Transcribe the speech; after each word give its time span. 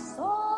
So. 0.00 0.49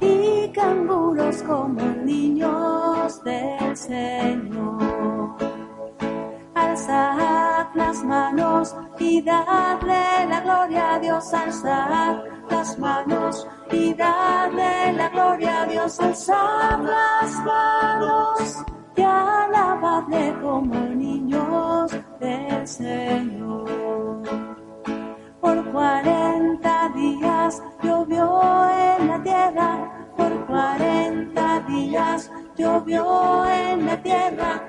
y 0.00 0.48
canguros 0.52 1.42
como 1.42 1.80
niños 2.04 3.22
del 3.24 3.76
Señor. 3.76 5.36
Alzad 6.54 7.66
las 7.74 8.04
manos 8.04 8.74
y 8.98 9.22
dadle 9.22 10.26
la 10.28 10.40
gloria 10.40 10.94
a 10.94 10.98
Dios, 10.98 11.32
alzad 11.32 12.24
las 12.50 12.78
manos 12.78 13.46
y 13.70 13.94
dadle 13.94 14.92
la 14.92 15.08
gloria 15.08 15.62
a 15.62 15.66
Dios, 15.66 16.00
alzad 16.00 16.80
las 16.80 17.44
manos 17.44 18.64
y 18.96 19.02
alabadle 19.02 20.34
como 20.40 20.74
niños 20.74 21.92
del 22.18 22.66
Señor. 22.66 24.49
Por 25.50 25.64
40 25.72 26.92
días 26.94 27.60
llovió 27.82 28.40
en 28.70 29.08
la 29.08 29.20
tierra, 29.20 30.12
por 30.16 30.46
40 30.46 31.60
días 31.66 32.30
llovió 32.56 33.44
en 33.46 33.84
la 33.84 34.00
tierra. 34.00 34.62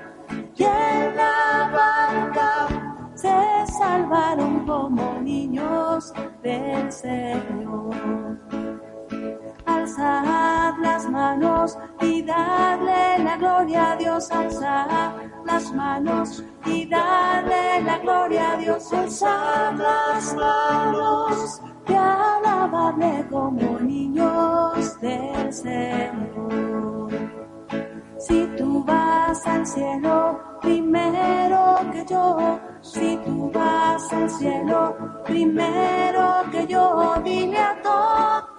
Y 0.56 0.64
en 0.64 1.16
la 1.16 1.70
barca 1.72 2.66
se 3.14 3.72
salvaron 3.78 4.66
como 4.66 5.20
niños 5.20 6.12
del 6.42 6.90
Señor 6.90 8.61
alzad 9.82 10.78
las 10.78 11.10
manos 11.10 11.76
y 12.00 12.22
dadle 12.22 13.18
la 13.24 13.36
gloria 13.36 13.92
a 13.92 13.96
Dios, 13.96 14.30
alzad 14.30 15.12
las 15.44 15.72
manos 15.74 16.44
y 16.64 16.86
dadle 16.86 17.82
la 17.82 17.98
gloria 17.98 18.52
a 18.52 18.56
Dios, 18.58 18.92
alzad 18.92 19.72
las 19.72 20.34
manos 20.36 21.60
y 21.88 21.94
alabadle 21.94 23.26
como 23.28 23.80
niños 23.80 25.00
del 25.00 25.52
Señor. 25.52 27.10
Si 28.18 28.46
tú 28.56 28.84
vas 28.84 29.44
al 29.48 29.66
cielo, 29.66 30.40
primero 30.60 31.80
que 31.92 32.04
yo, 32.08 32.60
si 32.82 33.16
tú 33.24 33.50
vas 33.52 34.12
al 34.12 34.30
cielo, 34.30 34.96
primero 35.24 36.44
que 36.52 36.68
yo, 36.68 37.16
dile 37.24 37.58
a 37.58 37.82
todos 37.82 38.51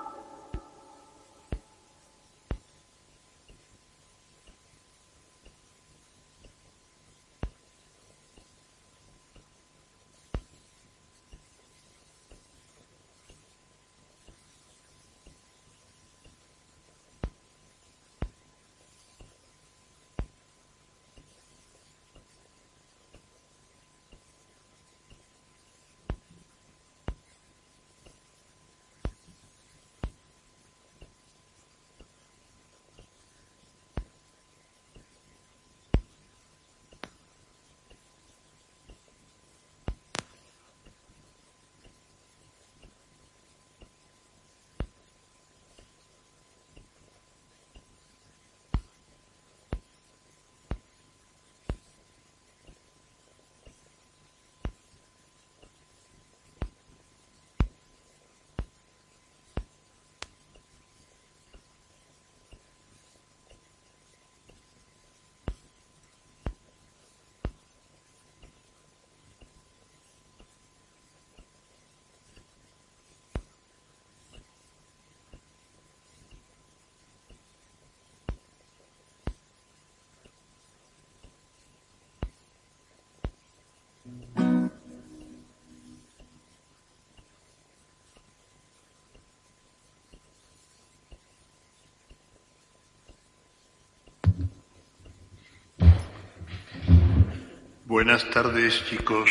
Buenas 97.94 98.28
tardes, 98.32 98.84
chicos. 98.90 99.30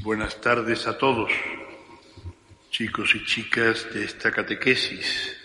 Buenas 0.00 0.40
tardes 0.40 0.86
a 0.86 0.96
todos, 0.96 1.30
chicos 2.70 3.14
y 3.14 3.22
chicas 3.26 3.92
de 3.92 4.04
esta 4.04 4.32
catequesis 4.32 5.36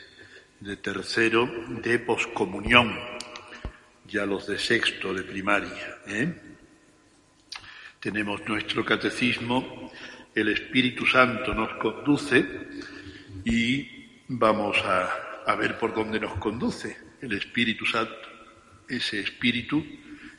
de 0.62 0.78
tercero 0.78 1.46
de 1.84 2.00
poscomunión, 2.00 2.98
ya 4.08 4.26
los 4.26 4.48
de 4.48 4.58
sexto 4.58 5.14
de 5.14 5.24
primaria. 5.24 5.98
¿eh? 6.08 6.34
Tenemos 8.00 8.48
nuestro 8.48 8.86
catecismo, 8.86 9.92
el 10.34 10.48
Espíritu 10.48 11.06
Santo 11.06 11.54
nos 11.54 11.74
conduce 11.74 12.46
y 13.44 14.24
vamos 14.30 14.78
a, 14.78 15.44
a 15.46 15.56
ver 15.56 15.78
por 15.78 15.94
dónde 15.94 16.22
nos 16.22 16.40
conduce 16.40 16.96
el 17.22 17.34
Espíritu 17.34 17.86
Santo, 17.86 18.30
ese 18.88 19.20
Espíritu 19.20 19.86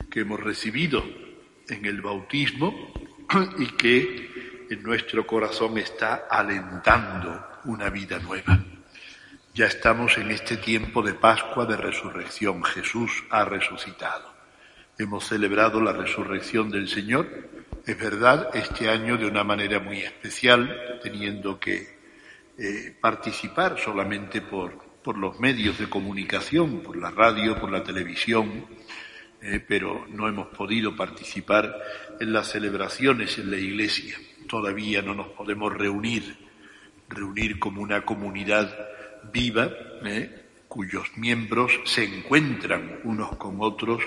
que 0.09 0.21
hemos 0.21 0.39
recibido 0.39 1.26
en 1.69 1.85
el 1.85 2.01
bautismo 2.01 2.93
y 3.57 3.67
que 3.67 4.65
en 4.69 4.83
nuestro 4.83 5.25
corazón 5.25 5.77
está 5.77 6.27
alentando 6.29 7.45
una 7.65 7.89
vida 7.89 8.19
nueva. 8.19 8.59
Ya 9.53 9.65
estamos 9.65 10.17
en 10.17 10.29
este 10.31 10.57
tiempo 10.57 11.01
de 11.01 11.13
Pascua 11.13 11.65
de 11.65 11.77
resurrección. 11.77 12.63
Jesús 12.63 13.23
ha 13.29 13.43
resucitado. 13.43 14.31
Hemos 14.99 15.27
celebrado 15.27 15.81
la 15.81 15.93
resurrección 15.93 16.69
del 16.69 16.87
Señor. 16.87 17.27
Es 17.85 17.97
verdad, 17.97 18.49
este 18.53 18.89
año 18.89 19.17
de 19.17 19.25
una 19.25 19.43
manera 19.43 19.79
muy 19.79 20.01
especial, 20.01 20.99
teniendo 21.01 21.59
que 21.59 21.97
eh, 22.57 22.95
participar 22.99 23.79
solamente 23.79 24.41
por, 24.41 24.77
por 25.03 25.17
los 25.17 25.39
medios 25.39 25.77
de 25.79 25.89
comunicación, 25.89 26.81
por 26.81 26.97
la 26.97 27.11
radio, 27.11 27.59
por 27.59 27.71
la 27.71 27.83
televisión, 27.83 28.65
eh, 29.41 29.63
pero 29.65 30.05
no 30.09 30.27
hemos 30.27 30.47
podido 30.47 30.95
participar 30.95 31.75
en 32.19 32.33
las 32.33 32.51
celebraciones 32.51 33.37
en 33.37 33.51
la 33.51 33.57
iglesia. 33.57 34.15
Todavía 34.47 35.01
no 35.01 35.13
nos 35.13 35.27
podemos 35.29 35.73
reunir, 35.73 36.37
reunir 37.09 37.59
como 37.59 37.81
una 37.81 38.03
comunidad 38.03 38.75
viva, 39.31 39.69
eh, 40.05 40.45
cuyos 40.67 41.15
miembros 41.17 41.79
se 41.85 42.03
encuentran 42.03 42.99
unos 43.03 43.35
con 43.37 43.57
otros 43.59 44.03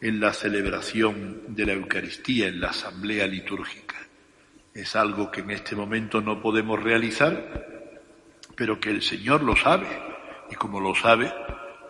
en 0.00 0.20
la 0.20 0.32
celebración 0.32 1.54
de 1.54 1.66
la 1.66 1.72
Eucaristía, 1.72 2.48
en 2.48 2.60
la 2.60 2.68
asamblea 2.68 3.26
litúrgica. 3.26 3.96
Es 4.74 4.96
algo 4.96 5.30
que 5.30 5.40
en 5.40 5.52
este 5.52 5.76
momento 5.76 6.20
no 6.20 6.42
podemos 6.42 6.82
realizar, 6.82 8.00
pero 8.56 8.80
que 8.80 8.90
el 8.90 9.02
Señor 9.02 9.42
lo 9.42 9.56
sabe, 9.56 9.86
y 10.50 10.56
como 10.56 10.80
lo 10.80 10.94
sabe, 10.94 11.32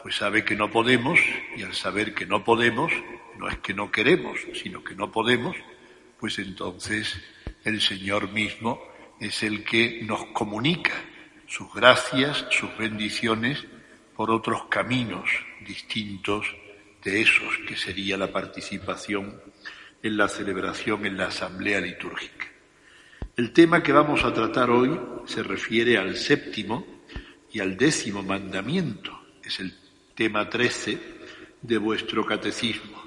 pues 0.05 0.17
sabe 0.17 0.45
que 0.45 0.55
no 0.55 0.71
podemos 0.71 1.19
y 1.57 1.63
al 1.63 1.73
saber 1.73 2.13
que 2.13 2.27
no 2.27 2.45
podemos, 2.45 2.93
no 3.39 3.49
es 3.49 3.57
que 3.61 3.73
no 3.73 3.91
queremos, 3.91 4.39
sino 4.53 4.85
que 4.85 4.95
no 4.95 5.11
podemos, 5.11 5.57
pues 6.21 6.39
entonces 6.39 7.19
el 7.65 7.81
Señor 7.81 8.31
mismo 8.31 8.83
es 9.19 9.43
el 9.43 9.65
que 9.65 10.03
nos 10.03 10.27
comunica 10.27 10.93
sus 11.47 11.73
gracias, 11.73 12.45
sus 12.51 12.77
bendiciones 12.77 13.65
por 14.15 14.31
otros 14.31 14.67
caminos 14.67 15.25
distintos 15.67 16.55
de 17.03 17.23
esos 17.23 17.57
que 17.67 17.75
sería 17.75 18.19
la 18.19 18.31
participación 18.31 19.41
en 20.03 20.19
la 20.19 20.29
celebración 20.29 21.07
en 21.07 21.17
la 21.17 21.29
asamblea 21.29 21.81
litúrgica. 21.81 22.45
El 23.39 23.55
tema 23.55 23.83
que 23.83 23.93
vamos 23.93 24.23
a 24.23 24.35
tratar 24.35 24.69
hoy 24.69 25.01
se 25.25 25.43
refiere 25.43 25.97
al 25.97 26.15
séptimo 26.15 26.87
y 27.51 27.61
al 27.61 27.79
décimo 27.79 28.23
mandamiento. 28.23 29.19
Es 29.43 29.61
el 29.61 29.84
tema 30.15 30.49
13 30.49 30.99
de 31.61 31.79
vuestro 31.79 32.25
catecismo. 32.25 33.03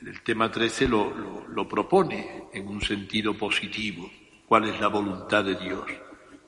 El 0.00 0.20
tema 0.22 0.50
13 0.50 0.88
lo, 0.88 1.46
lo, 1.48 1.66
propone 1.66 2.44
en 2.52 2.68
un 2.68 2.82
sentido 2.82 3.34
positivo. 3.34 4.10
¿Cuál 4.46 4.68
es 4.68 4.78
la 4.78 4.88
voluntad 4.88 5.44
de 5.44 5.56
Dios? 5.56 5.86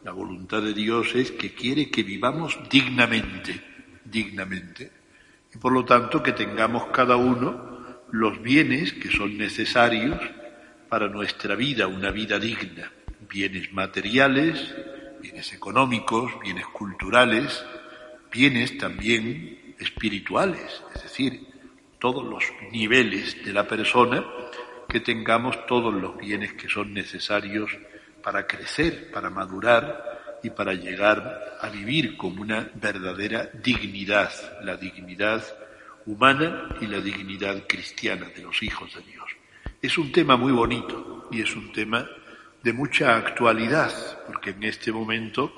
La 0.04 0.12
voluntad 0.12 0.62
de 0.62 0.74
Dios 0.74 1.14
es 1.14 1.32
que 1.32 1.54
quiere 1.54 1.90
que 1.90 2.02
vivamos 2.02 2.58
dignamente, 2.70 3.60
dignamente, 4.04 4.92
y 5.54 5.58
por 5.58 5.72
lo 5.72 5.84
tanto 5.84 6.22
que 6.22 6.32
tengamos 6.32 6.86
cada 6.92 7.16
uno 7.16 8.00
los 8.12 8.40
bienes 8.42 8.92
que 8.92 9.10
son 9.10 9.36
necesarios 9.36 10.18
para 10.88 11.08
nuestra 11.08 11.54
vida, 11.54 11.86
una 11.86 12.10
vida 12.10 12.38
digna, 12.38 12.92
bienes 13.28 13.72
materiales, 13.72 14.74
bienes 15.20 15.52
económicos, 15.52 16.32
bienes 16.42 16.66
culturales, 16.66 17.64
bienes 18.30 18.76
también 18.78 19.74
espirituales, 19.78 20.82
es 20.94 21.02
decir, 21.02 21.46
todos 21.98 22.24
los 22.24 22.44
niveles 22.72 23.44
de 23.44 23.52
la 23.52 23.66
persona, 23.66 24.24
que 24.88 25.00
tengamos 25.00 25.66
todos 25.66 25.92
los 25.92 26.16
bienes 26.16 26.54
que 26.54 26.68
son 26.68 26.94
necesarios 26.94 27.70
para 28.22 28.46
crecer, 28.46 29.10
para 29.10 29.30
madurar 29.30 30.38
y 30.42 30.50
para 30.50 30.72
llegar 30.74 31.58
a 31.60 31.68
vivir 31.68 32.16
como 32.16 32.42
una 32.42 32.70
verdadera 32.74 33.50
dignidad, 33.52 34.30
la 34.62 34.76
dignidad 34.76 35.44
humana 36.06 36.68
y 36.80 36.86
la 36.86 37.00
dignidad 37.00 37.64
cristiana 37.66 38.28
de 38.34 38.42
los 38.42 38.62
hijos 38.62 38.94
de 38.94 39.02
Dios. 39.02 39.26
Es 39.82 39.98
un 39.98 40.10
tema 40.10 40.36
muy 40.36 40.52
bonito 40.52 41.28
y 41.30 41.42
es 41.42 41.54
un 41.54 41.70
tema 41.72 42.08
de 42.62 42.72
mucha 42.72 43.16
actualidad, 43.16 43.92
porque 44.26 44.50
en 44.50 44.64
este 44.64 44.90
momento 44.90 45.52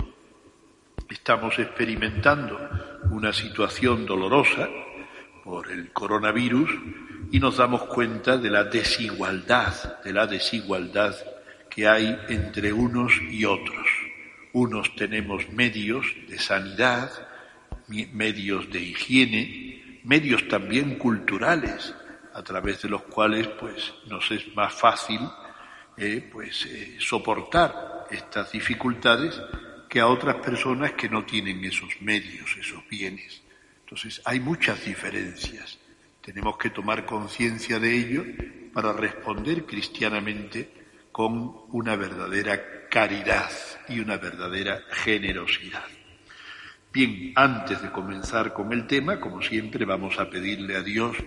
Estamos 1.11 1.59
experimentando 1.59 2.57
una 3.09 3.33
situación 3.33 4.05
dolorosa 4.05 4.69
por 5.43 5.69
el 5.69 5.91
coronavirus 5.91 6.71
y 7.33 7.37
nos 7.37 7.57
damos 7.57 7.83
cuenta 7.83 8.37
de 8.37 8.49
la 8.49 8.63
desigualdad, 8.63 10.01
de 10.05 10.13
la 10.13 10.25
desigualdad 10.25 11.13
que 11.69 11.85
hay 11.85 12.17
entre 12.29 12.71
unos 12.71 13.11
y 13.29 13.43
otros. 13.43 13.85
Unos 14.53 14.95
tenemos 14.95 15.49
medios 15.49 16.05
de 16.29 16.39
sanidad, 16.39 17.11
medios 18.13 18.71
de 18.71 18.79
higiene, 18.79 19.99
medios 20.05 20.47
también 20.47 20.95
culturales 20.95 21.93
a 22.33 22.41
través 22.41 22.83
de 22.83 22.89
los 22.89 23.01
cuales 23.03 23.49
pues 23.59 23.93
nos 24.07 24.31
es 24.31 24.55
más 24.55 24.73
fácil 24.73 25.19
eh, 25.97 26.29
pues 26.31 26.65
eh, 26.67 26.95
soportar 26.99 28.07
estas 28.09 28.53
dificultades 28.53 29.41
que 29.91 29.99
a 29.99 30.07
otras 30.07 30.35
personas 30.35 30.93
que 30.93 31.09
no 31.09 31.25
tienen 31.25 31.65
esos 31.65 32.01
medios, 32.01 32.55
esos 32.57 32.87
bienes. 32.87 33.41
Entonces 33.81 34.21
hay 34.23 34.39
muchas 34.39 34.85
diferencias. 34.85 35.79
Tenemos 36.21 36.57
que 36.57 36.69
tomar 36.69 37.05
conciencia 37.05 37.77
de 37.77 37.93
ello 37.93 38.23
para 38.73 38.93
responder 38.93 39.65
cristianamente 39.65 40.71
con 41.11 41.65
una 41.71 41.97
verdadera 41.97 42.87
caridad 42.89 43.51
y 43.89 43.99
una 43.99 44.15
verdadera 44.15 44.81
generosidad. 44.91 45.83
Bien, 46.93 47.33
antes 47.35 47.81
de 47.81 47.91
comenzar 47.91 48.53
con 48.53 48.71
el 48.71 48.87
tema, 48.87 49.19
como 49.19 49.41
siempre, 49.41 49.83
vamos 49.83 50.17
a 50.19 50.29
pedirle 50.29 50.77
a 50.77 50.83
Dios 50.83 51.17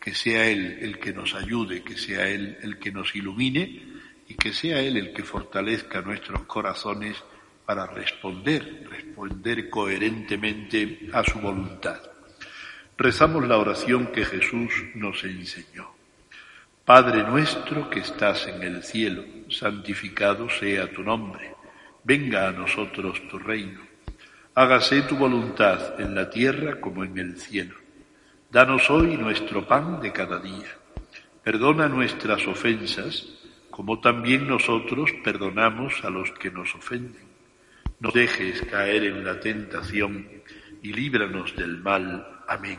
que 0.00 0.12
sea 0.12 0.44
Él 0.48 0.80
el 0.80 0.98
que 0.98 1.12
nos 1.12 1.34
ayude, 1.34 1.84
que 1.84 1.96
sea 1.96 2.26
Él 2.26 2.58
el 2.62 2.80
que 2.80 2.90
nos 2.90 3.14
ilumine 3.14 3.80
y 4.26 4.34
que 4.34 4.52
sea 4.52 4.80
Él 4.80 4.96
el 4.96 5.12
que 5.12 5.22
fortalezca 5.22 6.00
nuestros 6.02 6.42
corazones 6.46 7.22
para 7.68 7.84
responder, 7.84 8.86
responder 8.88 9.68
coherentemente 9.68 11.10
a 11.12 11.22
su 11.22 11.38
voluntad. 11.38 12.00
Rezamos 12.96 13.46
la 13.46 13.58
oración 13.58 14.06
que 14.06 14.24
Jesús 14.24 14.72
nos 14.94 15.22
enseñó. 15.24 15.90
Padre 16.86 17.24
nuestro 17.24 17.90
que 17.90 18.00
estás 18.00 18.46
en 18.46 18.62
el 18.62 18.82
cielo, 18.82 19.22
santificado 19.50 20.48
sea 20.48 20.90
tu 20.90 21.02
nombre. 21.02 21.54
Venga 22.04 22.48
a 22.48 22.52
nosotros 22.52 23.20
tu 23.28 23.38
reino. 23.38 23.82
Hágase 24.54 25.02
tu 25.02 25.16
voluntad 25.16 26.00
en 26.00 26.14
la 26.14 26.30
tierra 26.30 26.80
como 26.80 27.04
en 27.04 27.18
el 27.18 27.38
cielo. 27.38 27.74
Danos 28.50 28.88
hoy 28.88 29.18
nuestro 29.18 29.68
pan 29.68 30.00
de 30.00 30.10
cada 30.10 30.38
día. 30.38 30.74
Perdona 31.44 31.86
nuestras 31.86 32.46
ofensas, 32.46 33.28
como 33.70 34.00
también 34.00 34.48
nosotros 34.48 35.10
perdonamos 35.22 36.02
a 36.02 36.08
los 36.08 36.32
que 36.32 36.50
nos 36.50 36.74
ofenden. 36.74 37.27
No 38.00 38.10
dejes 38.12 38.62
caer 38.62 39.04
en 39.04 39.24
la 39.24 39.40
tentación 39.40 40.28
y 40.82 40.92
líbranos 40.92 41.56
del 41.56 41.78
mal. 41.78 42.44
Amén. 42.46 42.78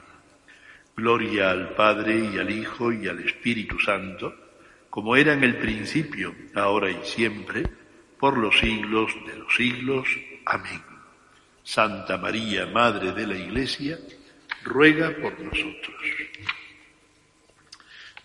Gloria 0.96 1.52
al 1.52 1.76
Padre 1.76 2.30
y 2.34 2.38
al 2.38 2.50
Hijo 2.50 2.94
y 2.94 3.08
al 3.08 3.20
Espíritu 3.20 3.78
Santo, 3.80 4.34
como 4.90 5.18
era 5.18 5.34
en 5.34 5.44
el 5.44 5.58
principio, 5.58 6.34
ahora 6.56 6.90
y 6.90 7.04
siempre, 7.04 7.64
por 8.18 8.38
los 8.38 8.58
siglos 8.60 9.12
de 9.28 9.38
los 9.38 9.54
siglos. 9.54 10.08
Amén. 10.46 10.82
Santa 11.64 12.18
María, 12.18 12.66
Madre 12.68 13.12
de 13.12 13.28
la 13.28 13.38
Iglesia, 13.38 14.00
ruega 14.64 15.14
por 15.22 15.38
nosotros. 15.40 15.96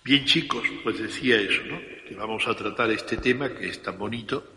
Bien 0.04 0.24
chicos, 0.24 0.62
pues 0.84 0.98
decía 0.98 1.40
eso, 1.40 1.62
¿no? 1.64 1.80
Que 2.06 2.14
vamos 2.14 2.46
a 2.46 2.54
tratar 2.54 2.90
este 2.90 3.16
tema 3.16 3.52
que 3.52 3.68
es 3.68 3.82
tan 3.82 3.98
bonito 3.98 4.53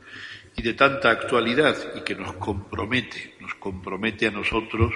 y 0.57 0.63
de 0.63 0.73
tanta 0.73 1.11
actualidad 1.11 1.75
y 1.95 2.01
que 2.01 2.15
nos 2.15 2.33
compromete, 2.33 3.35
nos 3.39 3.53
compromete 3.55 4.25
a 4.27 4.31
nosotros 4.31 4.91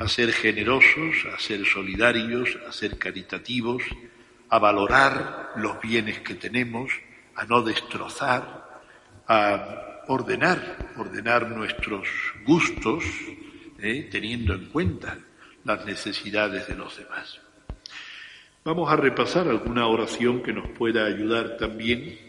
a 0.00 0.08
ser 0.08 0.32
generosos, 0.32 1.26
a 1.32 1.38
ser 1.38 1.64
solidarios, 1.66 2.58
a 2.66 2.72
ser 2.72 2.98
caritativos, 2.98 3.82
a 4.48 4.58
valorar 4.58 5.52
los 5.56 5.78
bienes 5.80 6.20
que 6.20 6.34
tenemos, 6.34 6.90
a 7.36 7.44
no 7.44 7.60
destrozar, 7.62 8.82
a 9.28 10.04
ordenar, 10.08 10.94
ordenar 10.96 11.50
nuestros 11.50 12.08
gustos, 12.46 13.04
¿eh? 13.78 14.08
teniendo 14.10 14.54
en 14.54 14.70
cuenta 14.70 15.18
las 15.64 15.84
necesidades 15.84 16.66
de 16.66 16.76
los 16.76 16.96
demás. 16.96 17.40
Vamos 18.64 18.90
a 18.90 18.96
repasar 18.96 19.48
alguna 19.48 19.86
oración 19.86 20.42
que 20.42 20.54
nos 20.54 20.68
pueda 20.70 21.04
ayudar 21.04 21.58
también 21.58 22.23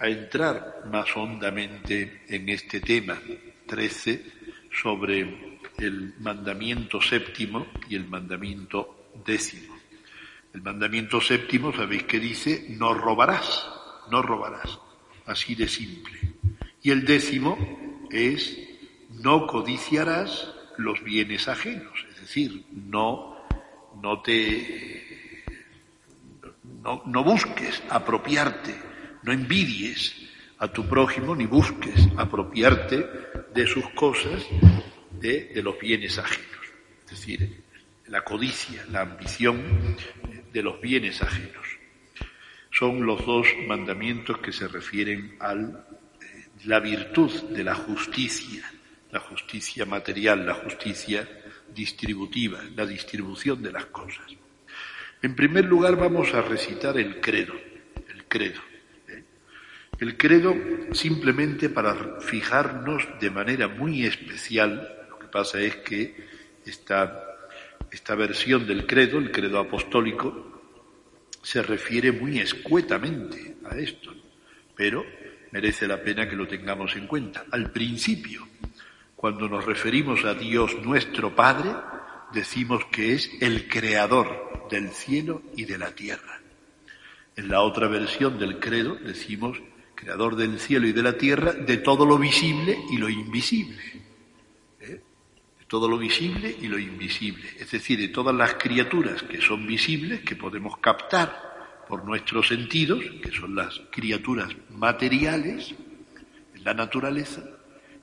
a 0.00 0.08
entrar 0.08 0.84
más 0.90 1.14
hondamente 1.14 2.22
en 2.28 2.48
este 2.48 2.80
tema 2.80 3.20
13 3.66 4.24
sobre 4.72 5.58
el 5.78 6.14
mandamiento 6.20 7.00
séptimo 7.02 7.66
y 7.88 7.96
el 7.96 8.06
mandamiento 8.06 9.10
décimo. 9.24 9.76
El 10.54 10.62
mandamiento 10.62 11.20
séptimo, 11.20 11.72
sabéis 11.72 12.04
que 12.04 12.18
dice, 12.18 12.66
no 12.70 12.94
robarás, 12.94 13.68
no 14.10 14.22
robarás, 14.22 14.78
así 15.26 15.54
de 15.54 15.68
simple. 15.68 16.18
Y 16.82 16.90
el 16.90 17.04
décimo 17.04 17.58
es, 18.10 18.58
no 19.22 19.46
codiciarás 19.46 20.52
los 20.78 21.04
bienes 21.04 21.46
ajenos, 21.46 22.06
es 22.10 22.20
decir, 22.22 22.64
no, 22.72 23.36
no 24.02 24.22
te, 24.22 25.44
no, 26.82 27.02
no 27.04 27.22
busques 27.22 27.82
apropiarte, 27.90 28.89
no 29.22 29.32
envidies 29.32 30.14
a 30.58 30.68
tu 30.68 30.86
prójimo 30.86 31.34
ni 31.34 31.46
busques 31.46 32.08
apropiarte 32.16 33.06
de 33.54 33.66
sus 33.66 33.88
cosas 33.90 34.46
de, 35.12 35.60
los 35.62 35.78
bienes 35.78 36.18
ajenos. 36.18 36.60
Es 37.04 37.10
decir, 37.10 37.62
la 38.06 38.22
codicia, 38.22 38.84
la 38.90 39.02
ambición 39.02 39.96
de 40.52 40.62
los 40.62 40.80
bienes 40.80 41.22
ajenos. 41.22 41.66
Son 42.70 43.04
los 43.04 43.24
dos 43.26 43.46
mandamientos 43.66 44.38
que 44.38 44.52
se 44.52 44.68
refieren 44.68 45.36
a 45.40 45.54
eh, 45.54 45.58
la 46.64 46.78
virtud 46.78 47.32
de 47.50 47.64
la 47.64 47.74
justicia, 47.74 48.70
la 49.10 49.20
justicia 49.20 49.84
material, 49.84 50.46
la 50.46 50.54
justicia 50.54 51.28
distributiva, 51.74 52.60
la 52.76 52.86
distribución 52.86 53.62
de 53.62 53.72
las 53.72 53.86
cosas. 53.86 54.26
En 55.22 55.34
primer 55.34 55.64
lugar 55.64 55.96
vamos 55.96 56.32
a 56.32 56.42
recitar 56.42 56.98
el 56.98 57.20
credo, 57.20 57.54
el 58.08 58.24
credo. 58.26 58.69
El 60.00 60.16
credo 60.16 60.56
simplemente 60.92 61.68
para 61.68 62.20
fijarnos 62.20 63.06
de 63.20 63.28
manera 63.28 63.68
muy 63.68 64.06
especial 64.06 64.96
pasa 65.30 65.60
es 65.60 65.76
que 65.76 66.26
esta, 66.64 67.22
esta 67.90 68.14
versión 68.14 68.66
del 68.66 68.86
credo, 68.86 69.18
el 69.18 69.30
credo 69.30 69.58
apostólico, 69.58 70.62
se 71.42 71.62
refiere 71.62 72.12
muy 72.12 72.38
escuetamente 72.38 73.56
a 73.70 73.76
esto, 73.76 74.14
pero 74.74 75.04
merece 75.52 75.86
la 75.86 76.02
pena 76.02 76.26
que 76.26 76.36
lo 76.36 76.48
tengamos 76.48 76.96
en 76.96 77.06
cuenta. 77.06 77.44
Al 77.50 77.70
principio, 77.70 78.48
cuando 79.14 79.50
nos 79.50 79.66
referimos 79.66 80.24
a 80.24 80.32
Dios 80.32 80.76
nuestro 80.82 81.36
Padre, 81.36 81.74
decimos 82.32 82.86
que 82.86 83.12
es 83.12 83.30
el 83.42 83.68
creador 83.68 84.66
del 84.70 84.88
cielo 84.92 85.42
y 85.56 85.66
de 85.66 85.76
la 85.76 85.90
tierra. 85.90 86.40
En 87.36 87.48
la 87.48 87.60
otra 87.60 87.86
versión 87.86 88.38
del 88.38 88.58
credo 88.58 88.94
decimos 88.94 89.60
creador 90.00 90.36
del 90.36 90.58
cielo 90.58 90.86
y 90.86 90.92
de 90.92 91.02
la 91.02 91.16
tierra, 91.16 91.52
de 91.52 91.76
todo 91.78 92.06
lo 92.06 92.18
visible 92.18 92.78
y 92.90 92.96
lo 92.96 93.08
invisible 93.08 94.00
todo 95.70 95.88
lo 95.88 95.98
visible 95.98 96.56
y 96.60 96.66
lo 96.66 96.80
invisible, 96.80 97.48
es 97.56 97.70
decir, 97.70 97.96
de 97.96 98.08
todas 98.08 98.34
las 98.34 98.54
criaturas 98.54 99.22
que 99.22 99.40
son 99.40 99.68
visibles, 99.68 100.18
que 100.22 100.34
podemos 100.34 100.78
captar 100.78 101.86
por 101.88 102.04
nuestros 102.04 102.48
sentidos, 102.48 103.00
que 103.22 103.30
son 103.30 103.54
las 103.54 103.80
criaturas 103.92 104.48
materiales 104.70 105.72
la 106.64 106.74
naturaleza, 106.74 107.42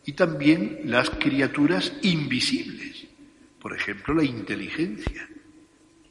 y 0.06 0.14
también 0.14 0.80
las 0.86 1.10
criaturas 1.10 1.94
invisibles, 2.02 3.08
por 3.60 3.76
ejemplo, 3.76 4.14
la 4.14 4.24
inteligencia. 4.24 5.28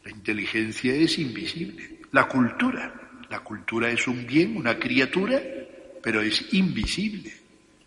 La 0.05 0.11
inteligencia 0.11 0.95
es 0.95 1.19
invisible. 1.19 2.01
La 2.13 2.29
cultura. 2.29 3.25
La 3.31 3.41
cultura 3.41 3.91
es 3.91 4.07
un 4.07 4.27
bien, 4.27 4.57
una 4.57 4.79
criatura, 4.79 5.41
pero 6.07 6.23
es 6.23 6.53
invisible. 6.53 7.33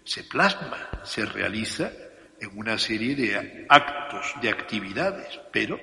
Se 0.04 0.26
plasma, 0.26 0.90
se 1.06 1.26
realiza 1.26 1.90
en 2.42 2.50
una 2.54 2.78
serie 2.78 3.16
de 3.16 3.66
actos, 3.70 4.34
de 4.42 4.50
actividades, 4.50 5.40
pero 5.54 5.80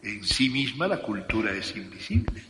en 0.00 0.22
sí 0.22 0.48
misma 0.48 0.86
la 0.86 1.02
cultura 1.02 1.52
es 1.52 1.74
invisible. 1.74 2.40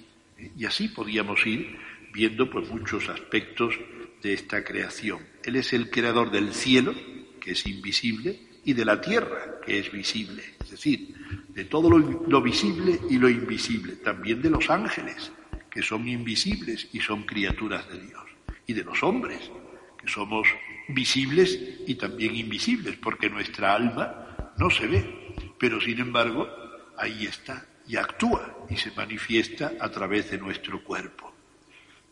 Y 0.54 0.66
así 0.66 0.88
podríamos 0.88 1.46
ir 1.46 1.78
viendo 2.12 2.50
pues 2.50 2.68
muchos 2.68 3.08
aspectos 3.08 3.74
de 4.22 4.34
esta 4.34 4.62
creación. 4.62 5.20
Él 5.42 5.56
es 5.56 5.72
el 5.72 5.88
creador 5.88 6.30
del 6.30 6.52
cielo, 6.52 6.94
que 7.40 7.52
es 7.52 7.66
invisible, 7.66 8.38
y 8.66 8.74
de 8.74 8.84
la 8.84 9.00
tierra, 9.00 9.60
que 9.64 9.78
es 9.78 9.90
visible. 9.90 10.42
Es 10.60 10.72
decir, 10.72 11.14
de 11.48 11.64
todo 11.64 11.88
lo 11.88 12.42
visible 12.42 13.00
y 13.08 13.16
lo 13.16 13.30
invisible, 13.30 13.94
también 13.94 14.42
de 14.42 14.50
los 14.50 14.68
ángeles, 14.68 15.32
que 15.70 15.80
son 15.80 16.06
invisibles 16.06 16.86
y 16.92 17.00
son 17.00 17.22
criaturas 17.22 17.88
de 17.88 17.98
Dios, 17.98 18.25
y 18.66 18.72
de 18.72 18.84
los 18.84 19.02
hombres, 19.02 19.50
que 19.98 20.08
somos 20.08 20.46
visibles 20.88 21.58
y 21.86 21.94
también 21.94 22.34
invisibles, 22.34 22.96
porque 22.96 23.30
nuestra 23.30 23.74
alma 23.74 24.52
no 24.58 24.70
se 24.70 24.86
ve, 24.86 25.34
pero 25.58 25.80
sin 25.80 26.00
embargo 26.00 26.48
ahí 26.96 27.26
está 27.26 27.66
y 27.86 27.96
actúa 27.96 28.66
y 28.68 28.76
se 28.76 28.90
manifiesta 28.92 29.72
a 29.80 29.90
través 29.90 30.30
de 30.30 30.38
nuestro 30.38 30.82
cuerpo. 30.82 31.32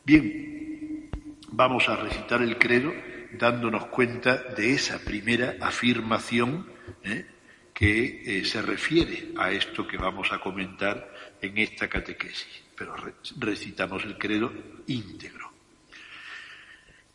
Bien, 0.05 1.11
vamos 1.49 1.88
a 1.88 1.97
recitar 1.97 2.43
el 2.43 2.59
credo 2.59 2.93
dándonos 3.33 3.87
cuenta 3.87 4.37
de 4.37 4.73
esa 4.73 4.99
primera 4.99 5.57
afirmación 5.61 6.69
¿eh? 7.03 7.27
que 7.73 8.23
eh, 8.38 8.45
se 8.45 8.62
refiere 8.62 9.33
a 9.37 9.51
esto 9.51 9.87
que 9.87 9.97
vamos 9.97 10.33
a 10.33 10.40
comentar 10.40 11.12
en 11.40 11.59
esta 11.59 11.88
catequesis, 11.88 12.62
pero 12.77 12.95
recitamos 13.38 14.05
el 14.05 14.17
credo 14.17 14.53
íntegro. 14.87 15.54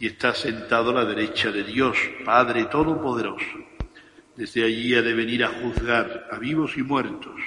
y 0.00 0.06
está 0.06 0.34
sentado 0.34 0.90
a 0.90 0.94
la 0.94 1.04
derecha 1.04 1.52
de 1.52 1.62
Dios, 1.62 1.94
Padre 2.24 2.64
Todopoderoso. 2.64 3.44
Desde 4.34 4.64
allí 4.64 4.94
ha 4.94 5.02
de 5.02 5.12
venir 5.12 5.44
a 5.44 5.48
juzgar 5.48 6.26
a 6.30 6.38
vivos 6.38 6.78
y 6.78 6.82
muertos. 6.82 7.38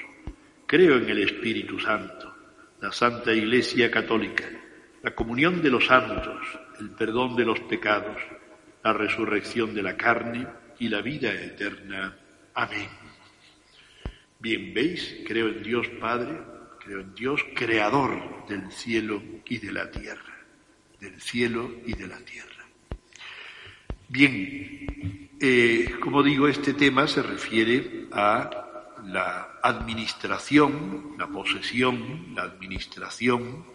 Creo 0.68 0.98
en 0.98 1.10
el 1.10 1.24
Espíritu 1.24 1.80
Santo, 1.80 2.32
la 2.80 2.92
Santa 2.92 3.34
Iglesia 3.34 3.90
Católica, 3.90 4.46
la 5.02 5.16
comunión 5.16 5.64
de 5.64 5.72
los 5.72 5.88
santos, 5.88 6.38
el 6.80 6.92
perdón 6.92 7.36
de 7.36 7.46
los 7.46 7.60
pecados, 7.62 8.22
la 8.84 8.94
resurrección 8.94 9.74
de 9.74 9.82
la 9.82 9.98
carne 9.98 10.48
y 10.78 10.90
la 10.90 11.02
vida 11.02 11.34
eterna. 11.34 12.16
Amén. 12.54 12.90
Bien, 14.38 14.72
¿veis? 14.76 15.24
Creo 15.26 15.48
en 15.48 15.64
Dios 15.64 15.88
Padre, 16.00 16.38
creo 16.86 17.00
en 17.00 17.16
Dios 17.16 17.44
Creador 17.56 18.46
del 18.48 18.72
cielo 18.72 19.24
y 19.44 19.58
de 19.58 19.72
la 19.72 19.90
tierra 19.90 20.33
del 21.04 21.20
cielo 21.20 21.70
y 21.86 21.94
de 21.94 22.08
la 22.08 22.18
tierra. 22.20 22.66
Bien, 24.08 25.30
eh, 25.40 25.96
como 26.00 26.24
digo, 26.24 26.48
este 26.48 26.74
tema 26.74 27.08
se 27.08 27.22
refiere 27.22 28.08
a 28.14 28.50
la 29.06 29.60
administración, 29.62 31.16
la 31.18 31.28
posesión, 31.28 32.34
la 32.34 32.44
administración 32.44 33.66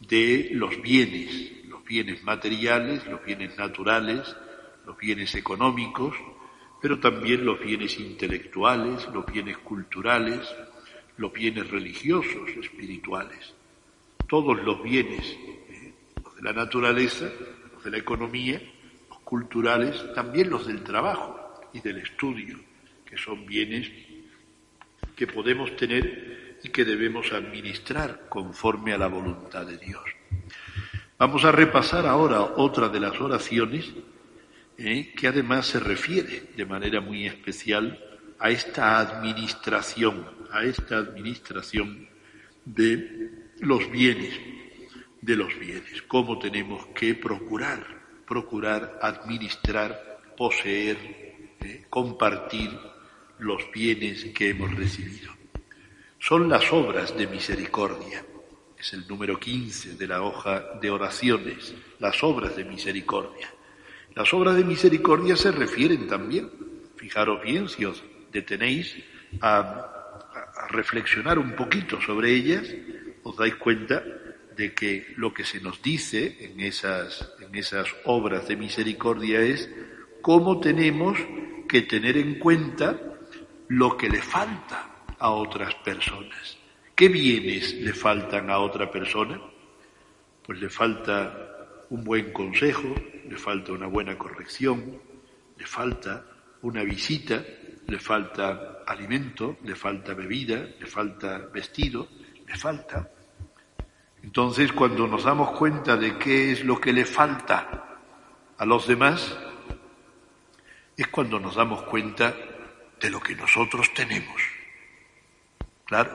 de 0.00 0.48
los 0.52 0.80
bienes, 0.80 1.66
los 1.68 1.84
bienes 1.84 2.22
materiales, 2.24 3.06
los 3.06 3.22
bienes 3.22 3.56
naturales, 3.58 4.34
los 4.86 4.96
bienes 4.96 5.34
económicos, 5.34 6.16
pero 6.80 6.98
también 6.98 7.44
los 7.44 7.60
bienes 7.60 7.98
intelectuales, 8.00 9.06
los 9.12 9.26
bienes 9.26 9.58
culturales, 9.58 10.40
los 11.18 11.32
bienes 11.32 11.70
religiosos, 11.70 12.48
espirituales. 12.58 13.54
Todos 14.26 14.62
los 14.64 14.82
bienes 14.82 15.36
la 16.42 16.52
naturaleza, 16.52 17.30
los 17.72 17.84
de 17.84 17.90
la 17.90 17.98
economía, 17.98 18.60
los 19.08 19.20
culturales, 19.20 19.96
también 20.14 20.50
los 20.50 20.66
del 20.66 20.82
trabajo 20.82 21.60
y 21.72 21.80
del 21.80 21.98
estudio, 21.98 22.58
que 23.06 23.16
son 23.16 23.46
bienes 23.46 23.90
que 25.14 25.26
podemos 25.26 25.74
tener 25.76 26.58
y 26.64 26.68
que 26.70 26.84
debemos 26.84 27.32
administrar 27.32 28.26
conforme 28.28 28.92
a 28.92 28.98
la 28.98 29.06
voluntad 29.06 29.64
de 29.64 29.78
Dios. 29.78 30.02
Vamos 31.16 31.44
a 31.44 31.52
repasar 31.52 32.06
ahora 32.06 32.40
otra 32.42 32.88
de 32.88 32.98
las 32.98 33.20
oraciones 33.20 33.92
eh, 34.76 35.12
que 35.14 35.28
además 35.28 35.66
se 35.66 35.78
refiere 35.78 36.50
de 36.56 36.66
manera 36.66 37.00
muy 37.00 37.26
especial 37.26 38.00
a 38.40 38.50
esta 38.50 38.98
administración, 38.98 40.26
a 40.50 40.64
esta 40.64 40.98
administración 40.98 42.08
de 42.64 43.30
los 43.60 43.88
bienes 43.92 44.51
de 45.22 45.36
los 45.36 45.56
bienes, 45.58 46.02
cómo 46.08 46.38
tenemos 46.38 46.84
que 46.88 47.14
procurar, 47.14 47.86
procurar 48.26 48.98
administrar, 49.00 50.20
poseer, 50.36 50.98
eh, 51.60 51.86
compartir 51.88 52.70
los 53.38 53.70
bienes 53.72 54.24
que 54.34 54.50
hemos 54.50 54.74
recibido. 54.74 55.32
Son 56.18 56.48
las 56.48 56.72
obras 56.72 57.16
de 57.16 57.28
misericordia. 57.28 58.24
Es 58.76 58.92
el 58.94 59.06
número 59.06 59.38
15 59.38 59.94
de 59.94 60.06
la 60.08 60.22
hoja 60.22 60.78
de 60.80 60.90
oraciones, 60.90 61.72
las 62.00 62.22
obras 62.24 62.56
de 62.56 62.64
misericordia. 62.64 63.48
Las 64.16 64.34
obras 64.34 64.56
de 64.56 64.64
misericordia 64.64 65.36
se 65.36 65.52
refieren 65.52 66.08
también, 66.08 66.50
fijaros 66.96 67.42
bien 67.42 67.68
si 67.68 67.84
os 67.84 68.02
detenéis 68.32 68.96
a, 69.40 69.60
a 70.56 70.68
reflexionar 70.68 71.38
un 71.38 71.54
poquito 71.54 72.00
sobre 72.00 72.34
ellas, 72.34 72.68
os 73.22 73.36
dais 73.36 73.54
cuenta 73.54 74.02
de 74.56 74.74
que 74.74 75.12
lo 75.16 75.32
que 75.32 75.44
se 75.44 75.60
nos 75.60 75.82
dice 75.82 76.36
en 76.40 76.60
esas, 76.60 77.32
en 77.40 77.54
esas 77.54 77.88
obras 78.04 78.48
de 78.48 78.56
misericordia 78.56 79.40
es 79.40 79.68
cómo 80.20 80.60
tenemos 80.60 81.18
que 81.68 81.82
tener 81.82 82.16
en 82.16 82.38
cuenta 82.38 82.98
lo 83.68 83.96
que 83.96 84.08
le 84.08 84.20
falta 84.20 85.04
a 85.18 85.30
otras 85.30 85.74
personas. 85.76 86.58
¿Qué 86.94 87.08
bienes 87.08 87.74
le 87.74 87.94
faltan 87.94 88.50
a 88.50 88.58
otra 88.58 88.90
persona? 88.90 89.40
Pues 90.44 90.60
le 90.60 90.68
falta 90.68 91.86
un 91.90 92.04
buen 92.04 92.32
consejo, 92.32 92.94
le 93.28 93.36
falta 93.36 93.72
una 93.72 93.86
buena 93.86 94.18
corrección, 94.18 95.00
le 95.56 95.66
falta 95.66 96.24
una 96.62 96.82
visita, 96.84 97.44
le 97.86 97.98
falta 97.98 98.82
alimento, 98.86 99.58
le 99.64 99.74
falta 99.74 100.14
bebida, 100.14 100.56
le 100.78 100.86
falta 100.86 101.38
vestido, 101.52 102.08
le 102.46 102.56
falta 102.56 103.08
entonces, 104.22 104.72
cuando 104.72 105.06
nos 105.06 105.24
damos 105.24 105.50
cuenta 105.50 105.96
de 105.96 106.16
qué 106.16 106.52
es 106.52 106.64
lo 106.64 106.80
que 106.80 106.92
le 106.92 107.04
falta 107.04 107.98
a 108.56 108.64
los 108.64 108.86
demás, 108.86 109.36
es 110.96 111.08
cuando 111.08 111.40
nos 111.40 111.56
damos 111.56 111.82
cuenta 111.82 112.34
de 113.00 113.10
lo 113.10 113.20
que 113.20 113.34
nosotros 113.34 113.92
tenemos. 113.92 114.40
Claro, 115.84 116.12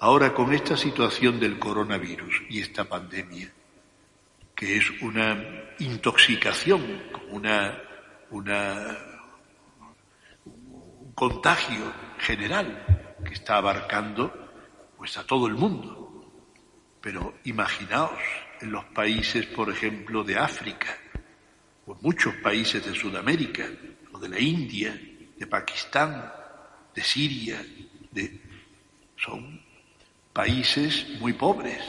ahora 0.00 0.32
con 0.32 0.52
esta 0.54 0.76
situación 0.76 1.38
del 1.38 1.58
coronavirus 1.58 2.42
y 2.48 2.60
esta 2.60 2.84
pandemia, 2.84 3.52
que 4.54 4.78
es 4.78 4.90
una 5.02 5.36
intoxicación, 5.80 7.02
una, 7.28 7.78
una, 8.30 8.98
un 10.46 11.12
contagio 11.14 11.92
general 12.18 13.18
que 13.22 13.34
está 13.34 13.56
abarcando 13.58 14.32
pues 14.96 15.18
a 15.18 15.26
todo 15.26 15.46
el 15.46 15.54
mundo. 15.54 16.01
Pero 17.02 17.34
imaginaos 17.44 18.20
en 18.60 18.70
los 18.70 18.84
países, 18.86 19.44
por 19.46 19.68
ejemplo, 19.68 20.22
de 20.22 20.38
África, 20.38 20.96
o 21.84 21.94
en 21.94 21.98
muchos 22.00 22.32
países 22.36 22.84
de 22.86 22.94
Sudamérica, 22.94 23.66
o 24.12 24.18
de 24.20 24.28
la 24.28 24.38
India, 24.38 24.98
de 25.36 25.46
Pakistán, 25.46 26.32
de 26.94 27.02
Siria, 27.02 27.60
de... 28.12 28.40
son 29.16 29.60
países 30.32 31.08
muy 31.18 31.32
pobres, 31.32 31.82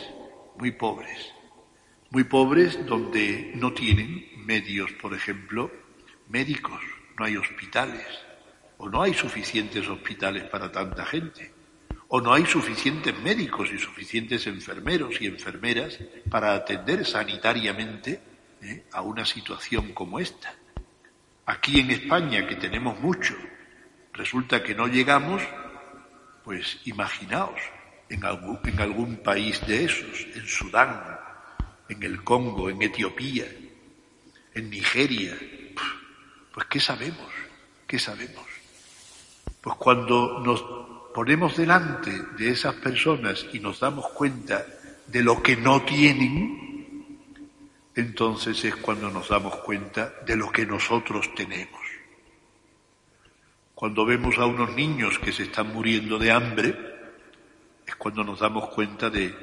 muy 0.58 0.72
pobres, 0.72 1.32
muy 2.10 2.24
pobres 2.24 2.84
donde 2.88 3.52
no 3.56 3.72
tienen 3.72 4.28
medios, 4.46 4.92
por 4.94 5.14
ejemplo, 5.14 5.72
médicos, 6.28 6.82
no 7.20 7.26
hay 7.26 7.38
hospitales, 7.38 8.08
o 8.80 8.90
no 8.90 9.04
hay 9.04 9.14
suficientes 9.14 9.88
hospitales 9.88 10.46
para 10.46 10.72
tanta 10.72 11.06
gente 11.06 11.53
o 12.16 12.22
no 12.22 12.32
hay 12.32 12.46
suficientes 12.46 13.18
médicos 13.22 13.72
y 13.74 13.80
suficientes 13.80 14.46
enfermeros 14.46 15.20
y 15.20 15.26
enfermeras 15.26 15.98
para 16.30 16.54
atender 16.54 17.08
sanitariamente 17.08 18.22
¿eh? 18.62 18.84
a 18.92 19.02
una 19.02 19.26
situación 19.26 19.94
como 19.94 20.20
esta. 20.20 20.54
Aquí 21.48 21.80
en 21.80 21.90
España, 21.90 22.46
que 22.46 22.56
tenemos 22.56 23.00
mucho, 23.00 23.34
resulta 24.14 24.62
que 24.62 24.76
no 24.76 24.86
llegamos, 24.86 25.42
pues 26.44 26.82
imaginaos, 26.86 27.60
en 28.10 28.24
algún, 28.24 28.60
en 28.64 28.80
algún 28.80 29.18
país 29.24 29.66
de 29.66 29.86
esos, 29.86 30.28
en 30.36 30.46
Sudán, 30.46 31.02
en 31.90 32.04
el 32.04 32.24
Congo, 32.24 32.70
en 32.70 32.80
Etiopía, 32.84 33.48
en 34.54 34.70
Nigeria, 34.70 35.36
pues 36.54 36.68
¿qué 36.68 36.80
sabemos? 36.80 37.32
¿Qué 37.88 37.98
sabemos? 37.98 38.46
Pues 39.62 39.76
cuando 39.78 40.40
nos 40.46 40.93
ponemos 41.14 41.56
delante 41.56 42.12
de 42.38 42.50
esas 42.50 42.76
personas 42.76 43.46
y 43.54 43.60
nos 43.60 43.80
damos 43.80 44.10
cuenta 44.10 44.66
de 45.08 45.24
lo 45.24 45.42
que 45.44 45.56
no 45.56 45.84
tienen, 45.84 47.20
entonces 47.96 48.64
es 48.66 48.76
cuando 48.78 49.10
nos 49.12 49.30
damos 49.30 49.56
cuenta 49.58 50.14
de 50.26 50.36
lo 50.36 50.52
que 50.52 50.66
nosotros 50.66 51.34
tenemos. 51.36 51.82
Cuando 53.76 54.06
vemos 54.06 54.38
a 54.38 54.46
unos 54.46 54.74
niños 54.76 55.20
que 55.20 55.32
se 55.32 55.44
están 55.44 55.74
muriendo 55.74 56.18
de 56.18 56.32
hambre, 56.32 56.76
es 57.86 57.96
cuando 57.96 58.24
nos 58.24 58.40
damos 58.40 58.70
cuenta 58.70 59.10
de 59.10 59.36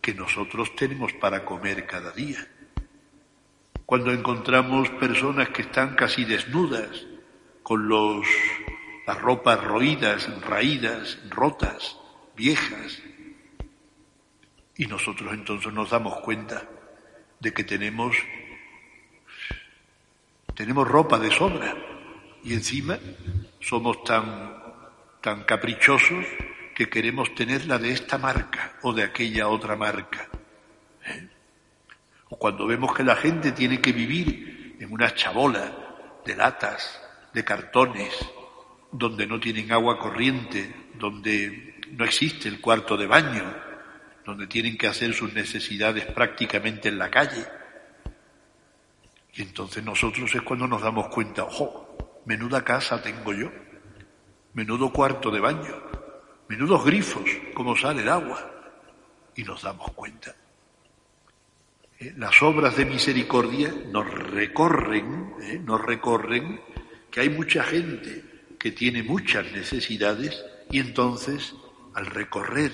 que 0.00 0.14
nosotros 0.14 0.74
tenemos 0.76 1.12
para 1.14 1.44
comer 1.44 1.86
cada 1.86 2.12
día. 2.12 2.46
Cuando 3.84 4.12
encontramos 4.12 4.88
personas 4.90 5.50
que 5.50 5.62
están 5.62 5.94
casi 5.94 6.24
desnudas, 6.24 7.06
con 7.62 7.88
los 7.88 8.26
las 9.10 9.20
ropas 9.20 9.60
roídas, 9.64 10.30
raídas, 10.42 11.18
rotas, 11.30 11.96
viejas. 12.36 13.02
Y 14.76 14.86
nosotros 14.86 15.32
entonces 15.32 15.72
nos 15.72 15.90
damos 15.90 16.20
cuenta 16.20 16.62
de 17.40 17.52
que 17.52 17.64
tenemos, 17.64 18.16
tenemos 20.54 20.86
ropa 20.86 21.18
de 21.18 21.32
sobra 21.32 21.74
y 22.44 22.54
encima 22.54 23.00
somos 23.58 24.04
tan, 24.04 24.54
tan 25.20 25.42
caprichosos 25.42 26.24
que 26.72 26.88
queremos 26.88 27.34
tener 27.34 27.66
la 27.66 27.78
de 27.78 27.90
esta 27.90 28.16
marca 28.16 28.74
o 28.82 28.92
de 28.92 29.02
aquella 29.02 29.48
otra 29.48 29.74
marca. 29.74 30.28
¿Eh? 31.04 31.28
O 32.28 32.38
cuando 32.38 32.64
vemos 32.64 32.94
que 32.94 33.02
la 33.02 33.16
gente 33.16 33.50
tiene 33.50 33.80
que 33.80 33.90
vivir 33.90 34.76
en 34.78 34.92
una 34.92 35.12
chabola 35.12 36.20
de 36.24 36.36
latas, 36.36 37.02
de 37.34 37.44
cartones, 37.44 38.14
donde 38.92 39.26
no 39.26 39.38
tienen 39.38 39.72
agua 39.72 39.98
corriente, 39.98 40.88
donde 40.94 41.80
no 41.92 42.04
existe 42.04 42.48
el 42.48 42.60
cuarto 42.60 42.96
de 42.96 43.06
baño, 43.06 43.42
donde 44.24 44.46
tienen 44.46 44.76
que 44.76 44.86
hacer 44.86 45.14
sus 45.14 45.32
necesidades 45.32 46.06
prácticamente 46.06 46.88
en 46.88 46.98
la 46.98 47.10
calle. 47.10 47.44
Y 49.34 49.42
entonces 49.42 49.84
nosotros 49.84 50.34
es 50.34 50.42
cuando 50.42 50.66
nos 50.66 50.82
damos 50.82 51.08
cuenta, 51.08 51.44
ojo, 51.44 52.22
menuda 52.26 52.64
casa 52.64 53.00
tengo 53.00 53.32
yo, 53.32 53.50
menudo 54.54 54.92
cuarto 54.92 55.30
de 55.30 55.40
baño, 55.40 55.82
menudos 56.48 56.84
grifos, 56.84 57.24
cómo 57.54 57.76
sale 57.76 58.02
el 58.02 58.08
agua. 58.08 58.50
Y 59.36 59.44
nos 59.44 59.62
damos 59.62 59.92
cuenta. 59.92 60.34
Eh, 61.98 62.12
las 62.16 62.42
obras 62.42 62.76
de 62.76 62.84
misericordia 62.84 63.72
nos 63.90 64.12
recorren, 64.12 65.34
eh, 65.40 65.60
nos 65.64 65.80
recorren 65.80 66.60
que 67.10 67.20
hay 67.20 67.30
mucha 67.30 67.62
gente 67.62 68.29
que 68.60 68.70
tiene 68.70 69.02
muchas 69.02 69.50
necesidades 69.52 70.44
y 70.70 70.78
entonces 70.78 71.54
al 71.94 72.06
recorrer 72.06 72.70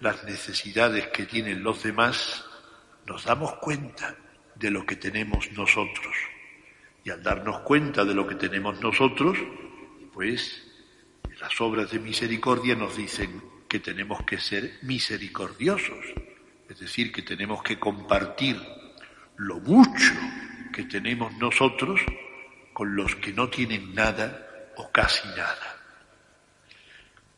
las 0.00 0.24
necesidades 0.24 1.08
que 1.08 1.26
tienen 1.26 1.62
los 1.62 1.82
demás, 1.82 2.44
nos 3.06 3.24
damos 3.24 3.54
cuenta 3.56 4.16
de 4.54 4.70
lo 4.70 4.86
que 4.86 4.96
tenemos 4.96 5.52
nosotros. 5.52 6.14
Y 7.04 7.10
al 7.10 7.22
darnos 7.22 7.60
cuenta 7.60 8.04
de 8.04 8.14
lo 8.14 8.26
que 8.26 8.34
tenemos 8.34 8.80
nosotros, 8.80 9.38
pues 10.12 10.66
las 11.38 11.60
obras 11.60 11.90
de 11.90 11.98
misericordia 11.98 12.74
nos 12.74 12.96
dicen 12.96 13.42
que 13.68 13.78
tenemos 13.78 14.24
que 14.24 14.38
ser 14.38 14.78
misericordiosos, 14.82 16.04
es 16.68 16.78
decir, 16.80 17.12
que 17.12 17.22
tenemos 17.22 17.62
que 17.62 17.78
compartir 17.78 18.56
lo 19.36 19.60
mucho 19.60 20.14
que 20.72 20.84
tenemos 20.84 21.36
nosotros 21.36 22.00
con 22.72 22.96
los 22.96 23.14
que 23.16 23.34
no 23.34 23.48
tienen 23.50 23.94
nada 23.94 24.45
o 24.76 24.90
casi 24.90 25.26
nada. 25.28 25.76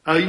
Hay 0.05 0.27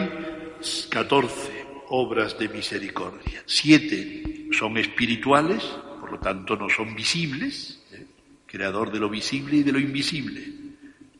14 0.89 1.65
obras 1.89 2.37
de 2.37 2.49
misericordia. 2.49 3.43
Siete 3.45 4.47
son 4.51 4.77
espirituales, 4.77 5.63
por 5.99 6.11
lo 6.11 6.19
tanto 6.19 6.55
no 6.55 6.69
son 6.69 6.95
visibles, 6.95 7.81
¿eh? 7.93 8.05
creador 8.45 8.91
de 8.91 8.99
lo 8.99 9.09
visible 9.09 9.57
y 9.57 9.63
de 9.63 9.71
lo 9.71 9.79
invisible. 9.79 10.45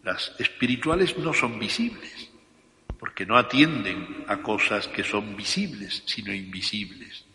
Las 0.04 0.34
espirituales 0.40 1.18
no 1.18 1.34
son 1.34 1.60
visibles, 1.60 2.30
porque 3.00 3.26
no 3.26 3.38
atienden 3.38 4.26
a 4.28 4.42
cosas 4.42 4.88
que 4.88 5.04
son 5.04 5.36
visibles, 5.36 6.04
sino 6.06 6.34
invisibles. 6.34 7.26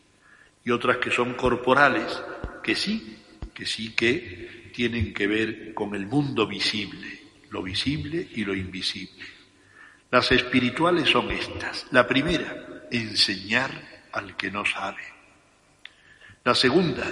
Y 0.64 0.71
otras 0.71 0.99
que 0.99 1.11
son 1.11 1.35
corporales, 1.35 2.23
que 2.62 2.75
sí, 2.75 3.19
que 3.53 3.67
sí 3.67 3.95
que 3.95 4.71
tienen 4.75 5.14
que 5.14 5.27
ver 5.27 5.75
con 5.75 5.95
el 5.95 6.07
mundo 6.07 6.47
visible, 6.47 7.24
lo 7.55 7.62
visible 7.62 8.29
y 8.35 8.45
lo 8.45 8.53
invisible. 8.53 9.25
Las 10.11 10.33
espirituales 10.33 11.09
son 11.09 11.31
estas. 11.31 11.87
La 11.93 12.05
primera, 12.05 12.88
enseñar 12.90 13.71
al 14.11 14.37
que 14.37 14.51
no 14.51 14.64
sabe. 14.64 15.05
La 16.43 16.53
segunda, 16.57 17.05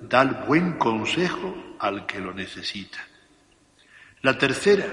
dar 0.00 0.46
buen 0.46 0.78
consejo 0.78 1.76
al 1.78 2.06
que 2.06 2.20
lo 2.20 2.32
necesita. 2.32 3.06
La 4.22 4.38
tercera, 4.38 4.86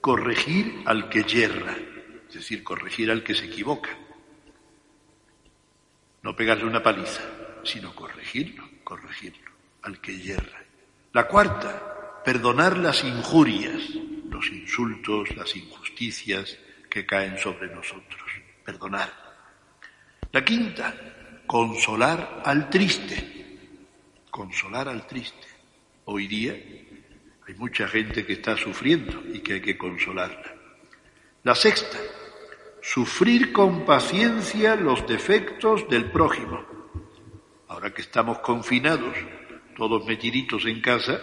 corregir 0.00 0.82
al 0.86 1.08
que 1.08 1.24
yerra, 1.24 1.76
es 2.28 2.34
decir, 2.34 2.62
corregir 2.62 3.10
al 3.10 3.24
que 3.24 3.34
se 3.34 3.46
equivoca. 3.46 3.90
No 6.22 6.36
pegarle 6.36 6.66
una 6.66 6.84
paliza, 6.84 7.22
sino 7.64 7.92
corregirlo, 7.96 8.62
corregirlo, 8.84 9.50
al 9.82 10.00
que 10.00 10.16
yerra. 10.16 10.62
La 11.12 11.26
cuarta, 11.26 11.97
perdonar 12.24 12.76
las 12.78 13.04
injurias, 13.04 13.82
los 14.30 14.50
insultos, 14.50 15.34
las 15.36 15.54
injusticias 15.56 16.58
que 16.88 17.06
caen 17.06 17.38
sobre 17.38 17.68
nosotros. 17.68 18.30
Perdonar. 18.64 19.12
La 20.32 20.44
quinta, 20.44 20.94
consolar 21.46 22.42
al 22.44 22.68
triste. 22.68 23.58
Consolar 24.30 24.88
al 24.88 25.06
triste. 25.06 25.46
Hoy 26.04 26.26
día 26.26 26.52
hay 26.52 27.54
mucha 27.54 27.88
gente 27.88 28.26
que 28.26 28.34
está 28.34 28.56
sufriendo 28.56 29.22
y 29.32 29.40
que 29.40 29.54
hay 29.54 29.60
que 29.60 29.78
consolarla. 29.78 30.54
La 31.44 31.54
sexta, 31.54 31.98
sufrir 32.82 33.52
con 33.52 33.86
paciencia 33.86 34.76
los 34.76 35.06
defectos 35.06 35.88
del 35.88 36.10
prójimo. 36.10 36.64
Ahora 37.68 37.92
que 37.92 38.02
estamos 38.02 38.38
confinados, 38.40 39.16
todos 39.76 40.04
metiditos 40.04 40.66
en 40.66 40.80
casa, 40.80 41.20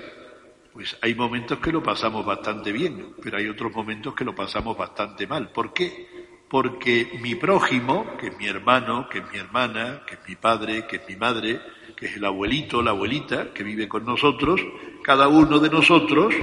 pues 0.76 0.96
hay 1.02 1.16
momentos 1.16 1.58
que 1.58 1.72
lo 1.72 1.82
pasamos 1.82 2.24
bastante 2.24 2.72
bien, 2.72 3.16
pero 3.24 3.38
hay 3.38 3.48
otros 3.48 3.74
momentos 3.74 4.14
que 4.14 4.24
lo 4.24 4.36
pasamos 4.36 4.78
bastante 4.78 5.26
mal. 5.26 5.50
¿Por 5.52 5.74
qué? 5.74 6.26
porque 6.50 7.18
mi 7.22 7.36
prójimo, 7.36 8.16
que 8.18 8.28
es 8.28 8.38
mi 8.38 8.46
hermano, 8.46 9.10
que 9.10 9.20
es 9.20 9.32
mi 9.32 9.38
hermana, 9.38 10.04
que 10.06 10.16
es 10.16 10.20
mi 10.28 10.36
padre, 10.36 10.86
que 10.88 10.98
es 10.98 11.02
mi 11.08 11.16
madre, 11.16 11.60
que 11.96 12.06
es 12.06 12.18
el 12.18 12.26
abuelito, 12.26 12.82
la 12.82 12.92
abuelita 12.92 13.52
que 13.54 13.64
vive 13.64 13.88
con 13.88 14.06
nosotros, 14.06 14.62
cada 15.04 15.28
uno 15.28 15.60
de 15.60 15.70
nosotros, 15.70 16.34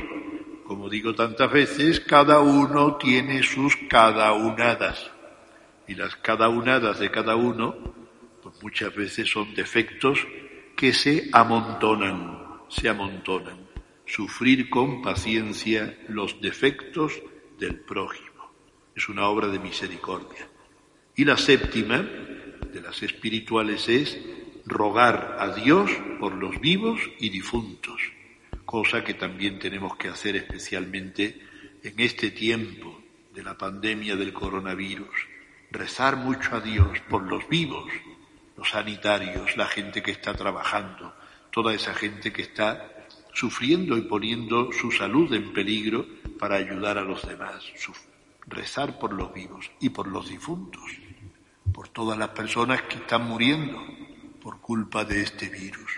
como 0.67 0.89
digo 0.89 1.15
tantas 1.15 1.51
veces, 1.51 2.01
cada 2.01 2.41
uno 2.41 2.97
tiene 2.97 3.43
sus 3.43 3.77
cada 3.89 4.33
unadas. 4.33 5.11
Y 5.87 5.95
las 5.95 6.17
cada 6.17 6.49
unadas 6.49 6.99
de 6.99 7.11
cada 7.11 7.37
uno, 7.37 7.75
pues 8.43 8.55
muchas 8.63 8.95
veces 8.95 9.31
son 9.31 9.55
defectos 9.55 10.27
que 10.77 10.93
se 10.93 11.29
amontonan, 11.33 12.61
se 12.69 12.89
amontonan. 12.89 13.62
Sufrir 14.15 14.69
con 14.69 15.01
paciencia 15.01 15.97
los 16.09 16.39
defectos 16.43 17.15
del 17.59 17.81
prójimo 17.81 18.53
es 18.95 19.09
una 19.09 19.27
obra 19.27 19.49
de 19.49 19.59
misericordia. 19.59 20.47
Y 21.17 21.25
la 21.25 21.39
séptima 21.39 21.97
de 21.97 22.83
las 22.83 23.03
espirituales 23.03 23.89
es 23.89 24.19
rogar 24.67 25.39
a 25.41 25.55
Dios 25.55 25.91
por 26.21 26.35
los 26.35 26.61
vivos 26.61 27.01
y 27.21 27.31
difuntos, 27.31 28.03
cosa 28.67 29.03
que 29.03 29.15
también 29.15 29.59
tenemos 29.59 29.97
que 29.97 30.09
hacer 30.09 30.37
especialmente 30.37 31.41
en 31.83 31.99
este 31.99 32.33
tiempo 32.33 33.03
de 33.33 33.43
la 33.43 33.57
pandemia 33.57 34.15
del 34.15 34.35
coronavirus. 34.35 35.27
Rezar 35.71 36.19
mucho 36.19 36.55
a 36.55 36.61
Dios 36.61 37.01
por 37.09 37.23
los 37.23 37.49
vivos, 37.49 37.91
los 38.59 38.69
sanitarios, 38.69 39.57
la 39.57 39.69
gente 39.69 40.03
que 40.03 40.11
está 40.11 40.35
trabajando, 40.35 41.15
toda 41.51 41.73
esa 41.73 41.95
gente 41.95 42.31
que 42.31 42.43
está 42.43 43.02
sufriendo 43.33 43.97
y 43.97 44.03
poniendo 44.03 44.71
su 44.73 44.91
salud 44.91 45.33
en 45.33 45.53
peligro 45.53 46.07
para 46.39 46.57
ayudar 46.57 46.99
a 46.99 47.03
los 47.03 47.27
demás, 47.27 47.65
rezar 48.47 48.99
por 48.99 49.13
los 49.13 49.33
vivos 49.33 49.71
y 49.81 49.91
por 49.91 50.07
los 50.07 50.29
difuntos, 50.29 50.91
por 51.73 51.89
todas 51.89 52.19
las 52.19 52.31
personas 52.31 52.83
que 52.83 52.97
están 52.97 53.27
muriendo 53.27 53.81
por 54.43 54.61
culpa 54.61 55.05
de 55.05 55.23
este 55.23 55.49
virus. 55.49 55.93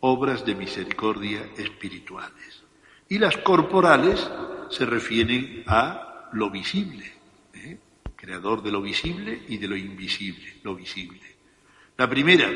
Obras 0.00 0.44
de 0.44 0.54
misericordia 0.54 1.50
espirituales. 1.56 2.62
Y 3.08 3.18
las 3.18 3.36
corporales 3.36 4.28
se 4.70 4.86
refieren 4.86 5.62
a 5.66 6.30
lo 6.32 6.50
visible, 6.50 7.12
¿eh? 7.54 7.78
creador 8.16 8.62
de 8.62 8.72
lo 8.72 8.80
visible 8.80 9.42
y 9.48 9.58
de 9.58 9.68
lo 9.68 9.76
invisible, 9.76 10.60
lo 10.62 10.74
visible. 10.74 11.20
La 11.98 12.08
primera, 12.08 12.50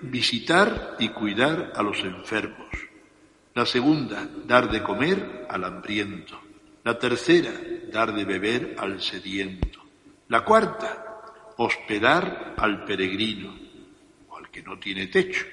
visitar 0.00 0.96
y 0.98 1.10
cuidar 1.10 1.72
a 1.76 1.82
los 1.82 2.00
enfermos. 2.00 2.91
La 3.54 3.66
segunda, 3.66 4.26
dar 4.46 4.70
de 4.70 4.82
comer 4.82 5.46
al 5.48 5.64
hambriento. 5.64 6.40
La 6.84 6.98
tercera, 6.98 7.52
dar 7.92 8.14
de 8.14 8.24
beber 8.24 8.76
al 8.78 9.00
sediento. 9.00 9.80
La 10.28 10.42
cuarta, 10.42 11.54
hospedar 11.58 12.54
al 12.56 12.84
peregrino 12.84 13.54
o 14.28 14.38
al 14.38 14.50
que 14.50 14.62
no 14.62 14.78
tiene 14.78 15.08
techo. 15.08 15.44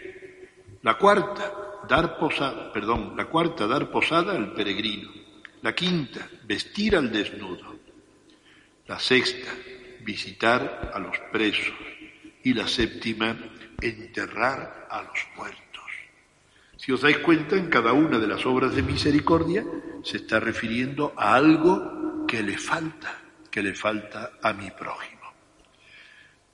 La 0.82 0.98
cuarta, 0.98 1.54
dar 1.90 2.18
posada, 2.18 2.72
perdón, 2.72 3.16
la 3.18 3.26
cuarta, 3.26 3.68
dar 3.68 3.92
posada 3.92 4.34
al 4.34 4.54
peregrino. 4.54 5.12
La 5.62 5.76
quinta, 5.76 6.26
vestir 6.46 6.96
al 6.96 7.12
desnudo. 7.12 7.76
La 8.88 8.98
sexta, 8.98 9.52
visitar 10.02 10.92
a 10.94 11.00
los 11.00 11.18
presos. 11.34 11.76
Y 12.44 12.54
la 12.54 12.66
séptima, 12.66 13.38
enterrar 13.82 14.88
a 14.90 15.04
los 15.04 15.20
muertos. 15.36 15.69
Si 16.80 16.94
os 16.94 17.02
dais 17.02 17.18
cuenta, 17.18 17.58
en 17.58 17.68
cada 17.68 17.92
una 17.92 18.20
de 18.20 18.28
las 18.28 18.46
obras 18.46 18.74
de 18.74 18.82
misericordia 18.82 19.66
se 20.02 20.16
está 20.16 20.40
refiriendo 20.40 21.12
a 21.18 21.36
algo 21.36 22.26
que 22.26 22.42
le 22.42 22.58
falta, 22.58 23.20
que 23.52 23.62
le 23.62 23.76
falta 23.76 24.40
a 24.42 24.54
mi 24.54 24.72
prójimo. 24.72 25.28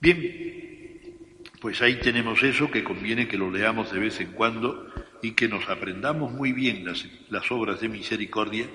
Bien, 0.02 1.44
pues 1.62 1.80
ahí 1.84 2.00
tenemos 2.00 2.42
eso 2.42 2.72
que 2.72 2.84
conviene 2.84 3.28
que 3.28 3.38
lo 3.38 3.52
leamos 3.52 3.92
de 3.92 4.00
vez 4.00 4.20
en 4.20 4.32
cuando 4.32 4.90
y 5.22 5.34
que 5.34 5.48
nos 5.48 5.70
aprendamos 5.70 6.32
muy 6.32 6.54
bien 6.54 6.84
las, 6.84 7.06
las 7.30 7.52
obras 7.52 7.80
de 7.82 7.90
misericordia. 7.90 8.66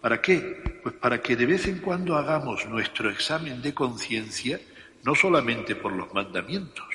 ¿Para 0.00 0.22
qué? 0.22 0.62
Pues 0.84 0.94
para 0.94 1.20
que 1.20 1.34
de 1.34 1.46
vez 1.46 1.66
en 1.66 1.78
cuando 1.78 2.14
hagamos 2.14 2.64
nuestro 2.66 3.10
examen 3.10 3.60
de 3.60 3.74
conciencia, 3.74 4.60
no 5.02 5.16
solamente 5.16 5.74
por 5.74 5.92
los 5.94 6.14
mandamientos, 6.14 6.86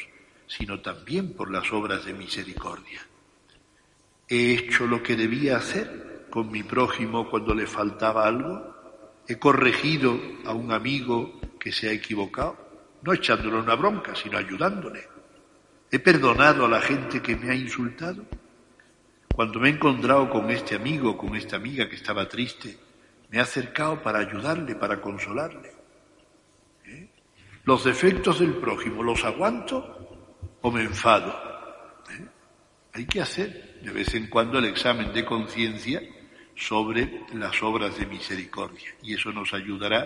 sino 0.47 0.79
también 0.79 1.33
por 1.33 1.51
las 1.51 1.73
obras 1.73 2.05
de 2.05 2.13
misericordia. 2.13 3.06
¿He 4.29 4.53
hecho 4.53 4.87
lo 4.87 5.01
que 5.01 5.15
debía 5.15 5.57
hacer 5.57 6.27
con 6.29 6.51
mi 6.51 6.63
prójimo 6.63 7.29
cuando 7.29 7.55
le 7.55 7.65
faltaba 7.65 8.27
algo? 8.27 8.75
¿He 9.25 9.37
corregido 9.37 10.19
a 10.45 10.53
un 10.53 10.71
amigo 10.71 11.39
que 11.59 11.71
se 11.71 11.89
ha 11.89 11.93
equivocado? 11.93 12.57
No 13.03 13.13
echándole 13.13 13.57
una 13.57 13.75
bronca, 13.75 14.13
sino 14.15 14.37
ayudándole. 14.37 15.07
¿He 15.89 15.99
perdonado 15.99 16.65
a 16.65 16.69
la 16.69 16.81
gente 16.81 17.21
que 17.21 17.37
me 17.37 17.49
ha 17.49 17.55
insultado? 17.55 18.25
Cuando 19.33 19.59
me 19.59 19.69
he 19.69 19.73
encontrado 19.73 20.29
con 20.29 20.49
este 20.51 20.75
amigo, 20.75 21.17
con 21.17 21.35
esta 21.35 21.55
amiga 21.55 21.87
que 21.87 21.95
estaba 21.95 22.27
triste, 22.27 22.77
me 23.29 23.37
he 23.37 23.41
acercado 23.41 24.01
para 24.01 24.19
ayudarle, 24.19 24.75
para 24.75 24.99
consolarle. 24.99 25.71
¿Eh? 26.85 27.09
Los 27.63 27.85
defectos 27.85 28.39
del 28.39 28.55
prójimo, 28.55 29.03
¿los 29.03 29.23
aguanto 29.23 30.57
o 30.61 30.71
me 30.71 30.83
enfado? 30.83 31.33
¿Eh? 32.09 32.27
Hay 32.93 33.05
que 33.05 33.21
hacer 33.21 33.66
de 33.87 33.93
vez 33.93 34.13
en 34.15 34.27
cuando 34.27 34.59
el 34.59 34.65
examen 34.65 35.13
de 35.13 35.23
conciencia 35.23 36.03
sobre 36.57 37.21
las 37.33 37.63
obras 37.63 37.97
de 37.97 38.05
misericordia 38.05 38.93
y 39.01 39.13
eso 39.13 39.31
nos 39.31 39.53
ayudará 39.53 40.05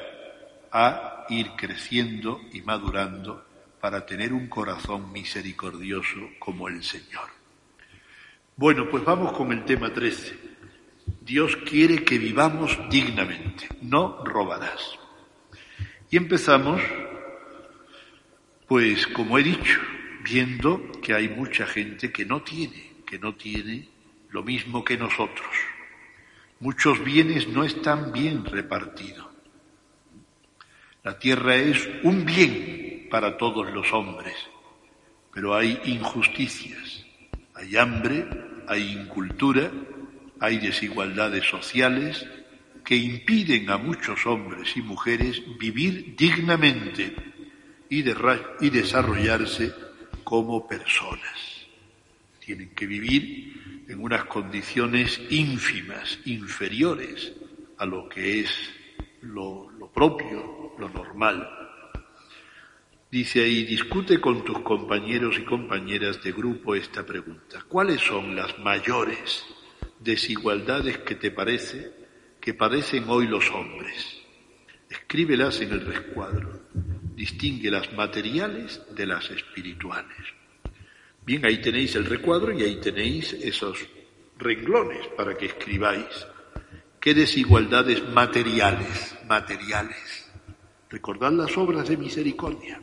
a 0.72 1.26
ir 1.30 1.54
creciendo 1.58 2.42
y 2.54 2.62
madurando 2.62 3.44
para 3.80 4.06
tener 4.06 4.34
un 4.34 4.48
corazón 4.48 5.12
misericordioso 5.12 6.20
como 6.38 6.68
el 6.68 6.84
Señor. 6.84 7.28
Bueno, 8.56 8.88
pues 8.88 9.04
vamos 9.04 9.32
con 9.32 9.52
el 9.52 9.66
tema 9.66 9.92
13. 9.92 10.32
Dios 11.22 11.58
quiere 11.68 12.04
que 12.04 12.20
vivamos 12.20 12.78
dignamente, 12.88 13.68
no 13.82 14.24
robarás. 14.24 15.00
Y 16.12 16.18
empezamos, 16.18 16.80
pues 18.68 19.08
como 19.08 19.40
he 19.40 19.44
dicho, 19.44 19.80
viendo 20.24 20.92
que 21.02 21.16
hay 21.16 21.30
mucha 21.30 21.66
gente 21.66 22.12
que 22.12 22.26
no 22.26 22.44
tiene, 22.44 22.91
que 23.12 23.20
no 23.20 23.36
tiene 23.36 23.90
lo 24.30 24.42
mismo 24.42 24.86
que 24.86 24.96
nosotros. 24.96 25.50
Muchos 26.62 27.04
bienes 27.04 27.46
no 27.50 27.66
están 27.66 28.14
bien 28.14 28.46
repartidos. 28.46 29.28
La 31.04 31.20
tierra 31.20 31.58
es 31.58 31.90
un 32.04 32.24
bien 32.24 33.10
para 33.12 33.36
todos 33.36 33.70
los 33.74 33.92
hombres, 33.92 34.36
pero 35.34 35.54
hay 35.54 35.78
injusticias, 35.84 37.06
hay 37.54 37.76
hambre, 37.76 38.26
hay 38.70 38.94
incultura, 38.94 39.70
hay 40.40 40.60
desigualdades 40.60 41.46
sociales 41.50 42.26
que 42.86 42.96
impiden 42.96 43.70
a 43.72 43.78
muchos 43.78 44.26
hombres 44.26 44.78
y 44.78 44.82
mujeres 44.82 45.42
vivir 45.60 46.16
dignamente 46.16 47.14
y, 47.90 48.06
y 48.62 48.70
desarrollarse 48.70 49.74
como 50.24 50.66
personas. 50.66 51.51
Tienen 52.44 52.72
que 52.72 52.88
vivir 52.88 53.86
en 53.88 54.00
unas 54.00 54.26
condiciones 54.26 55.22
ínfimas, 55.30 56.20
inferiores 56.26 57.34
a 57.78 57.86
lo 57.86 58.10
que 58.10 58.42
es 58.42 58.50
lo, 59.22 59.92
propio, 59.94 60.74
lo 60.78 60.90
normal. 60.90 61.48
Dice 63.12 63.44
ahí, 63.44 63.64
discute 63.64 64.20
con 64.20 64.44
tus 64.44 64.60
compañeros 64.60 65.38
y 65.38 65.44
compañeras 65.44 66.24
de 66.24 66.32
grupo 66.32 66.76
esta 66.76 67.06
pregunta. 67.06 67.64
¿Cuáles 67.68 68.02
son 68.02 68.36
las 68.36 68.58
mayores 68.60 69.46
desigualdades 70.00 71.00
que 71.00 71.16
te 71.16 71.32
parece 71.32 71.92
que 72.40 72.54
padecen 72.54 73.06
hoy 73.08 73.28
los 73.28 73.50
hombres? 73.52 74.22
Escríbelas 74.90 75.62
en 75.62 75.74
el 75.74 75.86
rescuadro. 75.86 76.62
Distingue 77.16 77.70
las 77.70 77.92
materiales 77.94 78.82
de 78.96 79.06
las 79.06 79.30
espirituales. 79.30 80.41
Bien, 81.24 81.46
ahí 81.46 81.62
tenéis 81.62 81.96
el 81.96 82.06
recuadro 82.06 82.52
y 82.52 82.64
ahí 82.64 82.78
tenéis 82.82 83.34
esos 83.34 83.78
renglones 84.40 85.08
para 85.10 85.36
que 85.36 85.46
escribáis. 85.46 86.26
¿Qué 87.00 87.14
desigualdades 87.14 88.04
materiales? 88.10 89.16
Materiales. 89.28 90.32
Recordad 90.90 91.32
las 91.32 91.56
obras 91.58 91.88
de 91.88 91.98
misericordia 91.98 92.82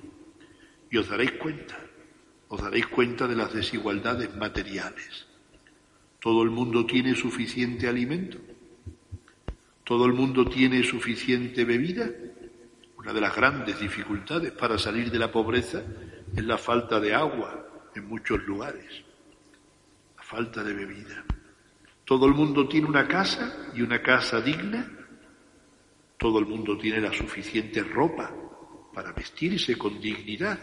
y 0.91 0.97
os 0.97 1.09
daréis 1.09 1.33
cuenta, 1.33 1.79
os 2.49 2.63
daréis 2.63 2.87
cuenta 2.87 3.27
de 3.27 3.35
las 3.35 3.53
desigualdades 3.53 4.35
materiales. 4.37 5.27
¿Todo 6.21 6.43
el 6.45 6.51
mundo 6.51 6.87
tiene 6.87 7.17
suficiente 7.17 7.89
alimento? 7.89 8.39
¿Todo 9.83 10.07
el 10.07 10.13
mundo 10.13 10.45
tiene 10.45 10.85
suficiente 10.85 11.65
bebida? 11.65 12.09
Una 12.97 13.13
de 13.13 13.21
las 13.21 13.35
grandes 13.35 13.81
dificultades 13.81 14.53
para 14.53 14.79
salir 14.79 15.11
de 15.11 15.19
la 15.19 15.31
pobreza 15.31 15.83
es 16.37 16.45
la 16.45 16.57
falta 16.57 17.01
de 17.01 17.15
agua 17.15 17.68
en 17.95 18.09
muchos 18.09 18.43
lugares, 18.45 19.05
la 20.17 20.23
falta 20.23 20.63
de 20.63 20.75
bebida. 20.75 21.25
¿Todo 22.05 22.27
el 22.27 22.35
mundo 22.35 22.69
tiene 22.69 22.87
una 22.87 23.07
casa 23.07 23.71
y 23.75 23.83
una 23.83 24.03
casa 24.03 24.41
digna? 24.41 24.91
¿Todo 26.17 26.39
el 26.39 26.47
mundo 26.47 26.77
tiene 26.79 27.01
la 27.01 27.13
suficiente 27.13 27.83
ropa 27.83 28.33
para 28.99 29.13
vestirse 29.13 29.79
con 29.79 30.01
dignidad. 30.01 30.59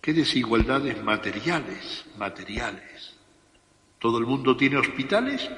¿Qué 0.00 0.12
desigualdades 0.12 1.00
materiales, 1.04 2.04
materiales? 2.18 3.16
¿Todo 4.00 4.18
el 4.18 4.26
mundo 4.26 4.56
tiene 4.56 4.78
hospitales? 4.78 5.48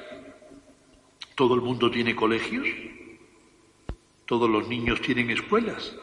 ¿Todo 1.33 1.55
el 1.55 1.61
mundo 1.61 1.89
tiene 1.89 2.15
colegios? 2.15 2.67
¿Todos 4.27 4.47
los 4.47 4.67
niños 4.67 5.01
tienen 5.01 5.31
escuelas? 5.31 5.95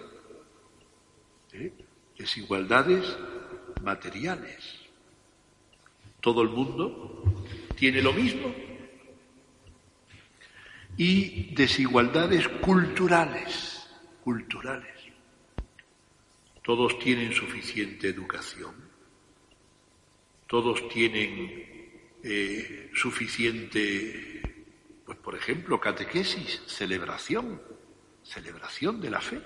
Desigualdades 2.20 3.04
materiales. 3.82 4.78
¿Todo 6.20 6.42
el 6.42 6.50
mundo 6.50 7.44
tiene 7.76 8.02
lo 8.02 8.12
mismo? 8.12 8.52
y 10.96 11.54
desigualdades 11.54 12.46
culturales, 12.48 13.88
culturales. 14.22 14.94
Todos 16.62 16.98
tienen 16.98 17.32
suficiente 17.32 18.08
educación, 18.08 18.74
todos 20.46 20.88
tienen 20.90 22.02
eh, 22.22 22.90
suficiente, 22.94 24.42
pues 25.06 25.16
por 25.16 25.34
ejemplo, 25.36 25.80
catequesis, 25.80 26.60
celebración, 26.66 27.62
celebración 28.22 29.00
de 29.00 29.10
la 29.10 29.22
fe. 29.22 29.40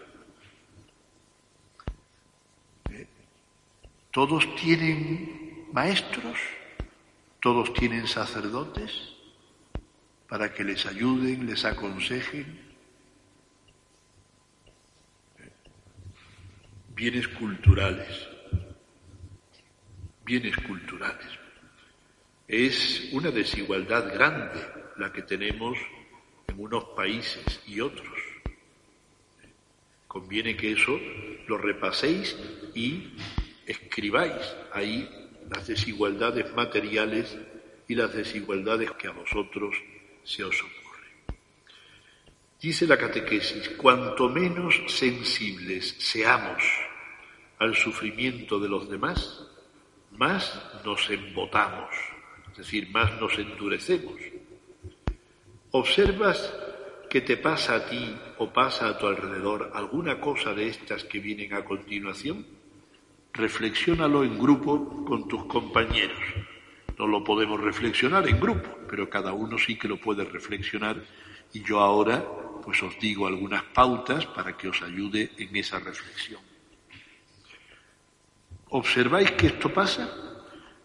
Todos 4.14 4.54
tienen 4.54 5.66
maestros, 5.72 6.38
todos 7.40 7.74
tienen 7.74 8.06
sacerdotes, 8.06 8.92
para 10.28 10.54
que 10.54 10.62
les 10.62 10.86
ayuden, 10.86 11.44
les 11.44 11.64
aconsejen. 11.64 12.60
Bienes 16.94 17.26
culturales, 17.26 18.28
bienes 20.24 20.56
culturales. 20.58 21.26
Es 22.46 23.08
una 23.10 23.32
desigualdad 23.32 24.14
grande 24.14 24.64
la 24.96 25.12
que 25.12 25.22
tenemos 25.22 25.76
en 26.46 26.60
unos 26.60 26.84
países 26.96 27.60
y 27.66 27.80
otros. 27.80 28.16
Conviene 30.06 30.56
que 30.56 30.70
eso 30.70 31.00
lo 31.48 31.58
repaséis 31.58 32.36
y 32.76 33.16
escribáis 33.66 34.54
ahí 34.72 35.08
las 35.50 35.66
desigualdades 35.66 36.54
materiales 36.54 37.36
y 37.88 37.94
las 37.94 38.12
desigualdades 38.12 38.90
que 38.92 39.08
a 39.08 39.12
vosotros 39.12 39.76
se 40.22 40.44
os 40.44 40.60
ocurre. 40.60 40.84
Dice 42.60 42.86
la 42.86 42.96
catequesis, 42.96 43.68
cuanto 43.70 44.28
menos 44.28 44.80
sensibles 44.88 45.96
seamos 45.98 46.62
al 47.58 47.74
sufrimiento 47.74 48.58
de 48.58 48.68
los 48.68 48.88
demás, 48.88 49.46
más 50.12 50.60
nos 50.84 51.10
embotamos, 51.10 51.90
es 52.52 52.58
decir, 52.58 52.88
más 52.90 53.20
nos 53.20 53.38
endurecemos. 53.38 54.14
¿Observas 55.72 56.54
que 57.10 57.20
te 57.20 57.36
pasa 57.36 57.74
a 57.74 57.86
ti 57.86 58.16
o 58.38 58.52
pasa 58.52 58.88
a 58.88 58.98
tu 58.98 59.06
alrededor 59.06 59.72
alguna 59.74 60.20
cosa 60.20 60.54
de 60.54 60.68
estas 60.68 61.04
que 61.04 61.18
vienen 61.18 61.52
a 61.52 61.64
continuación? 61.64 62.46
Reflexiónalo 63.34 64.22
en 64.22 64.38
grupo 64.38 65.04
con 65.04 65.26
tus 65.26 65.44
compañeros 65.46 66.22
No 66.96 67.08
lo 67.08 67.24
podemos 67.24 67.60
reflexionar 67.60 68.28
en 68.28 68.38
grupo, 68.38 68.78
pero 68.88 69.10
cada 69.10 69.32
uno 69.32 69.58
sí 69.58 69.76
que 69.76 69.88
lo 69.88 70.00
puede 70.00 70.24
reflexionar 70.24 71.02
y 71.52 71.62
yo 71.62 71.80
ahora 71.80 72.24
pues 72.62 72.80
os 72.82 72.98
digo 73.00 73.26
algunas 73.26 73.64
pautas 73.64 74.24
para 74.26 74.56
que 74.56 74.68
os 74.68 74.80
ayude 74.82 75.32
en 75.36 75.54
esa 75.56 75.80
reflexión. 75.80 76.40
¿Observáis 78.68 79.32
que 79.32 79.48
esto 79.48 79.68
pasa? 79.72 80.08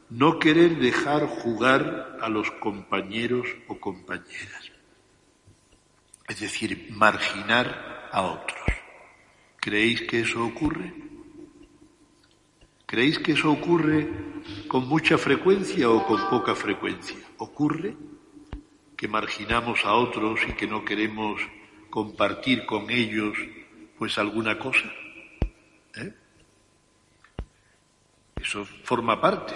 No 0.09 0.39
querer 0.39 0.77
dejar 0.77 1.25
jugar 1.27 2.17
a 2.19 2.27
los 2.29 2.49
compañeros 2.51 3.47
o 3.67 3.79
compañeras. 3.79 4.71
Es 6.27 6.39
decir, 6.39 6.87
marginar 6.89 8.09
a 8.11 8.23
otros. 8.23 8.59
¿Creéis 9.57 10.01
que 10.01 10.21
eso 10.21 10.43
ocurre? 10.43 10.93
¿Creéis 12.89 13.19
que 13.19 13.33
eso 13.33 13.51
ocurre 13.51 14.09
con 14.67 14.87
mucha 14.87 15.15
frecuencia 15.19 15.87
o 15.91 16.07
con 16.07 16.27
poca 16.27 16.55
frecuencia? 16.55 17.17
¿Ocurre 17.37 17.95
que 18.97 19.07
marginamos 19.07 19.85
a 19.85 19.93
otros 19.93 20.39
y 20.49 20.53
que 20.53 20.65
no 20.65 20.83
queremos 20.83 21.39
compartir 21.91 22.65
con 22.65 22.89
ellos 22.89 23.37
pues 23.95 24.17
alguna 24.17 24.57
cosa? 24.57 24.91
¿Eh? 25.97 26.13
Eso 28.41 28.65
forma 28.65 29.21
parte 29.21 29.53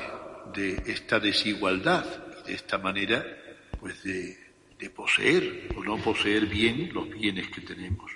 de 0.54 0.84
esta 0.86 1.20
desigualdad 1.20 2.06
y 2.44 2.50
de 2.50 2.54
esta 2.54 2.78
manera 2.78 3.26
pues 3.80 4.04
de, 4.04 4.38
de 4.78 4.90
poseer 4.92 5.70
o 5.76 5.84
no 5.84 5.98
poseer 5.98 6.46
bien 6.46 6.94
los 6.94 7.10
bienes 7.10 7.48
que 7.48 7.62
tenemos. 7.62 8.12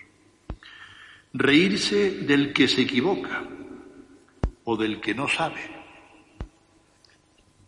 Reírse 1.34 2.12
del 2.22 2.54
que 2.54 2.68
se 2.68 2.84
equivoca 2.84 3.48
o 4.70 4.76
del 4.76 5.00
que 5.00 5.16
no 5.16 5.30
sabe. 5.30 5.62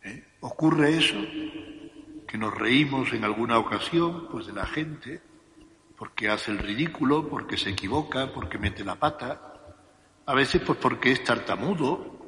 ¿Eh? 0.03 0.21
¿Ocurre 0.41 0.97
eso? 0.97 1.15
Que 2.27 2.37
nos 2.37 2.53
reímos 2.53 3.13
en 3.13 3.23
alguna 3.23 3.57
ocasión 3.57 4.27
pues 4.29 4.47
de 4.47 4.53
la 4.53 4.65
gente 4.65 5.21
porque 5.95 6.27
hace 6.27 6.51
el 6.51 6.57
ridículo, 6.57 7.29
porque 7.29 7.55
se 7.55 7.69
equivoca, 7.69 8.33
porque 8.33 8.57
mete 8.57 8.83
la 8.83 8.95
pata, 8.95 9.53
a 10.25 10.33
veces 10.33 10.61
pues 10.65 10.77
porque 10.77 11.13
es 11.13 11.23
tartamudo 11.23 12.19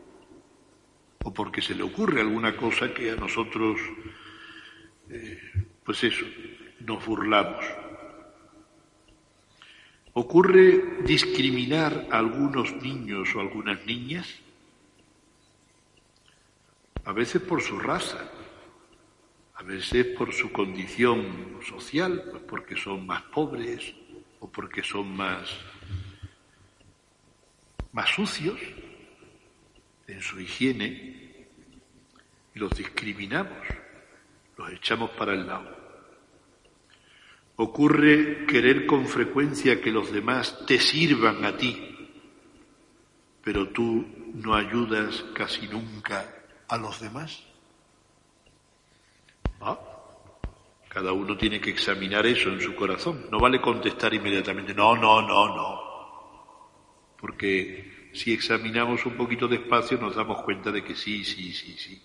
o 1.22 1.34
porque 1.34 1.62
se 1.62 1.76
le 1.76 1.84
ocurre 1.84 2.22
alguna 2.22 2.56
cosa 2.56 2.94
que 2.94 3.12
a 3.12 3.16
nosotros, 3.16 3.78
eh, 5.10 5.38
pues 5.84 6.02
eso, 6.06 6.26
nos 6.80 7.06
burlamos. 7.06 7.66
¿Ocurre 10.14 11.04
discriminar 11.04 12.08
a 12.10 12.20
algunos 12.20 12.74
niños 12.82 13.36
o 13.36 13.42
algunas 13.42 13.86
niñas? 13.86 14.42
A 17.04 17.14
veces 17.14 17.42
por 17.42 17.62
su 17.62 17.80
raza, 17.80 18.32
a 19.56 19.64
veces 19.64 20.06
por 20.18 20.32
su 20.34 20.52
condición 20.52 21.60
social, 21.68 22.26
pues 22.30 22.44
porque 22.44 22.76
son 22.76 23.08
más 23.08 23.24
pobres 23.24 23.94
o 24.40 24.52
porque 24.52 24.84
son 24.84 25.16
más, 25.16 25.50
más 27.92 28.10
sucios 28.10 28.60
en 30.08 30.22
su 30.22 30.40
higiene 30.40 31.48
y 32.54 32.60
los 32.60 32.72
discriminamos, 32.72 33.68
los 34.58 34.72
echamos 34.72 35.10
para 35.12 35.34
el 35.34 35.48
lado. 35.48 35.76
Ocurre 37.56 38.46
querer 38.46 38.86
con 38.86 39.08
frecuencia 39.08 39.82
que 39.82 39.92
los 39.92 40.12
demás 40.12 40.66
te 40.68 40.80
sirvan 40.80 41.46
a 41.46 41.58
ti, 41.58 42.12
pero 43.44 43.70
tú 43.70 44.06
no 44.36 44.54
ayudas 44.54 45.26
casi 45.34 45.68
nunca 45.68 46.41
a 46.72 46.78
los 46.78 47.00
demás. 47.00 47.44
¿Ah? 49.60 49.78
Cada 50.90 51.14
uno 51.14 51.38
tiene 51.38 51.62
que 51.62 51.70
examinar 51.70 52.26
eso 52.26 52.50
en 52.50 52.60
su 52.60 52.76
corazón. 52.76 53.28
No 53.32 53.40
vale 53.40 53.62
contestar 53.62 54.14
inmediatamente, 54.14 54.74
no, 54.74 54.96
no, 54.96 55.22
no, 55.22 55.56
no. 55.56 55.92
Porque 57.20 58.10
si 58.14 58.34
examinamos 58.34 59.06
un 59.06 59.16
poquito 59.16 59.48
despacio 59.48 60.00
nos 60.00 60.16
damos 60.16 60.42
cuenta 60.42 60.72
de 60.72 60.84
que 60.84 60.96
sí, 60.96 61.24
sí, 61.24 61.54
sí, 61.54 61.76
sí. 61.78 62.02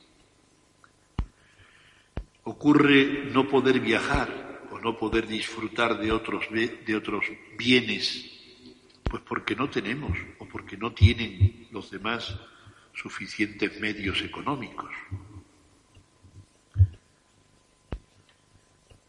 Ocurre 2.45 3.25
no 3.33 3.49
poder 3.49 3.81
viajar 3.81 4.47
no 4.87 4.97
poder 4.97 5.27
disfrutar 5.27 5.99
de 5.99 6.13
otros, 6.13 6.47
de 6.51 6.97
otros 6.97 7.25
bienes, 7.59 8.31
pues 9.03 9.23
porque 9.23 9.57
no 9.57 9.69
tenemos 9.69 10.17
o 10.39 10.47
porque 10.47 10.77
no 10.77 10.93
tienen 10.93 11.67
los 11.73 11.91
demás 11.91 12.39
suficientes 12.97 13.79
medios 13.81 14.23
económicos. 14.23 14.91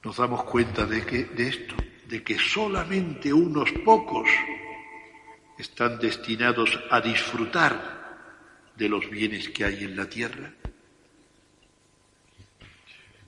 Nos 0.03 0.17
damos 0.17 0.43
cuenta 0.43 0.85
de, 0.85 1.05
que, 1.05 1.23
de 1.23 1.47
esto, 1.47 1.75
de 2.07 2.23
que 2.23 2.37
solamente 2.37 3.33
unos 3.33 3.71
pocos 3.83 4.29
están 5.57 5.99
destinados 5.99 6.79
a 6.91 7.01
disfrutar 7.01 7.97
de 8.75 8.89
los 8.89 9.09
bienes 9.09 9.49
que 9.49 9.65
hay 9.65 9.83
en 9.83 9.95
la 9.95 10.07
tierra. 10.07 10.53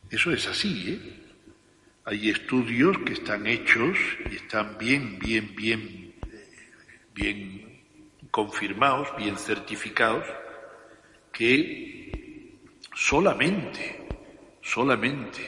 Eso 0.10 0.32
es 0.32 0.48
así, 0.48 0.92
¿eh? 0.92 1.16
Hay 2.06 2.30
estudios 2.30 2.98
que 3.00 3.14
están 3.14 3.46
hechos 3.46 3.98
y 4.32 4.36
están 4.36 4.78
bien, 4.80 5.20
bien, 5.20 5.56
bien, 5.56 6.16
bien 7.14 7.84
confirmados, 8.32 9.16
bien 9.18 9.38
certificados, 9.38 10.26
que 11.32 12.60
solamente, 12.94 14.08
solamente 14.62 15.42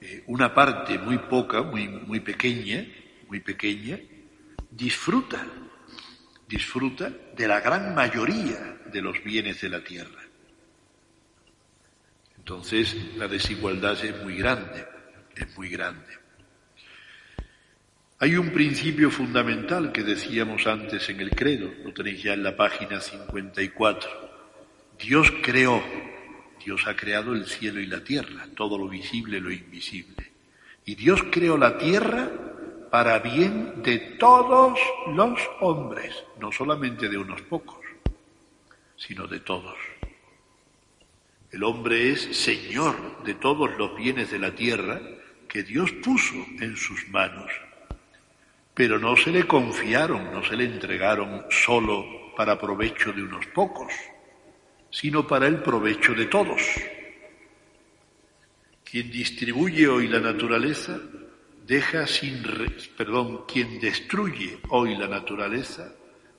eh, 0.00 0.24
una 0.26 0.52
parte 0.52 0.98
muy 0.98 1.18
poca, 1.18 1.62
muy, 1.62 1.88
muy 1.88 2.20
pequeña, 2.20 2.86
muy 3.28 3.40
pequeña, 3.40 3.98
disfruta, 4.70 5.46
disfruta 6.46 7.10
de 7.36 7.48
la 7.48 7.60
gran 7.60 7.94
mayoría 7.94 8.80
de 8.92 9.02
los 9.02 9.22
bienes 9.22 9.60
de 9.60 9.68
la 9.68 9.82
tierra. 9.82 10.22
Entonces 12.36 12.96
la 13.16 13.28
desigualdad 13.28 14.02
es 14.04 14.22
muy 14.22 14.36
grande 14.36 14.98
es 15.38 15.56
muy 15.56 15.68
grande. 15.68 16.06
Hay 18.20 18.34
un 18.36 18.50
principio 18.50 19.10
fundamental 19.10 19.92
que 19.92 20.02
decíamos 20.02 20.66
antes 20.66 21.08
en 21.08 21.20
el 21.20 21.30
credo, 21.30 21.72
lo 21.84 21.92
tenéis 21.92 22.22
ya 22.22 22.34
en 22.34 22.42
la 22.42 22.56
página 22.56 23.00
54. 23.00 24.27
Dios 24.98 25.32
creó, 25.42 25.82
Dios 26.64 26.86
ha 26.86 26.96
creado 26.96 27.32
el 27.32 27.46
cielo 27.46 27.80
y 27.80 27.86
la 27.86 28.02
tierra, 28.02 28.46
todo 28.56 28.76
lo 28.76 28.88
visible 28.88 29.38
y 29.38 29.40
lo 29.40 29.52
invisible. 29.52 30.32
Y 30.84 30.96
Dios 30.96 31.22
creó 31.30 31.56
la 31.56 31.78
tierra 31.78 32.30
para 32.90 33.18
bien 33.20 33.82
de 33.82 33.98
todos 34.18 34.78
los 35.08 35.38
hombres, 35.60 36.24
no 36.40 36.50
solamente 36.50 37.08
de 37.08 37.16
unos 37.16 37.42
pocos, 37.42 37.78
sino 38.96 39.26
de 39.26 39.40
todos. 39.40 39.76
El 41.50 41.62
hombre 41.62 42.10
es 42.10 42.36
señor 42.36 43.22
de 43.24 43.34
todos 43.34 43.70
los 43.78 43.96
bienes 43.96 44.30
de 44.30 44.38
la 44.38 44.54
tierra 44.54 45.00
que 45.48 45.62
Dios 45.62 45.92
puso 45.92 46.34
en 46.60 46.76
sus 46.76 47.08
manos, 47.08 47.50
pero 48.74 48.98
no 48.98 49.16
se 49.16 49.30
le 49.30 49.46
confiaron, 49.46 50.32
no 50.32 50.44
se 50.44 50.56
le 50.56 50.64
entregaron 50.64 51.46
solo 51.50 52.34
para 52.36 52.58
provecho 52.58 53.12
de 53.12 53.22
unos 53.22 53.46
pocos, 53.46 53.92
sino 54.90 55.26
para 55.26 55.46
el 55.46 55.62
provecho 55.62 56.14
de 56.14 56.26
todos. 56.26 56.62
Quien 58.84 59.10
distribuye 59.10 59.86
hoy 59.86 60.08
la 60.08 60.20
naturaleza 60.20 60.98
deja 61.66 62.06
sin, 62.06 62.42
perdón, 62.96 63.44
quien 63.46 63.78
destruye 63.80 64.58
hoy 64.70 64.96
la 64.96 65.06
naturaleza 65.06 65.92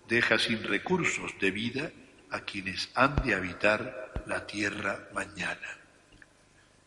deja 0.08 0.40
sin 0.40 0.64
recursos 0.64 1.34
de 1.40 1.52
vida 1.52 1.92
a 2.32 2.42
quienes 2.42 2.90
han 2.96 3.16
de 3.18 3.36
habitar 3.36 4.24
la 4.26 4.46
tierra 4.48 5.08
mañana. 5.14 5.80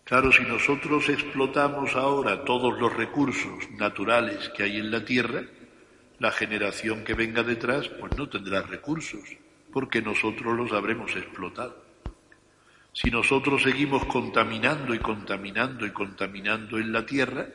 Claro, 0.05 0.33
si 0.33 0.43
nosotros 0.43 1.09
explotamos 1.09 1.95
ahora 1.95 2.45
todos 2.45 2.79
los 2.79 2.93
recursos 2.93 3.71
naturales 3.79 4.51
que 4.51 4.65
hay 4.65 4.79
en 4.79 4.91
la 4.91 5.05
Tierra, 5.05 5.45
la 6.19 6.33
generación 6.33 7.05
que 7.05 7.15
venga 7.15 7.43
detrás 7.43 7.89
pues 7.89 8.17
no 8.19 8.29
tendrá 8.29 8.63
recursos, 8.63 9.23
porque 9.73 10.03
nosotros 10.03 10.57
los 10.57 10.73
habremos 10.73 11.15
explotado. 11.17 11.83
Si 12.93 13.11
nosotros 13.11 13.63
seguimos 13.63 14.05
contaminando 14.05 14.95
y 14.95 14.99
contaminando 14.99 15.87
y 15.87 15.93
contaminando 15.93 16.79
en 16.79 16.93
la 16.93 17.07
Tierra, 17.07 17.47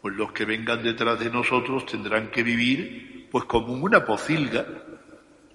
pues 0.00 0.14
los 0.14 0.32
que 0.32 0.46
vengan 0.46 0.82
detrás 0.82 1.20
de 1.20 1.30
nosotros 1.30 1.84
tendrán 1.84 2.30
que 2.30 2.42
vivir 2.42 3.28
pues 3.30 3.44
como 3.44 3.74
una 3.74 4.04
pocilga. 4.04 4.66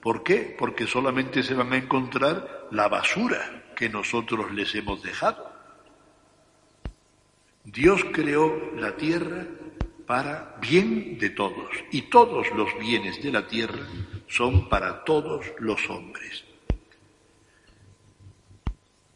¿Por 0.01 0.23
qué? 0.23 0.55
Porque 0.57 0.85
solamente 0.85 1.41
se 1.41 1.55
van 1.55 1.73
a 1.73 1.77
encontrar 1.77 2.67
la 2.71 2.87
basura 2.87 3.63
que 3.75 3.89
nosotros 3.89 4.51
les 4.51 4.73
hemos 4.75 5.01
dejado. 5.01 5.51
Dios 7.63 8.05
creó 8.11 8.71
la 8.75 8.95
tierra 8.95 9.45
para 10.05 10.57
bien 10.59 11.17
de 11.17 11.29
todos 11.29 11.69
y 11.91 12.03
todos 12.03 12.47
los 12.55 12.77
bienes 12.79 13.21
de 13.23 13.31
la 13.31 13.47
tierra 13.47 13.87
son 14.31 14.69
para 14.69 15.03
todos 15.03 15.45
los 15.59 15.89
hombres. 15.89 16.45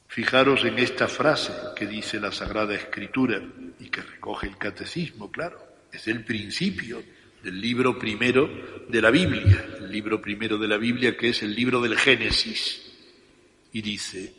Fijaros 0.07 0.63
en 0.65 0.77
esta 0.79 1.07
frase 1.07 1.51
que 1.75 1.87
dice 1.87 2.19
la 2.19 2.31
Sagrada 2.31 2.75
Escritura 2.75 3.41
y 3.79 3.89
que 3.89 4.01
recoge 4.01 4.47
el 4.47 4.57
Catecismo, 4.57 5.31
claro, 5.31 5.57
es 5.91 6.07
el 6.07 6.23
principio 6.23 7.01
del 7.41 7.59
libro 7.61 7.97
primero 7.97 8.49
de 8.89 9.01
la 9.01 9.09
Biblia, 9.09 9.65
el 9.79 9.91
libro 9.91 10.21
primero 10.21 10.57
de 10.57 10.67
la 10.67 10.77
Biblia 10.77 11.17
que 11.17 11.29
es 11.29 11.43
el 11.43 11.55
libro 11.55 11.81
del 11.81 11.97
Génesis. 11.97 12.81
Y 13.71 13.81
dice, 13.81 14.33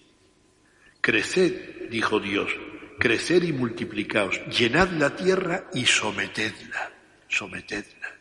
creced, 1.01 1.89
dijo 1.91 2.21
Dios, 2.21 2.51
creced 2.99 3.43
y 3.43 3.53
multiplicaos, 3.53 4.41
llenad 4.47 4.91
la 4.91 5.15
tierra 5.15 5.69
y 5.73 5.85
sometedla, 5.85 6.91
sometedla, 7.29 8.16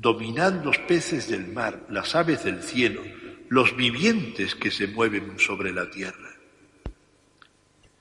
dominad 0.00 0.64
los 0.64 0.78
peces 0.78 1.28
del 1.28 1.48
mar, 1.48 1.86
las 1.88 2.14
aves 2.14 2.44
del 2.44 2.62
cielo, 2.62 3.02
los 3.48 3.76
vivientes 3.76 4.54
que 4.54 4.70
se 4.70 4.86
mueven 4.86 5.38
sobre 5.38 5.72
la 5.72 5.90
tierra. 5.90 6.30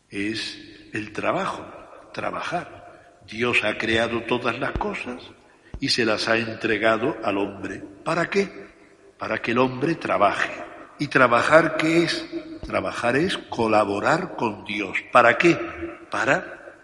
Es 0.09 0.57
el 0.93 1.11
trabajo, 1.11 1.65
trabajar. 2.13 3.23
Dios 3.27 3.63
ha 3.63 3.77
creado 3.77 4.21
todas 4.23 4.59
las 4.59 4.71
cosas 4.73 5.21
y 5.79 5.89
se 5.89 6.05
las 6.05 6.27
ha 6.27 6.37
entregado 6.37 7.17
al 7.23 7.37
hombre. 7.37 7.83
¿Para 8.03 8.29
qué? 8.29 8.49
Para 9.17 9.41
que 9.41 9.51
el 9.51 9.57
hombre 9.57 9.95
trabaje. 9.95 10.51
¿Y 10.99 11.07
trabajar 11.07 11.77
qué 11.77 12.03
es? 12.03 12.25
Trabajar 12.65 13.15
es 13.15 13.37
colaborar 13.37 14.35
con 14.35 14.65
Dios. 14.65 14.97
¿Para 15.11 15.37
qué? 15.37 15.57
Para 16.11 16.75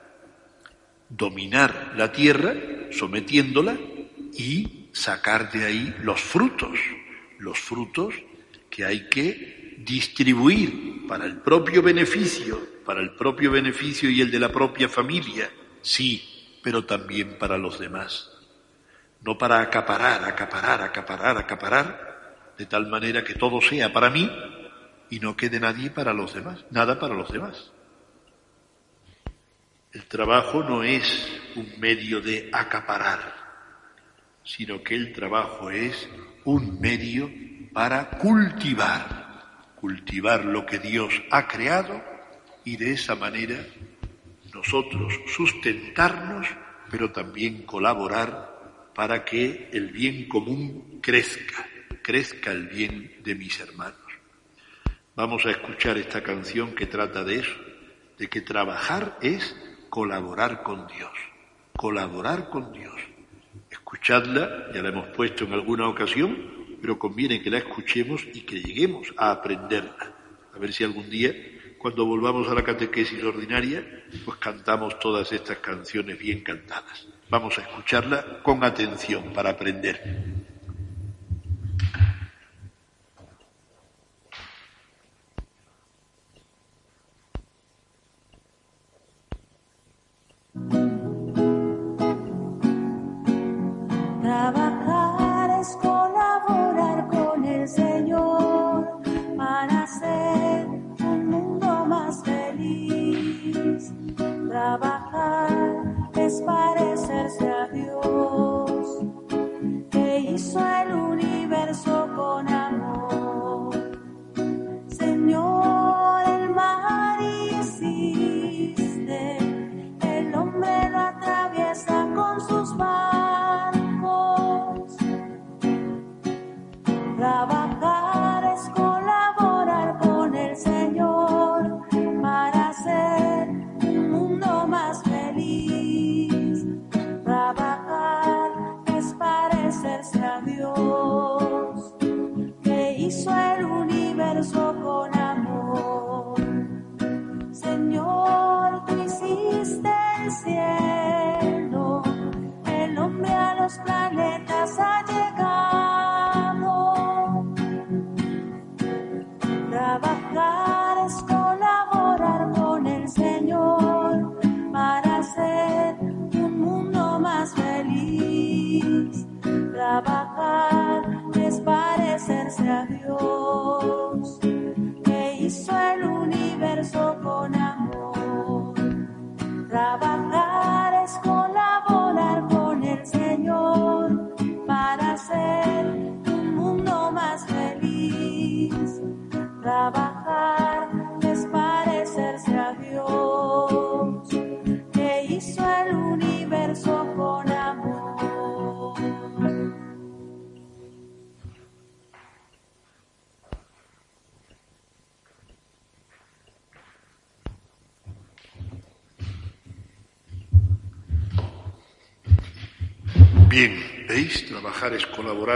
dominar 1.07 1.93
la 1.95 2.11
tierra, 2.11 2.53
sometiéndola 2.91 3.77
y 4.33 4.82
sacar 4.93 5.51
de 5.51 5.65
ahí 5.65 5.95
los 6.03 6.21
frutos, 6.21 6.79
los 7.39 7.59
frutos 7.59 8.13
que 8.69 8.85
hay 8.85 9.09
que 9.09 9.75
distribuir 9.79 11.05
para 11.07 11.25
el 11.25 11.37
propio 11.37 11.81
beneficio, 11.81 12.59
para 12.85 13.01
el 13.01 13.11
propio 13.11 13.51
beneficio 13.51 14.09
y 14.09 14.21
el 14.21 14.31
de 14.31 14.39
la 14.39 14.49
propia 14.49 14.87
familia, 14.87 15.51
sí, 15.81 16.59
pero 16.63 16.85
también 16.85 17.37
para 17.37 17.57
los 17.57 17.79
demás. 17.79 18.29
No 19.21 19.37
para 19.37 19.59
acaparar, 19.59 20.23
acaparar, 20.23 20.81
acaparar, 20.81 21.37
acaparar, 21.37 22.53
de 22.57 22.65
tal 22.65 22.87
manera 22.87 23.23
que 23.23 23.35
todo 23.35 23.61
sea 23.61 23.91
para 23.91 24.09
mí 24.09 24.29
y 25.09 25.19
no 25.19 25.35
quede 25.35 25.59
nadie 25.59 25.89
para 25.89 26.13
los 26.13 26.33
demás, 26.33 26.65
nada 26.71 26.99
para 26.99 27.13
los 27.13 27.31
demás. 27.31 27.71
El 29.91 30.05
trabajo 30.05 30.63
no 30.63 30.83
es 30.83 31.31
un 31.55 31.71
medio 31.79 32.19
de 32.19 32.49
acaparar, 32.51 33.42
sino 34.43 34.83
que 34.83 34.95
el 34.95 35.13
trabajo 35.13 35.69
es 35.69 36.07
un 36.45 36.79
medio 36.79 37.29
para 37.73 38.09
cultivar, 38.09 39.73
cultivar 39.75 40.45
lo 40.45 40.65
que 40.65 40.79
Dios 40.79 41.13
ha 41.31 41.47
creado 41.47 42.03
y 42.63 42.77
de 42.77 42.93
esa 42.93 43.15
manera 43.15 43.65
nosotros 44.53 45.13
sustentarnos, 45.35 46.47
pero 46.89 47.11
también 47.11 47.63
colaborar 47.63 48.91
para 48.93 49.25
que 49.25 49.69
el 49.73 49.91
bien 49.91 50.27
común 50.27 50.99
crezca, 51.01 51.65
crezca 52.01 52.51
el 52.51 52.67
bien 52.67 53.19
de 53.23 53.35
mis 53.35 53.59
hermanos. 53.59 53.97
Vamos 55.15 55.45
a 55.45 55.51
escuchar 55.51 55.97
esta 55.97 56.23
canción 56.23 56.73
que 56.75 56.85
trata 56.85 57.23
de 57.23 57.39
eso, 57.39 57.55
de 58.17 58.29
que 58.29 58.41
trabajar 58.41 59.17
es 59.21 59.55
colaborar 59.89 60.63
con 60.63 60.87
Dios, 60.87 61.11
colaborar 61.75 62.49
con 62.49 62.71
Dios. 62.71 62.95
Escuchadla, 63.93 64.71
ya 64.73 64.81
la 64.81 64.89
hemos 64.89 65.07
puesto 65.09 65.45
en 65.45 65.53
alguna 65.53 65.87
ocasión, 65.87 66.35
pero 66.81 66.97
conviene 66.97 67.43
que 67.43 67.51
la 67.51 67.59
escuchemos 67.59 68.25
y 68.33 68.41
que 68.41 68.59
lleguemos 68.59 69.13
a 69.17 69.29
aprenderla. 69.29 70.15
A 70.51 70.57
ver 70.57 70.73
si 70.73 70.83
algún 70.83 71.11
día, 71.11 71.31
cuando 71.77 72.03
volvamos 72.03 72.49
a 72.49 72.55
la 72.55 72.63
catequesis 72.63 73.23
ordinaria, 73.23 73.85
pues 74.25 74.39
cantamos 74.39 74.97
todas 74.97 75.31
estas 75.31 75.59
canciones 75.59 76.17
bien 76.17 76.41
cantadas. 76.41 77.07
Vamos 77.29 77.59
a 77.59 77.61
escucharla 77.61 78.41
con 78.41 78.63
atención 78.63 79.31
para 79.31 79.51
aprender. 79.51 80.23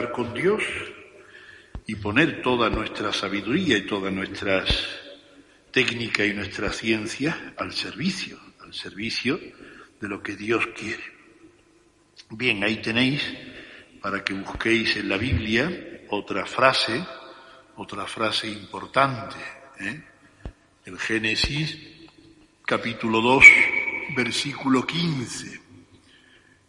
Con 0.05 0.33
Dios 0.33 0.61
y 1.87 1.95
poner 1.95 2.41
toda 2.41 2.69
nuestra 2.69 3.11
sabiduría 3.11 3.77
y 3.77 3.85
toda 3.85 4.11
nuestra 4.11 4.63
técnica 5.71 6.23
y 6.23 6.33
nuestra 6.33 6.71
ciencia 6.71 7.53
al 7.57 7.73
servicio, 7.73 8.39
al 8.59 8.73
servicio 8.73 9.39
de 9.99 10.07
lo 10.07 10.21
que 10.21 10.35
Dios 10.35 10.67
quiere. 10.77 11.03
Bien, 12.29 12.63
ahí 12.63 12.77
tenéis 12.77 13.23
para 14.01 14.23
que 14.23 14.33
busquéis 14.33 14.97
en 14.97 15.09
la 15.09 15.17
Biblia 15.17 16.03
otra 16.09 16.45
frase, 16.45 17.03
otra 17.77 18.05
frase 18.05 18.47
importante. 18.47 19.35
¿eh? 19.79 20.03
El 20.85 20.99
Génesis 20.99 21.75
capítulo 22.65 23.21
2, 23.21 23.45
versículo 24.15 24.85
15 24.85 25.67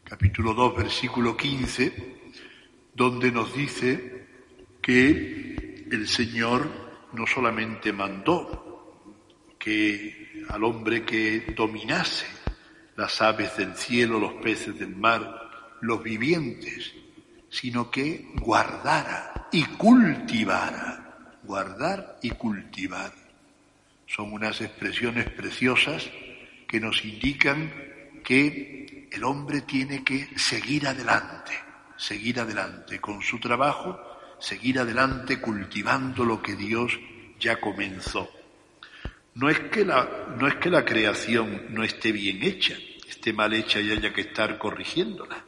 capítulo 0.08 0.54
2, 0.54 0.74
versículo 0.74 1.36
15, 1.36 2.17
donde 2.98 3.30
nos 3.30 3.54
dice 3.54 4.26
que 4.82 5.86
el 5.88 6.08
Señor 6.08 6.68
no 7.12 7.28
solamente 7.28 7.92
mandó 7.92 9.06
que 9.56 10.44
al 10.48 10.64
hombre 10.64 11.04
que 11.04 11.54
dominase 11.56 12.26
las 12.96 13.22
aves 13.22 13.56
del 13.56 13.76
cielo, 13.76 14.18
los 14.18 14.34
peces 14.42 14.76
del 14.76 14.96
mar, 14.96 15.78
los 15.80 16.02
vivientes, 16.02 16.92
sino 17.48 17.88
que 17.88 18.32
guardara 18.34 19.46
y 19.52 19.62
cultivara, 19.64 21.38
guardar 21.44 22.18
y 22.20 22.30
cultivar. 22.30 23.12
Son 24.08 24.32
unas 24.32 24.60
expresiones 24.60 25.30
preciosas 25.30 26.10
que 26.66 26.80
nos 26.80 27.04
indican 27.04 27.72
que 28.24 29.08
el 29.12 29.22
hombre 29.22 29.60
tiene 29.60 30.02
que 30.02 30.36
seguir 30.36 30.88
adelante, 30.88 31.67
seguir 31.98 32.40
adelante 32.40 33.00
con 33.00 33.20
su 33.20 33.38
trabajo, 33.38 34.00
seguir 34.38 34.78
adelante 34.78 35.40
cultivando 35.40 36.24
lo 36.24 36.40
que 36.40 36.54
Dios 36.54 36.98
ya 37.38 37.60
comenzó. 37.60 38.30
No 39.34 39.50
es 39.50 39.60
que 39.60 39.84
la, 39.84 40.34
no 40.38 40.46
es 40.46 40.54
que 40.56 40.70
la 40.70 40.84
creación 40.84 41.66
no 41.70 41.82
esté 41.82 42.12
bien 42.12 42.42
hecha, 42.42 42.76
esté 43.08 43.32
mal 43.32 43.52
hecha 43.52 43.80
y 43.80 43.90
haya 43.90 44.12
que 44.12 44.22
estar 44.22 44.58
corrigiéndola, 44.58 45.44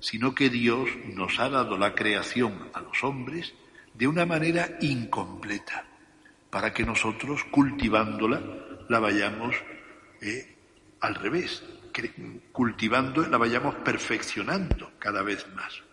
sino 0.00 0.34
que 0.34 0.48
Dios 0.48 0.88
nos 1.14 1.38
ha 1.40 1.48
dado 1.48 1.76
la 1.76 1.94
creación 1.94 2.70
a 2.72 2.80
los 2.80 3.02
hombres 3.04 3.54
de 3.94 4.06
una 4.06 4.24
manera 4.24 4.78
incompleta, 4.80 5.84
para 6.50 6.72
que 6.72 6.84
nosotros 6.84 7.44
cultivándola 7.50 8.40
la 8.88 9.00
vayamos 9.00 9.54
eh, 10.22 10.56
al 11.00 11.16
revés, 11.16 11.62
cultivando 12.52 13.26
la 13.26 13.38
vayamos 13.38 13.74
perfeccionando 13.76 14.92
cada 14.98 15.22
vez 15.22 15.46
más. 15.54 15.87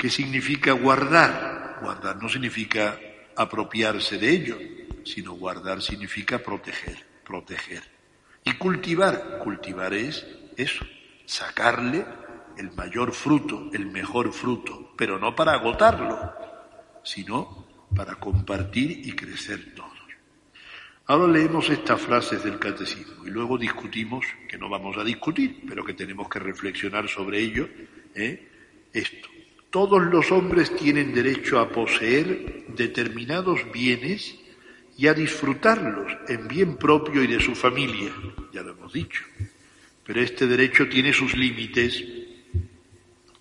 ¿Qué 0.00 0.08
significa 0.08 0.72
guardar? 0.72 1.76
Guardar 1.82 2.16
no 2.22 2.26
significa 2.26 2.98
apropiarse 3.36 4.16
de 4.16 4.30
ello, 4.30 4.58
sino 5.04 5.34
guardar 5.34 5.82
significa 5.82 6.38
proteger, 6.38 7.04
proteger. 7.22 7.82
Y 8.42 8.54
cultivar, 8.54 9.40
cultivar 9.44 9.92
es 9.92 10.26
eso, 10.56 10.86
sacarle 11.26 12.06
el 12.56 12.72
mayor 12.72 13.12
fruto, 13.12 13.68
el 13.74 13.90
mejor 13.90 14.32
fruto, 14.32 14.94
pero 14.96 15.18
no 15.18 15.36
para 15.36 15.52
agotarlo, 15.52 16.32
sino 17.04 17.66
para 17.94 18.14
compartir 18.14 19.06
y 19.06 19.12
crecer 19.12 19.74
todos. 19.74 19.98
Ahora 21.08 21.30
leemos 21.30 21.68
estas 21.68 22.00
frases 22.00 22.42
del 22.42 22.58
catecismo 22.58 23.26
y 23.26 23.30
luego 23.30 23.58
discutimos, 23.58 24.24
que 24.48 24.56
no 24.56 24.70
vamos 24.70 24.96
a 24.96 25.04
discutir, 25.04 25.60
pero 25.68 25.84
que 25.84 25.92
tenemos 25.92 26.26
que 26.30 26.38
reflexionar 26.38 27.06
sobre 27.06 27.40
ello, 27.40 27.68
¿eh? 28.14 28.48
esto. 28.94 29.29
Todos 29.70 30.02
los 30.02 30.32
hombres 30.32 30.74
tienen 30.74 31.14
derecho 31.14 31.60
a 31.60 31.68
poseer 31.68 32.66
determinados 32.68 33.60
bienes 33.72 34.36
y 34.98 35.06
a 35.06 35.14
disfrutarlos 35.14 36.12
en 36.28 36.48
bien 36.48 36.76
propio 36.76 37.22
y 37.22 37.28
de 37.28 37.38
su 37.38 37.54
familia, 37.54 38.12
ya 38.52 38.62
lo 38.62 38.72
hemos 38.72 38.92
dicho. 38.92 39.22
Pero 40.04 40.20
este 40.20 40.48
derecho 40.48 40.88
tiene 40.88 41.12
sus 41.12 41.36
límites. 41.36 42.04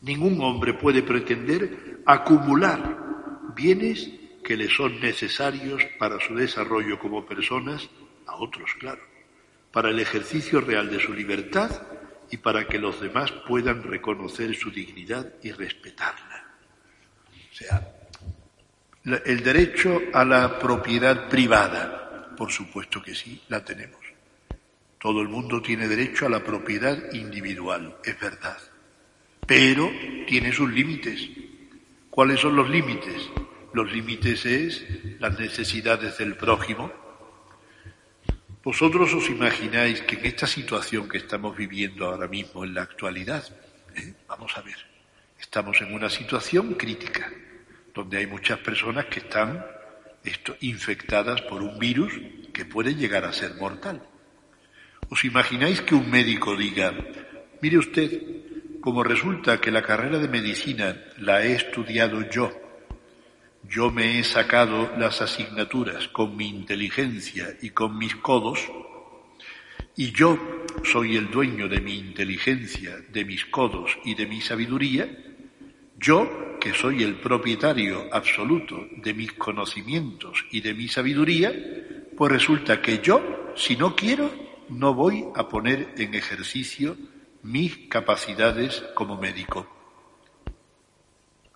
Ningún 0.01 0.39
hombre 0.41 0.75
puede 0.75 1.01
pretender 1.01 2.01
acumular 2.05 3.49
bienes 3.55 4.11
que 4.43 4.55
le 4.55 4.69
son 4.69 4.99
necesarios 4.99 5.83
para 5.97 6.19
su 6.19 6.35
desarrollo 6.35 6.99
como 6.99 7.25
personas, 7.25 7.89
a 8.27 8.35
otros, 8.35 8.69
claro, 8.79 9.01
para 9.71 9.89
el 9.89 9.99
ejercicio 9.99 10.61
real 10.61 10.91
de 10.91 10.99
su 10.99 11.11
libertad 11.11 11.71
y 12.31 12.37
para 12.37 12.67
que 12.67 12.77
los 12.77 13.01
demás 13.01 13.31
puedan 13.47 13.83
reconocer 13.83 14.55
su 14.55 14.71
dignidad 14.71 15.33
y 15.41 15.51
respetarla. 15.51 16.45
O 17.51 17.55
sea, 17.55 17.95
el 19.25 19.43
derecho 19.43 20.01
a 20.13 20.23
la 20.23 20.59
propiedad 20.59 21.29
privada, 21.29 22.35
por 22.35 22.51
supuesto 22.51 23.01
que 23.01 23.15
sí, 23.15 23.41
la 23.47 23.63
tenemos. 23.63 23.99
Todo 24.99 25.21
el 25.21 25.29
mundo 25.29 25.61
tiene 25.61 25.87
derecho 25.87 26.25
a 26.25 26.29
la 26.29 26.43
propiedad 26.43 27.13
individual, 27.13 27.97
es 28.03 28.19
verdad. 28.19 28.57
Pero 29.47 29.89
tiene 30.27 30.51
sus 30.51 30.69
límites. 30.69 31.29
¿Cuáles 32.09 32.39
son 32.39 32.55
los 32.55 32.69
límites? 32.69 33.29
Los 33.73 33.91
límites 33.91 34.45
es 34.45 34.85
las 35.19 35.39
necesidades 35.39 36.17
del 36.17 36.35
prójimo, 36.35 36.91
vosotros 38.63 39.13
os 39.13 39.29
imagináis 39.29 40.01
que 40.01 40.15
en 40.15 40.25
esta 40.25 40.47
situación 40.47 41.07
que 41.07 41.17
estamos 41.17 41.55
viviendo 41.55 42.05
ahora 42.05 42.27
mismo 42.27 42.63
en 42.63 42.73
la 42.73 42.83
actualidad, 42.83 43.43
¿eh? 43.95 44.13
vamos 44.27 44.57
a 44.57 44.61
ver, 44.61 44.75
estamos 45.39 45.79
en 45.81 45.93
una 45.93 46.09
situación 46.09 46.73
crítica, 46.73 47.31
donde 47.93 48.17
hay 48.17 48.27
muchas 48.27 48.59
personas 48.59 49.05
que 49.05 49.19
están 49.19 49.65
infectadas 50.59 51.41
por 51.43 51.63
un 51.63 51.79
virus 51.79 52.13
que 52.53 52.65
puede 52.65 52.95
llegar 52.95 53.23
a 53.23 53.33
ser 53.33 53.55
mortal. 53.55 54.03
¿Os 55.09 55.23
imagináis 55.23 55.81
que 55.81 55.95
un 55.95 56.09
médico 56.11 56.55
diga, 56.55 56.93
mire 57.61 57.77
usted, 57.77 58.21
como 58.81 59.03
resulta 59.03 59.59
que 59.59 59.71
la 59.71 59.81
carrera 59.81 60.19
de 60.19 60.27
medicina 60.27 60.95
la 61.17 61.43
he 61.43 61.55
estudiado 61.55 62.29
yo, 62.29 62.51
yo 63.67 63.91
me 63.91 64.19
he 64.19 64.23
sacado 64.23 64.91
las 64.97 65.21
asignaturas 65.21 66.07
con 66.07 66.35
mi 66.35 66.47
inteligencia 66.47 67.57
y 67.61 67.71
con 67.71 67.97
mis 67.97 68.15
codos, 68.15 68.59
y 69.95 70.11
yo 70.11 70.37
soy 70.83 71.17
el 71.17 71.29
dueño 71.29 71.67
de 71.67 71.81
mi 71.81 71.97
inteligencia, 71.97 72.97
de 73.11 73.25
mis 73.25 73.45
codos 73.45 73.97
y 74.05 74.15
de 74.15 74.25
mi 74.25 74.41
sabiduría, 74.41 75.09
yo, 75.97 76.57
que 76.59 76.73
soy 76.73 77.03
el 77.03 77.15
propietario 77.15 78.07
absoluto 78.11 78.87
de 78.97 79.13
mis 79.13 79.33
conocimientos 79.33 80.45
y 80.51 80.61
de 80.61 80.73
mi 80.73 80.87
sabiduría, 80.87 81.53
pues 82.15 82.31
resulta 82.31 82.81
que 82.81 82.99
yo, 82.99 83.53
si 83.55 83.75
no 83.75 83.95
quiero, 83.95 84.31
no 84.69 84.93
voy 84.93 85.25
a 85.35 85.47
poner 85.49 85.93
en 85.97 86.15
ejercicio 86.15 86.95
mis 87.43 87.89
capacidades 87.89 88.83
como 88.93 89.17
médico. 89.17 89.78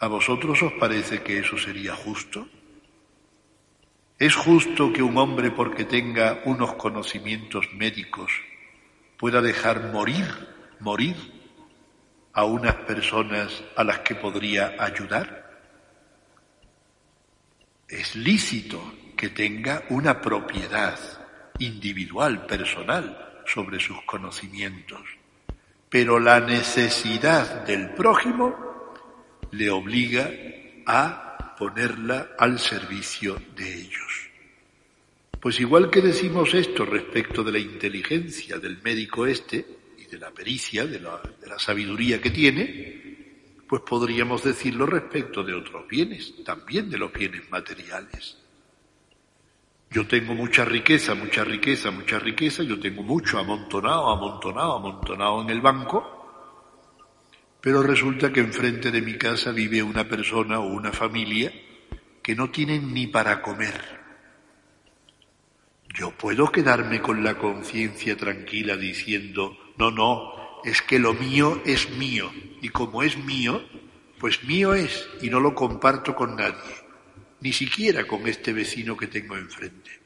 ¿A 0.03 0.07
vosotros 0.07 0.61
os 0.61 0.73
parece 0.73 1.23
que 1.23 1.39
eso 1.39 1.57
sería 1.57 1.95
justo? 1.95 2.45
¿Es 4.19 4.35
justo 4.35 4.91
que 4.91 5.01
un 5.01 5.17
hombre, 5.17 5.49
porque 5.49 5.85
tenga 5.85 6.41
unos 6.43 6.73
conocimientos 6.73 7.69
médicos, 7.71 8.29
pueda 9.15 9.39
dejar 9.41 9.93
morir, 9.93 10.27
morir 10.81 11.15
a 12.33 12.43
unas 12.43 12.75
personas 12.83 13.63
a 13.77 13.85
las 13.85 13.99
que 13.99 14.15
podría 14.15 14.75
ayudar? 14.77 15.25
Es 17.87 18.13
lícito 18.13 18.83
que 19.15 19.29
tenga 19.29 19.85
una 19.87 20.19
propiedad 20.19 20.99
individual, 21.59 22.45
personal, 22.45 23.41
sobre 23.45 23.79
sus 23.79 24.01
conocimientos, 24.01 24.99
pero 25.87 26.19
la 26.19 26.41
necesidad 26.41 27.63
del 27.63 27.91
prójimo 27.91 28.72
le 29.53 29.69
obliga 29.69 30.31
a 30.85 31.55
ponerla 31.57 32.31
al 32.37 32.59
servicio 32.59 33.41
de 33.55 33.73
ellos. 33.73 34.29
Pues 35.39 35.59
igual 35.59 35.89
que 35.89 36.01
decimos 36.01 36.53
esto 36.53 36.85
respecto 36.85 37.43
de 37.43 37.51
la 37.51 37.59
inteligencia 37.59 38.57
del 38.57 38.81
médico 38.81 39.25
este 39.25 39.65
y 39.97 40.05
de 40.05 40.17
la 40.17 40.31
pericia, 40.31 40.85
de 40.85 40.99
la, 40.99 41.21
de 41.41 41.47
la 41.47 41.59
sabiduría 41.59 42.21
que 42.21 42.31
tiene, 42.31 43.03
pues 43.67 43.81
podríamos 43.81 44.43
decirlo 44.43 44.85
respecto 44.85 45.43
de 45.43 45.53
otros 45.53 45.87
bienes, 45.87 46.33
también 46.43 46.89
de 46.89 46.97
los 46.97 47.11
bienes 47.11 47.49
materiales. 47.49 48.37
Yo 49.89 50.07
tengo 50.07 50.33
mucha 50.33 50.65
riqueza, 50.65 51.13
mucha 51.13 51.43
riqueza, 51.43 51.91
mucha 51.91 52.17
riqueza, 52.19 52.63
yo 52.63 52.79
tengo 52.79 53.03
mucho 53.03 53.37
amontonado, 53.37 54.09
amontonado, 54.09 54.77
amontonado 54.77 55.41
en 55.43 55.49
el 55.49 55.61
banco, 55.61 56.12
pero 57.63 57.81
resulta 57.81 58.33
que 58.33 58.41
enfrente 58.41 58.91
de 58.91 59.01
mi 59.01 59.17
casa 59.17 59.53
vive 59.53 59.81
una 59.81 60.05
persona 60.05 60.59
o 60.59 60.67
una 60.67 60.91
familia 60.91 61.49
que 62.21 62.35
no 62.35 62.49
tienen 62.49 62.93
ni 62.93 63.07
para 63.07 63.41
comer. 63.41 64.01
Yo 65.95 66.11
puedo 66.11 66.51
quedarme 66.51 67.01
con 67.01 67.23
la 67.23 67.37
conciencia 67.37 68.17
tranquila 68.17 68.75
diciendo, 68.75 69.57
no, 69.77 69.91
no, 69.91 70.61
es 70.65 70.81
que 70.81 70.99
lo 70.99 71.13
mío 71.13 71.61
es 71.65 71.89
mío, 71.91 72.33
y 72.61 72.67
como 72.67 73.01
es 73.01 73.17
mío, 73.17 73.63
pues 74.19 74.43
mío 74.43 74.73
es, 74.73 75.07
y 75.21 75.29
no 75.29 75.39
lo 75.39 75.55
comparto 75.55 76.13
con 76.13 76.35
nadie, 76.35 76.75
ni 77.39 77.53
siquiera 77.53 78.05
con 78.05 78.27
este 78.27 78.51
vecino 78.51 78.97
que 78.97 79.07
tengo 79.07 79.37
enfrente. 79.37 80.01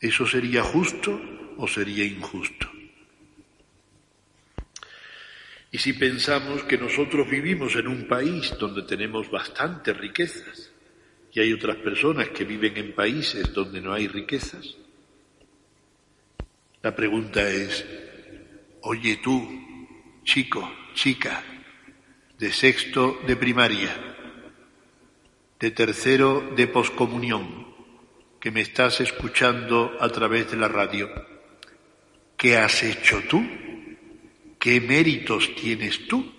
¿Eso 0.00 0.26
sería 0.26 0.62
justo 0.62 1.20
o 1.58 1.68
sería 1.68 2.06
injusto? 2.06 2.77
Y 5.70 5.78
si 5.78 5.92
pensamos 5.92 6.64
que 6.64 6.78
nosotros 6.78 7.28
vivimos 7.28 7.76
en 7.76 7.88
un 7.88 8.08
país 8.08 8.54
donde 8.58 8.82
tenemos 8.82 9.30
bastantes 9.30 9.96
riquezas 9.96 10.70
y 11.32 11.40
hay 11.40 11.52
otras 11.52 11.76
personas 11.76 12.30
que 12.30 12.44
viven 12.44 12.76
en 12.78 12.94
países 12.94 13.52
donde 13.52 13.80
no 13.80 13.92
hay 13.92 14.08
riquezas, 14.08 14.76
la 16.82 16.94
pregunta 16.94 17.46
es, 17.50 17.84
oye 18.82 19.18
tú, 19.22 19.46
chico, 20.24 20.72
chica, 20.94 21.44
de 22.38 22.50
sexto 22.50 23.20
de 23.26 23.36
primaria, 23.36 23.94
de 25.60 25.70
tercero 25.70 26.52
de 26.56 26.66
poscomunión, 26.68 27.66
que 28.40 28.50
me 28.50 28.60
estás 28.62 29.00
escuchando 29.00 29.96
a 30.00 30.08
través 30.08 30.50
de 30.50 30.56
la 30.56 30.68
radio, 30.68 31.10
¿qué 32.36 32.56
has 32.56 32.82
hecho 32.84 33.20
tú? 33.28 33.44
¿Qué 34.68 34.82
méritos 34.82 35.54
tienes 35.54 36.06
tú 36.08 36.30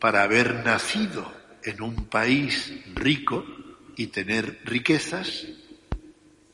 para 0.00 0.24
haber 0.24 0.64
nacido 0.64 1.32
en 1.62 1.80
un 1.80 2.06
país 2.06 2.74
rico 2.92 3.46
y 3.94 4.08
tener 4.08 4.62
riquezas? 4.64 5.46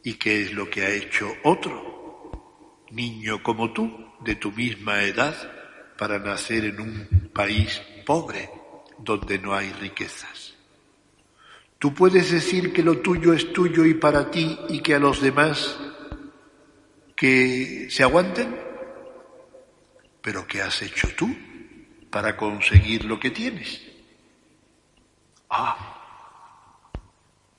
¿Y 0.04 0.12
qué 0.16 0.42
es 0.42 0.52
lo 0.52 0.68
que 0.68 0.82
ha 0.82 0.90
hecho 0.90 1.34
otro, 1.44 2.84
niño 2.90 3.42
como 3.42 3.72
tú, 3.72 3.90
de 4.20 4.34
tu 4.34 4.52
misma 4.52 5.02
edad, 5.02 5.34
para 5.96 6.18
nacer 6.18 6.66
en 6.66 6.78
un 6.78 7.30
país 7.32 7.80
pobre 8.04 8.50
donde 8.98 9.38
no 9.38 9.54
hay 9.54 9.72
riquezas? 9.72 10.56
Tú 11.78 11.94
puedes 11.94 12.30
decir 12.30 12.70
que 12.70 12.82
lo 12.82 12.98
tuyo 12.98 13.32
es 13.32 13.50
tuyo 13.54 13.86
y 13.86 13.94
para 13.94 14.30
ti 14.30 14.58
y 14.68 14.80
que 14.80 14.94
a 14.94 14.98
los 14.98 15.22
demás 15.22 15.74
que 17.16 17.86
se 17.88 18.02
aguanten, 18.02 18.67
pero 20.28 20.46
¿qué 20.46 20.60
has 20.60 20.82
hecho 20.82 21.08
tú 21.16 21.34
para 22.10 22.36
conseguir 22.36 23.06
lo 23.06 23.18
que 23.18 23.30
tienes? 23.30 23.80
Ah, 25.48 26.02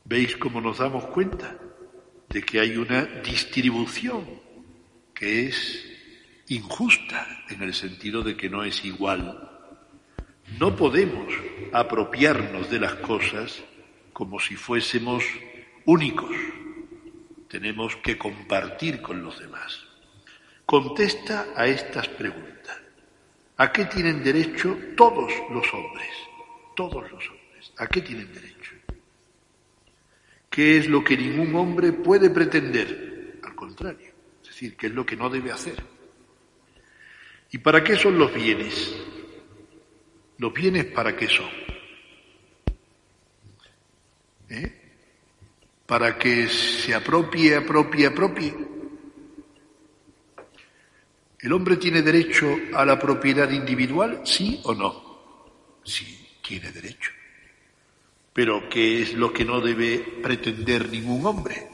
¿veis 0.06 0.38
cómo 0.38 0.62
nos 0.62 0.78
damos 0.78 1.06
cuenta 1.06 1.58
de 2.30 2.44
que 2.44 2.60
hay 2.60 2.78
una 2.78 3.06
distribución 3.06 4.24
que 5.16 5.48
es 5.48 5.84
injusta 6.50 7.44
en 7.50 7.64
el 7.64 7.74
sentido 7.74 8.22
de 8.22 8.38
que 8.38 8.52
no 8.52 8.64
es 8.64 8.86
igual? 8.86 9.50
No 10.60 10.76
podemos 10.76 11.34
apropiarnos 11.74 12.70
de 12.70 12.82
las 12.82 12.94
cosas 12.98 13.64
como 14.14 14.40
si 14.40 14.56
fuésemos 14.56 15.24
únicos. 15.86 16.36
Tenemos 17.48 17.96
que 17.96 18.16
compartir 18.16 19.02
con 19.02 19.24
los 19.24 19.40
demás. 19.40 19.90
Contesta 20.68 21.48
a 21.56 21.66
estas 21.66 22.08
preguntas. 22.10 22.59
¿A 23.60 23.72
qué 23.72 23.86
tienen 23.86 24.24
derecho 24.24 24.78
todos 24.96 25.32
los 25.52 25.74
hombres? 25.74 26.10
Todos 26.76 27.12
los 27.12 27.30
hombres. 27.30 27.74
¿A 27.78 27.88
qué 27.88 28.02
tienen 28.02 28.34
derecho? 28.34 28.72
¿Qué 30.50 30.78
es 30.78 30.88
lo 30.88 31.04
que 31.04 31.16
ningún 31.16 31.54
hombre 31.56 31.92
puede 31.92 32.30
pretender? 32.30 33.40
Al 33.44 33.54
contrario, 33.56 34.12
es 34.42 34.48
decir, 34.48 34.76
¿qué 34.76 34.88
es 34.88 34.94
lo 34.94 35.06
que 35.06 35.16
no 35.16 35.30
debe 35.30 35.52
hacer? 35.52 35.76
¿Y 37.52 37.58
para 37.58 37.84
qué 37.84 37.96
son 37.96 38.18
los 38.18 38.34
bienes? 38.34 38.96
¿Los 40.38 40.54
bienes 40.54 40.86
para 40.86 41.16
qué 41.16 41.28
son? 41.28 41.50
¿eh? 44.50 44.80
para 45.86 46.18
que 46.18 46.48
se 46.48 46.94
apropie, 46.94 47.56
apropie, 47.56 48.06
apropie. 48.06 48.54
¿El 51.42 51.54
hombre 51.54 51.78
tiene 51.78 52.02
derecho 52.02 52.54
a 52.74 52.84
la 52.84 53.00
propiedad 53.00 53.50
individual? 53.50 54.22
¿Sí 54.26 54.60
o 54.64 54.74
no? 54.74 55.10
Sí, 55.84 56.28
tiene 56.46 56.70
derecho. 56.72 57.12
Pero 58.34 58.68
¿qué 58.70 59.02
es 59.02 59.14
lo 59.14 59.32
que 59.32 59.46
no 59.46 59.62
debe 59.62 60.00
pretender 60.22 60.90
ningún 60.90 61.26
hombre? 61.26 61.70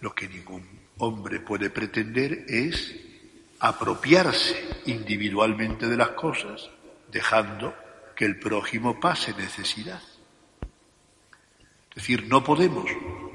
Lo 0.00 0.12
que 0.12 0.28
ningún 0.28 0.66
hombre 0.98 1.38
puede 1.38 1.70
pretender 1.70 2.44
es 2.48 2.94
apropiarse 3.60 4.56
individualmente 4.86 5.86
de 5.86 5.96
las 5.96 6.10
cosas, 6.10 6.68
dejando 7.10 7.74
que 8.16 8.24
el 8.24 8.40
prójimo 8.40 8.98
pase 8.98 9.32
necesidad. 9.34 10.02
Es 11.90 11.96
decir, 11.96 12.26
no 12.26 12.42
podemos 12.42 12.90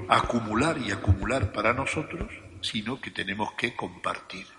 acumular 0.08 0.76
y 0.78 0.90
acumular 0.90 1.52
para 1.52 1.72
nosotros, 1.72 2.30
sino 2.60 3.00
que 3.00 3.10
tenemos 3.10 3.52
que 3.52 3.74
compartir. 3.74 4.57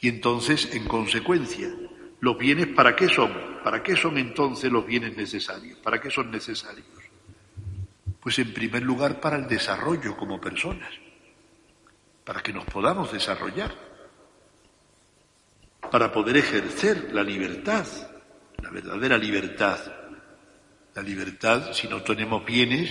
Y 0.00 0.08
entonces, 0.08 0.74
en 0.74 0.84
consecuencia, 0.84 1.68
los 2.20 2.38
bienes, 2.38 2.68
¿para 2.68 2.96
qué 2.96 3.08
son? 3.08 3.32
¿Para 3.62 3.82
qué 3.82 3.96
son 3.96 4.16
entonces 4.18 4.70
los 4.70 4.86
bienes 4.86 5.16
necesarios? 5.16 5.78
¿Para 5.78 6.00
qué 6.00 6.10
son 6.10 6.30
necesarios? 6.30 6.86
Pues 8.20 8.38
en 8.38 8.52
primer 8.52 8.82
lugar 8.82 9.20
para 9.20 9.36
el 9.36 9.46
desarrollo 9.46 10.16
como 10.16 10.40
personas, 10.40 10.90
para 12.24 12.42
que 12.42 12.52
nos 12.52 12.64
podamos 12.64 13.12
desarrollar, 13.12 13.74
para 15.90 16.12
poder 16.12 16.36
ejercer 16.36 17.12
la 17.12 17.22
libertad, 17.22 17.86
la 18.62 18.70
verdadera 18.70 19.18
libertad. 19.18 19.78
La 20.94 21.02
libertad, 21.02 21.72
si 21.72 21.88
no 21.88 22.02
tenemos 22.02 22.44
bienes, 22.44 22.90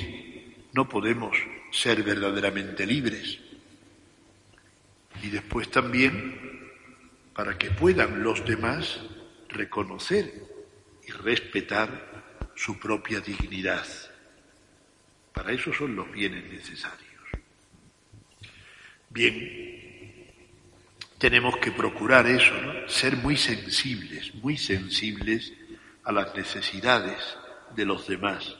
no 0.73 0.87
podemos 0.87 1.37
ser 1.71 2.01
verdaderamente 2.01 2.85
libres. 2.85 3.39
Y 5.21 5.29
después 5.29 5.69
también 5.69 6.58
para 7.39 7.57
que 7.57 7.71
puedan 7.71 8.21
los 8.21 8.43
demás 8.43 8.99
reconocer 9.47 10.43
y 11.07 11.11
respetar 11.11 12.43
su 12.53 12.77
propia 12.77 13.21
dignidad. 13.21 13.87
Para 15.31 15.53
eso 15.53 15.71
son 15.71 15.95
los 15.95 16.11
bienes 16.11 16.51
necesarios. 16.51 17.23
Bien, 19.09 20.27
tenemos 21.17 21.55
que 21.59 21.71
procurar 21.71 22.27
eso, 22.27 22.53
ser 22.87 23.15
muy 23.15 23.37
sensibles, 23.37 24.35
muy 24.35 24.57
sensibles 24.57 25.53
a 26.03 26.11
las 26.11 26.35
necesidades 26.35 27.37
de 27.73 27.85
los 27.85 28.05
demás 28.05 28.53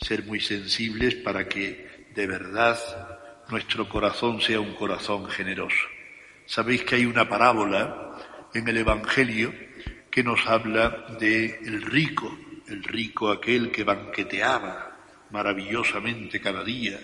ser 0.00 0.24
muy 0.24 0.40
sensibles 0.40 1.14
para 1.14 1.46
que 1.48 2.08
de 2.12 2.26
verdad 2.26 2.76
nuestro 3.50 3.88
corazón 3.88 4.40
sea 4.40 4.58
un 4.58 4.74
corazón 4.74 5.28
generoso. 5.28 5.86
Sabéis 6.44 6.82
que 6.82 6.96
hay 6.96 7.06
una 7.06 7.28
parábola 7.28 8.05
en 8.56 8.68
el 8.68 8.78
Evangelio 8.78 9.52
que 10.10 10.22
nos 10.22 10.46
habla 10.46 11.06
de 11.20 11.58
el 11.64 11.82
rico, 11.82 12.36
el 12.68 12.82
rico 12.82 13.30
aquel 13.30 13.70
que 13.70 13.84
banqueteaba 13.84 14.96
maravillosamente 15.30 16.40
cada 16.40 16.64
día 16.64 16.98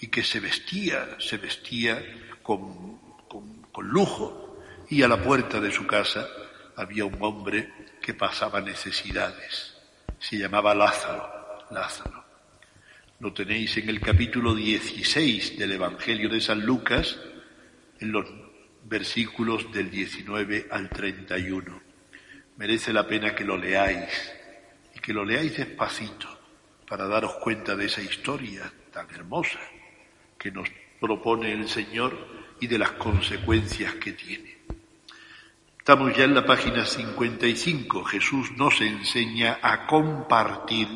y 0.00 0.08
que 0.08 0.24
se 0.24 0.40
vestía, 0.40 1.16
se 1.18 1.36
vestía 1.36 2.02
con, 2.42 2.98
con, 3.28 3.62
con 3.70 3.88
lujo 3.88 4.58
y 4.90 5.02
a 5.02 5.08
la 5.08 5.22
puerta 5.22 5.60
de 5.60 5.70
su 5.70 5.86
casa 5.86 6.26
había 6.74 7.04
un 7.04 7.16
hombre 7.20 7.72
que 8.02 8.14
pasaba 8.14 8.60
necesidades. 8.60 9.74
Se 10.18 10.36
llamaba 10.36 10.74
Lázaro, 10.74 11.66
Lázaro. 11.70 12.24
Lo 13.20 13.32
tenéis 13.32 13.76
en 13.76 13.88
el 13.88 14.00
capítulo 14.00 14.54
16 14.54 15.58
del 15.58 15.72
Evangelio 15.72 16.28
de 16.28 16.40
San 16.40 16.60
Lucas, 16.60 17.18
en 18.00 18.12
los 18.12 18.26
versículos 18.88 19.70
del 19.72 19.90
19 19.90 20.68
al 20.70 20.88
31. 20.88 21.82
Merece 22.56 22.92
la 22.92 23.06
pena 23.06 23.34
que 23.34 23.44
lo 23.44 23.56
leáis 23.56 24.32
y 24.94 25.00
que 25.00 25.12
lo 25.12 25.24
leáis 25.24 25.56
despacito 25.56 26.28
para 26.88 27.06
daros 27.06 27.34
cuenta 27.34 27.74
de 27.74 27.86
esa 27.86 28.00
historia 28.00 28.72
tan 28.92 29.10
hermosa 29.10 29.58
que 30.38 30.50
nos 30.50 30.68
propone 31.00 31.52
el 31.52 31.68
Señor 31.68 32.16
y 32.60 32.66
de 32.66 32.78
las 32.78 32.92
consecuencias 32.92 33.94
que 33.94 34.12
tiene. 34.12 34.56
Estamos 35.78 36.16
ya 36.16 36.24
en 36.24 36.34
la 36.34 36.46
página 36.46 36.84
55. 36.84 38.04
Jesús 38.04 38.52
nos 38.56 38.80
enseña 38.80 39.58
a 39.62 39.86
compartir 39.86 40.88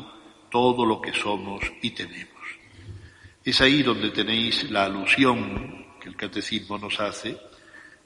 todo 0.49 0.85
lo 0.85 0.99
que 0.99 1.13
somos 1.13 1.61
y 1.81 1.91
tenemos. 1.91 2.29
Es 3.43 3.61
ahí 3.61 3.83
donde 3.83 4.11
tenéis 4.11 4.69
la 4.69 4.85
alusión 4.85 5.87
que 5.99 6.09
el 6.09 6.15
catecismo 6.15 6.77
nos 6.77 6.99
hace 6.99 7.37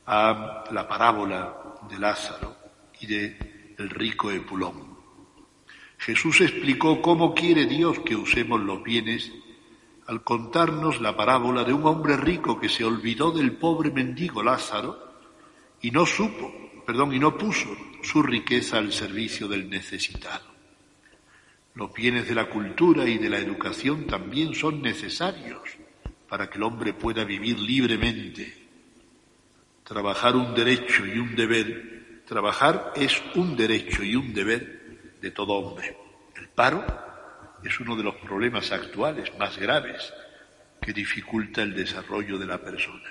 a 0.05 0.65
la 0.71 0.87
parábola 0.87 1.77
de 1.89 1.99
Lázaro 1.99 2.55
y 2.99 3.07
de 3.07 3.73
el 3.77 3.89
rico 3.89 4.31
Epulón. 4.31 4.95
Jesús 5.97 6.41
explicó 6.41 7.01
cómo 7.01 7.33
quiere 7.33 7.65
Dios 7.65 7.99
que 7.99 8.15
usemos 8.15 8.61
los 8.61 8.83
bienes 8.83 9.31
al 10.07 10.23
contarnos 10.23 11.01
la 11.01 11.15
parábola 11.15 11.63
de 11.63 11.73
un 11.73 11.85
hombre 11.85 12.15
rico 12.17 12.59
que 12.59 12.69
se 12.69 12.83
olvidó 12.83 13.31
del 13.31 13.53
pobre 13.53 13.89
mendigo 13.89 14.43
Lázaro 14.43 14.99
y 15.81 15.91
no 15.91 16.05
supo, 16.05 16.53
perdón, 16.85 17.13
y 17.13 17.19
no 17.19 17.37
puso 17.37 17.75
su 18.03 18.21
riqueza 18.21 18.77
al 18.77 18.93
servicio 18.93 19.47
del 19.47 19.69
necesitado. 19.69 20.45
Los 21.73 21.91
bienes 21.93 22.27
de 22.27 22.35
la 22.35 22.49
cultura 22.49 23.05
y 23.05 23.17
de 23.17 23.29
la 23.29 23.37
educación 23.37 24.05
también 24.05 24.53
son 24.53 24.81
necesarios 24.81 25.61
para 26.29 26.49
que 26.49 26.57
el 26.57 26.63
hombre 26.63 26.93
pueda 26.93 27.23
vivir 27.23 27.59
libremente. 27.59 28.64
Trabajar 29.85 30.35
un 30.35 30.53
derecho 30.53 31.05
y 31.05 31.19
un 31.19 31.35
deber. 31.35 32.23
Trabajar 32.25 32.91
es 32.95 33.21
un 33.35 33.55
derecho 33.55 34.03
y 34.03 34.15
un 34.15 34.33
deber 34.33 35.15
de 35.21 35.31
todo 35.31 35.53
hombre. 35.53 35.95
El 36.35 36.49
paro 36.49 36.83
es 37.63 37.79
uno 37.79 37.95
de 37.95 38.03
los 38.03 38.15
problemas 38.15 38.71
actuales 38.71 39.31
más 39.37 39.57
graves 39.57 40.11
que 40.81 40.91
dificulta 40.91 41.61
el 41.61 41.73
desarrollo 41.73 42.37
de 42.37 42.45
la 42.45 42.59
persona. 42.59 43.09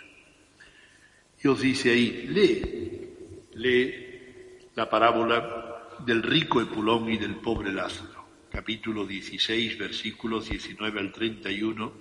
Y 1.43 1.49
os 1.49 1.61
dice 1.61 1.91
ahí, 1.93 2.27
lee, 2.29 3.49
lee 3.55 4.69
la 4.75 4.91
parábola 4.91 5.89
del 6.05 6.23
rico 6.23 6.61
Epulón 6.61 7.11
y 7.11 7.19
del 7.19 7.37
pobre 7.37 7.73
Lázaro 7.73 8.15
capítulo 8.55 9.05
16, 9.05 9.79
versículos 9.79 10.49
19 10.49 11.01
al 11.01 11.11
31 11.11 11.93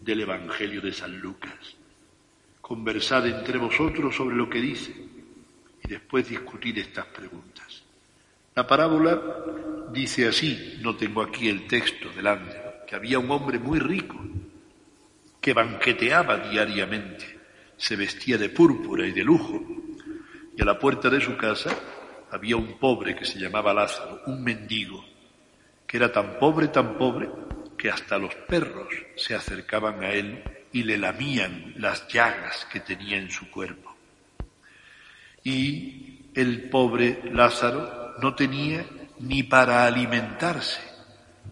del 0.00 0.20
Evangelio 0.22 0.80
de 0.80 0.94
San 0.94 1.20
Lucas. 1.20 1.76
Conversad 2.70 3.26
entre 3.26 3.58
vosotros 3.58 4.14
sobre 4.14 4.36
lo 4.36 4.48
que 4.48 4.60
dice 4.60 4.94
y 5.82 5.88
después 5.88 6.28
discutir 6.28 6.78
estas 6.78 7.06
preguntas. 7.06 7.82
La 8.54 8.64
parábola 8.64 9.20
dice 9.92 10.28
así, 10.28 10.78
no 10.80 10.94
tengo 10.94 11.20
aquí 11.20 11.48
el 11.48 11.66
texto 11.66 12.08
delante, 12.14 12.56
que 12.86 12.94
había 12.94 13.18
un 13.18 13.28
hombre 13.28 13.58
muy 13.58 13.80
rico 13.80 14.20
que 15.40 15.52
banqueteaba 15.52 16.48
diariamente, 16.48 17.40
se 17.76 17.96
vestía 17.96 18.38
de 18.38 18.50
púrpura 18.50 19.04
y 19.04 19.10
de 19.10 19.24
lujo, 19.24 19.60
y 20.56 20.62
a 20.62 20.64
la 20.64 20.78
puerta 20.78 21.10
de 21.10 21.20
su 21.20 21.36
casa 21.36 21.76
había 22.30 22.54
un 22.54 22.78
pobre 22.78 23.16
que 23.16 23.24
se 23.24 23.40
llamaba 23.40 23.74
Lázaro, 23.74 24.20
un 24.26 24.44
mendigo, 24.44 25.04
que 25.88 25.96
era 25.96 26.12
tan 26.12 26.38
pobre, 26.38 26.68
tan 26.68 26.96
pobre, 26.96 27.28
que 27.76 27.90
hasta 27.90 28.16
los 28.16 28.32
perros 28.36 28.94
se 29.16 29.34
acercaban 29.34 30.04
a 30.04 30.12
él 30.12 30.44
y 30.72 30.82
le 30.84 30.98
lamían 30.98 31.74
las 31.76 32.06
llagas 32.08 32.66
que 32.70 32.80
tenía 32.80 33.16
en 33.16 33.30
su 33.30 33.50
cuerpo. 33.50 33.94
Y 35.42 36.30
el 36.34 36.68
pobre 36.68 37.22
Lázaro 37.32 38.14
no 38.20 38.34
tenía 38.34 38.84
ni 39.20 39.42
para 39.42 39.86
alimentarse 39.86 40.80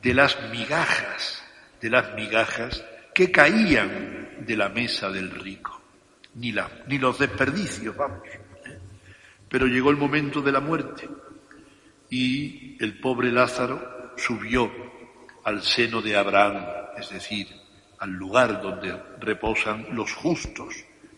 de 0.03 0.14
las 0.14 0.37
migajas, 0.51 1.43
de 1.81 1.91
las 1.91 2.14
migajas 2.14 2.85
que 3.14 3.31
caían 3.31 4.45
de 4.47 4.57
la 4.57 4.69
mesa 4.69 5.11
del 5.11 5.31
rico, 5.31 5.83
ni, 6.35 6.53
la, 6.53 6.71
ni 6.87 6.99
los 6.99 7.19
desperdicios, 7.19 7.97
vamos. 7.97 8.21
Pero 9.49 9.66
llegó 9.66 9.91
el 9.91 9.97
momento 9.97 10.41
de 10.41 10.53
la 10.53 10.61
muerte 10.61 11.09
y 12.11 12.77
el 12.83 13.01
pobre 13.01 13.33
Lázaro 13.33 14.12
subió 14.16 14.71
al 15.45 15.62
seno 15.62 16.01
de 16.01 16.16
Abraham, 16.16 16.64
es 16.99 17.11
decir, 17.11 17.49
al 17.99 18.11
lugar 18.11 18.61
donde 18.62 18.96
reposan 19.20 19.86
los 19.92 20.12
justos, 20.14 20.74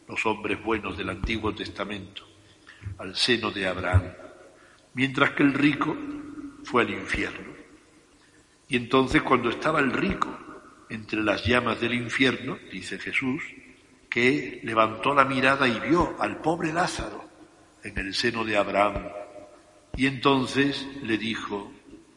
los 0.09 0.25
hombres 0.27 0.63
buenos 0.63 0.97
del 0.97 1.11
Antiguo 1.11 1.55
Testamento, 1.55 2.23
al 2.99 3.15
seno 3.15 3.51
de 3.51 3.67
Abraham, 3.67 4.13
mientras 4.95 5.31
que 5.33 5.43
el 5.43 5.55
rico 5.55 5.97
fue 6.65 6.83
al 6.83 6.91
infierno. 6.91 7.53
Y 8.69 8.77
entonces 8.77 9.23
cuando 9.23 9.51
estaba 9.51 9.81
el 9.81 9.93
rico 9.93 10.37
entre 10.89 11.23
las 11.23 11.45
llamas 11.45 11.81
del 11.81 11.95
infierno, 11.95 12.59
dice 12.71 12.99
Jesús, 12.99 13.43
que 14.09 14.61
levantó 14.65 15.15
la 15.15 15.25
mirada 15.25 15.69
y 15.69 15.79
vio 15.79 16.17
al 16.19 16.39
pobre 16.39 16.73
Lázaro 16.73 17.25
en 17.85 17.97
el 17.99 18.15
seno 18.15 18.45
de 18.45 18.57
Abraham. 18.57 19.09
Y 19.97 20.07
entonces 20.07 20.87
le 21.03 21.17
dijo 21.17 21.73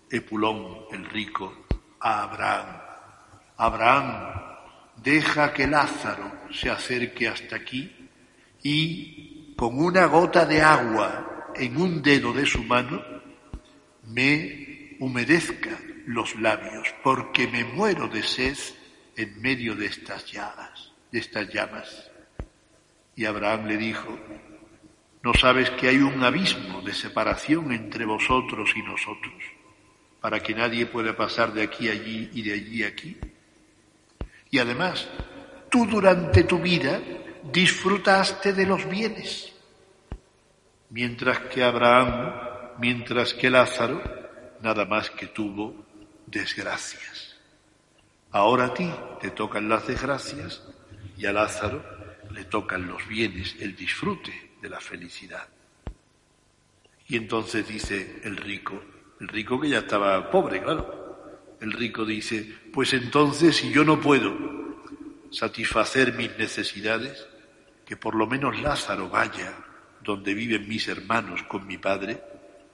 Epulón, 0.09 0.85
el 0.91 1.05
rico, 1.05 1.65
a 1.99 2.23
Abraham, 2.23 2.65
Abraham, 3.57 4.42
deja 4.97 5.53
que 5.53 5.67
Lázaro 5.67 6.31
se 6.51 6.69
acerque 6.69 7.27
hasta 7.27 7.55
aquí 7.55 8.09
y 8.61 9.53
con 9.55 9.77
una 9.77 10.05
gota 10.05 10.45
de 10.45 10.61
agua 10.61 11.51
en 11.55 11.77
un 11.77 12.01
dedo 12.01 12.33
de 12.33 12.45
su 12.45 12.63
mano 12.63 13.01
me 14.05 14.95
humedezca 14.99 15.77
los 16.05 16.35
labios, 16.35 16.93
porque 17.03 17.47
me 17.47 17.63
muero 17.63 18.07
de 18.07 18.23
sed 18.23 18.57
en 19.15 19.41
medio 19.41 19.75
de 19.75 19.85
estas 19.85 20.31
llagas, 20.31 20.91
de 21.11 21.19
estas 21.19 21.49
llamas. 21.53 22.11
Y 23.15 23.25
Abraham 23.25 23.67
le 23.67 23.77
dijo, 23.77 24.17
¿no 25.21 25.33
sabes 25.33 25.69
que 25.71 25.87
hay 25.87 25.97
un 25.97 26.23
abismo 26.23 26.81
de 26.81 26.93
separación 26.93 27.71
entre 27.71 28.05
vosotros 28.05 28.71
y 28.75 28.81
nosotros, 28.81 29.43
para 30.19 30.41
que 30.41 30.53
nadie 30.53 30.85
pueda 30.85 31.15
pasar 31.15 31.53
de 31.53 31.63
aquí 31.63 31.89
allí 31.89 32.29
y 32.33 32.41
de 32.41 32.53
allí 32.53 32.83
aquí? 32.83 33.17
Y 34.53 34.59
además, 34.59 35.07
tú 35.71 35.87
durante 35.87 36.43
tu 36.43 36.59
vida 36.59 37.01
disfrutaste 37.51 38.53
de 38.53 38.67
los 38.67 38.87
bienes, 38.87 39.51
mientras 40.91 41.39
que 41.39 41.63
Abraham, 41.63 42.75
mientras 42.77 43.33
que 43.33 43.49
Lázaro, 43.49 43.99
nada 44.61 44.85
más 44.85 45.09
que 45.09 45.25
tuvo 45.25 45.73
desgracias. 46.27 47.35
Ahora 48.29 48.65
a 48.65 48.73
ti 48.75 48.87
te 49.19 49.31
tocan 49.31 49.67
las 49.67 49.87
desgracias 49.87 50.61
y 51.17 51.25
a 51.25 51.33
Lázaro 51.33 51.83
le 52.29 52.45
tocan 52.45 52.85
los 52.85 53.07
bienes, 53.07 53.55
el 53.59 53.75
disfrute 53.75 54.51
de 54.61 54.69
la 54.69 54.79
felicidad. 54.79 55.47
Y 57.07 57.17
entonces 57.17 57.67
dice 57.67 58.21
el 58.23 58.37
rico, 58.37 58.79
el 59.19 59.29
rico 59.29 59.59
que 59.59 59.69
ya 59.69 59.79
estaba 59.79 60.29
pobre, 60.29 60.61
claro, 60.61 61.02
el 61.63 61.71
rico 61.71 62.05
dice, 62.05 62.45
pues 62.73 62.91
entonces 62.93 63.55
si 63.55 63.71
yo 63.71 63.85
no 63.85 64.01
puedo 64.01 64.35
satisfacer 65.31 66.13
mis 66.13 66.37
necesidades, 66.37 67.25
que 67.85 67.95
por 67.95 68.15
lo 68.15 68.27
menos 68.27 68.61
Lázaro 68.61 69.09
vaya 69.09 69.53
donde 70.01 70.33
viven 70.33 70.67
mis 70.67 70.89
hermanos 70.89 71.41
con 71.43 71.65
mi 71.65 71.77
padre, 71.77 72.21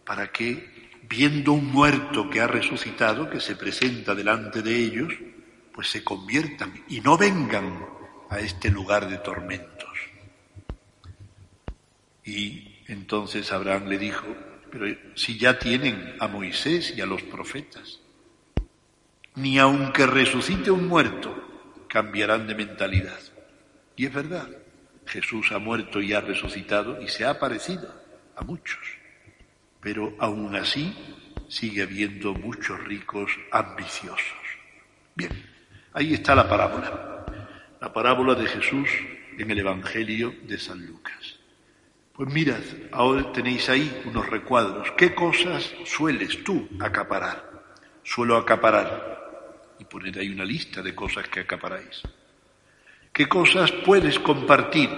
para 0.03 0.31
que, 0.31 0.89
viendo 1.07 1.53
un 1.53 1.67
muerto 1.67 2.31
que 2.31 2.41
ha 2.41 2.47
resucitado, 2.47 3.29
que 3.29 3.39
se 3.39 3.55
presenta 3.55 4.15
delante 4.15 4.63
de 4.63 4.75
ellos, 4.75 5.13
pues 5.71 5.87
se 5.87 6.03
conviertan 6.03 6.83
y 6.89 6.99
no 7.01 7.15
vengan 7.15 7.85
a 8.31 8.39
este 8.39 8.71
lugar 8.71 9.07
de 9.07 9.19
tormentos. 9.19 9.89
Y 12.25 12.75
entonces 12.87 13.51
Abraham 13.51 13.87
le 13.87 13.99
dijo, 13.99 14.25
pero 14.71 14.87
si 15.13 15.37
ya 15.37 15.59
tienen 15.59 16.15
a 16.19 16.27
Moisés 16.27 16.93
y 16.97 17.01
a 17.01 17.05
los 17.05 17.21
profetas, 17.21 17.99
ni 19.36 19.59
aunque 19.59 20.05
resucite 20.05 20.71
un 20.71 20.88
muerto, 20.88 21.36
cambiarán 21.88 22.47
de 22.47 22.55
mentalidad. 22.55 23.19
Y 23.95 24.05
es 24.05 24.13
verdad, 24.13 24.47
Jesús 25.05 25.51
ha 25.51 25.59
muerto 25.59 26.01
y 26.01 26.13
ha 26.13 26.21
resucitado 26.21 27.01
y 27.01 27.07
se 27.07 27.25
ha 27.25 27.32
aparecido 27.32 27.93
a 28.36 28.43
muchos, 28.43 28.80
pero 29.82 30.13
aún 30.19 30.55
así 30.55 30.95
sigue 31.47 31.84
habiendo 31.84 32.34
muchos 32.34 32.82
ricos 32.86 33.32
ambiciosos. 33.51 34.38
Bien, 35.15 35.32
ahí 35.93 36.13
está 36.13 36.36
la 36.36 36.47
parábola, 36.47 37.25
la 37.82 37.91
parábola 37.91 38.36
de 38.36 38.47
Jesús 38.47 38.89
en 39.38 39.51
el 39.51 39.59
Evangelio 39.59 40.34
de 40.43 40.57
San 40.57 40.86
Lucas. 40.86 41.39
Pues 42.13 42.32
mirad, 42.34 42.61
ahora 42.91 43.32
tenéis 43.32 43.69
ahí 43.69 44.01
unos 44.05 44.30
recuadros. 44.30 44.91
¿Qué 44.97 45.15
cosas 45.15 45.73
sueles 45.86 46.43
tú 46.43 46.67
acaparar? 46.80 47.49
Suelo 48.03 48.36
acaparar 48.38 49.18
y 49.80 49.86
poner 49.86 50.19
ahí 50.19 50.30
una 50.30 50.45
lista 50.45 50.82
de 50.82 50.93
cosas 50.93 51.27
que 51.30 51.39
acaparáis. 51.39 52.01
¿Qué 53.11 53.27
cosas 53.27 53.71
puedes 53.71 54.19
compartir? 54.19 54.89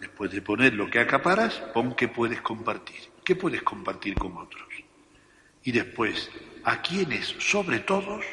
Después 0.00 0.30
de 0.30 0.42
poner 0.42 0.74
lo 0.74 0.88
que 0.88 1.00
acaparas, 1.00 1.54
pon 1.72 1.94
qué 1.94 2.08
puedes 2.08 2.40
compartir. 2.42 3.00
¿Qué 3.24 3.34
puedes 3.34 3.62
compartir 3.62 4.14
con 4.14 4.36
otros? 4.36 4.68
Y 5.64 5.72
después, 5.72 6.30
a 6.64 6.82
quienes, 6.82 7.34
sobre 7.38 7.80
todos, 7.80 8.24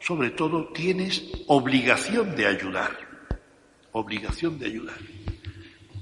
sobre 0.00 0.30
todo, 0.30 0.68
tienes 0.72 1.24
obligación 1.46 2.34
de 2.34 2.46
ayudar. 2.46 2.96
Obligación 3.92 4.58
de 4.58 4.66
ayudar. 4.66 4.98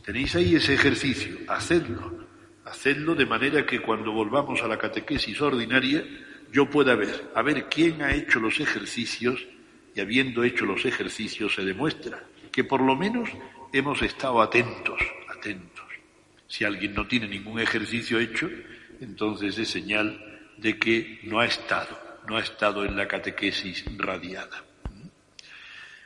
Tenéis 0.04 0.34
ahí 0.36 0.54
ese 0.54 0.74
ejercicio, 0.74 1.36
hacedlo. 1.48 2.26
Hacedlo 2.64 3.14
de 3.14 3.26
manera 3.26 3.66
que 3.66 3.80
cuando 3.80 4.12
volvamos 4.12 4.62
a 4.62 4.68
la 4.68 4.78
catequesis 4.78 5.40
ordinaria, 5.40 6.04
yo 6.52 6.68
pueda 6.70 6.94
ver, 6.94 7.30
a 7.34 7.42
ver 7.42 7.68
quién 7.68 8.02
ha 8.02 8.14
hecho 8.14 8.40
los 8.40 8.60
ejercicios 8.60 9.46
y 9.94 10.00
habiendo 10.00 10.44
hecho 10.44 10.64
los 10.64 10.84
ejercicios 10.84 11.54
se 11.54 11.64
demuestra 11.64 12.22
que 12.52 12.64
por 12.64 12.80
lo 12.80 12.96
menos 12.96 13.28
hemos 13.72 14.02
estado 14.02 14.40
atentos, 14.40 15.00
atentos. 15.28 15.84
Si 16.46 16.64
alguien 16.64 16.94
no 16.94 17.06
tiene 17.06 17.28
ningún 17.28 17.60
ejercicio 17.60 18.18
hecho, 18.18 18.48
entonces 19.00 19.58
es 19.58 19.68
señal 19.68 20.18
de 20.56 20.78
que 20.78 21.20
no 21.24 21.40
ha 21.40 21.46
estado, 21.46 21.98
no 22.28 22.36
ha 22.36 22.40
estado 22.40 22.84
en 22.84 22.96
la 22.96 23.06
catequesis 23.06 23.84
radiada. 23.96 24.64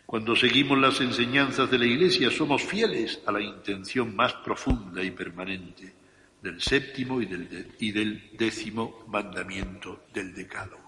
Cuando 0.04 0.36
seguimos 0.36 0.78
las 0.78 1.00
enseñanzas 1.00 1.70
de 1.70 1.78
la 1.78 1.86
Iglesia 1.86 2.30
somos 2.30 2.62
fieles 2.62 3.20
a 3.24 3.32
la 3.32 3.40
intención 3.40 4.14
más 4.14 4.34
profunda 4.34 5.02
y 5.02 5.10
permanente 5.10 6.01
del 6.42 6.60
séptimo 6.60 7.22
y 7.22 7.26
del, 7.26 7.68
y 7.78 7.92
del 7.92 8.30
décimo 8.36 9.04
mandamiento 9.08 10.06
del 10.12 10.34
decálogo. 10.34 10.82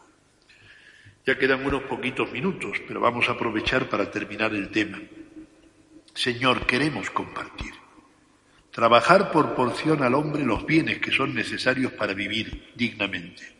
Ya 1.24 1.38
quedan 1.38 1.64
unos 1.64 1.84
poquitos 1.84 2.30
minutos, 2.32 2.78
pero 2.86 3.00
vamos 3.00 3.28
a 3.28 3.32
aprovechar 3.32 3.88
para 3.88 4.10
terminar 4.10 4.54
el 4.54 4.70
tema. 4.70 5.00
Señor, 6.12 6.66
queremos 6.66 7.10
compartir. 7.10 7.72
Trabajar 8.70 9.30
por 9.30 9.54
porción 9.54 10.02
al 10.02 10.14
hombre 10.14 10.44
los 10.44 10.66
bienes 10.66 10.98
que 10.98 11.12
son 11.12 11.34
necesarios 11.34 11.92
para 11.92 12.12
vivir 12.12 12.72
dignamente 12.74 13.54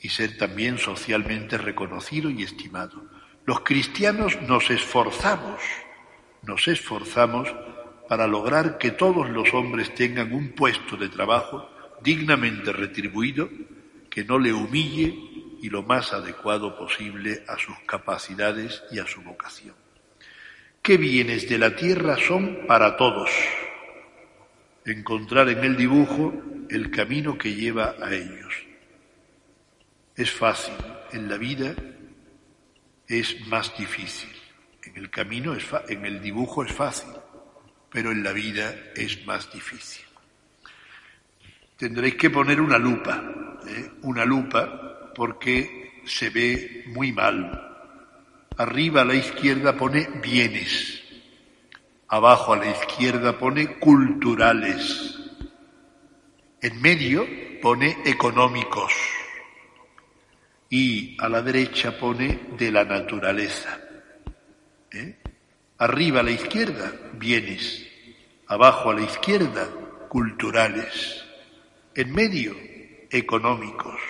y 0.00 0.10
ser 0.10 0.36
también 0.36 0.78
socialmente 0.78 1.56
reconocido 1.56 2.30
y 2.30 2.42
estimado. 2.42 3.02
Los 3.46 3.60
cristianos 3.60 4.40
nos 4.42 4.70
esforzamos, 4.70 5.60
nos 6.42 6.68
esforzamos 6.68 7.48
para 8.08 8.26
lograr 8.26 8.78
que 8.78 8.90
todos 8.90 9.28
los 9.30 9.52
hombres 9.54 9.94
tengan 9.94 10.32
un 10.32 10.52
puesto 10.52 10.96
de 10.96 11.08
trabajo 11.08 11.68
dignamente 12.02 12.72
retribuido, 12.72 13.48
que 14.10 14.24
no 14.24 14.38
le 14.38 14.52
humille 14.52 15.14
y 15.62 15.70
lo 15.70 15.82
más 15.82 16.12
adecuado 16.12 16.76
posible 16.76 17.44
a 17.46 17.56
sus 17.56 17.78
capacidades 17.86 18.82
y 18.90 18.98
a 18.98 19.06
su 19.06 19.22
vocación. 19.22 19.74
¿Qué 20.82 20.96
bienes 20.96 21.48
de 21.48 21.58
la 21.58 21.76
tierra 21.76 22.16
son 22.16 22.66
para 22.66 22.96
todos? 22.96 23.30
Encontrar 24.84 25.48
en 25.48 25.62
el 25.62 25.76
dibujo 25.76 26.34
el 26.68 26.90
camino 26.90 27.38
que 27.38 27.54
lleva 27.54 27.94
a 28.02 28.12
ellos. 28.12 28.52
Es 30.16 30.32
fácil, 30.32 30.74
en 31.12 31.28
la 31.28 31.36
vida 31.36 31.74
es 33.06 33.46
más 33.46 33.76
difícil. 33.78 34.30
En 34.82 34.96
el 34.96 35.10
camino, 35.10 35.54
es 35.54 35.64
en 35.88 36.04
el 36.04 36.20
dibujo 36.20 36.64
es 36.64 36.72
fácil, 36.72 37.12
pero 37.92 38.10
en 38.10 38.22
la 38.22 38.32
vida 38.32 38.74
es 38.96 39.24
más 39.26 39.52
difícil. 39.52 40.04
Tendréis 41.76 42.14
que 42.14 42.30
poner 42.30 42.60
una 42.60 42.78
lupa, 42.78 43.22
¿eh? 43.66 43.90
una 44.02 44.24
lupa, 44.24 45.10
porque 45.14 46.00
se 46.04 46.30
ve 46.30 46.84
muy 46.86 47.12
mal. 47.12 47.68
Arriba 48.56 49.02
a 49.02 49.04
la 49.04 49.14
izquierda 49.14 49.76
pone 49.76 50.08
bienes, 50.22 51.02
abajo 52.08 52.54
a 52.54 52.58
la 52.58 52.70
izquierda 52.70 53.38
pone 53.38 53.78
culturales, 53.78 55.18
en 56.60 56.80
medio 56.80 57.26
pone 57.60 57.98
económicos 58.04 58.92
y 60.68 61.16
a 61.20 61.28
la 61.28 61.42
derecha 61.42 61.98
pone 61.98 62.40
de 62.56 62.70
la 62.70 62.84
naturaleza. 62.84 63.78
¿Eh? 64.90 65.21
Arriba 65.82 66.20
a 66.20 66.22
la 66.22 66.30
izquierda, 66.30 66.92
bienes. 67.14 67.84
Abajo 68.46 68.90
a 68.90 68.94
la 68.94 69.02
izquierda, 69.02 69.68
culturales. 70.08 71.24
En 71.96 72.14
medio, 72.14 72.54
económicos. 73.10 74.00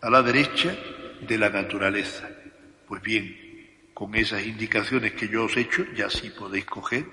A 0.00 0.08
la 0.08 0.22
derecha, 0.22 0.74
de 1.20 1.36
la 1.36 1.50
naturaleza. 1.50 2.30
Pues 2.88 3.02
bien, 3.02 3.36
con 3.92 4.14
esas 4.14 4.46
indicaciones 4.46 5.12
que 5.12 5.28
yo 5.28 5.44
os 5.44 5.58
he 5.58 5.68
hecho, 5.68 5.84
ya 5.94 6.08
sí 6.08 6.30
podéis 6.30 6.64
coger 6.64 7.04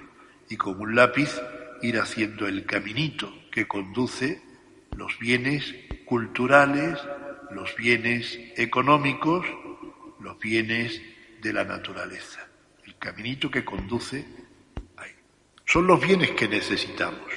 y 0.47 0.55
con 0.55 0.79
un 0.79 0.95
lápiz 0.95 1.41
ir 1.81 1.99
haciendo 1.99 2.47
el 2.47 2.65
caminito 2.65 3.34
que 3.51 3.67
conduce 3.67 4.41
los 4.95 5.19
bienes 5.19 5.75
culturales, 6.05 6.97
los 7.51 7.75
bienes 7.75 8.39
económicos, 8.55 9.45
los 10.21 10.39
bienes 10.39 11.01
de 11.41 11.51
la 11.51 11.65
naturaleza 11.65 12.43
caminito 13.04 13.51
que 13.51 13.66
conduce 13.66 14.26
ahí. 14.95 15.12
Son 15.66 15.86
los 15.86 15.99
bienes 15.99 16.32
que 16.32 16.47
necesitamos. 16.47 17.30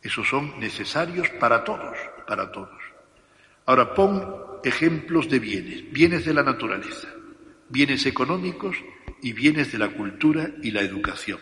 Esos 0.00 0.28
son 0.28 0.60
necesarios 0.60 1.28
para 1.40 1.64
todos, 1.64 1.98
para 2.28 2.52
todos. 2.52 2.80
Ahora 3.66 3.92
pon 3.94 4.60
ejemplos 4.62 5.28
de 5.28 5.40
bienes, 5.40 5.90
bienes 5.90 6.24
de 6.24 6.34
la 6.34 6.44
naturaleza, 6.44 7.08
bienes 7.68 8.06
económicos 8.06 8.76
y 9.22 9.32
bienes 9.32 9.72
de 9.72 9.78
la 9.78 9.88
cultura 9.88 10.48
y 10.62 10.70
la 10.70 10.82
educación. 10.82 11.40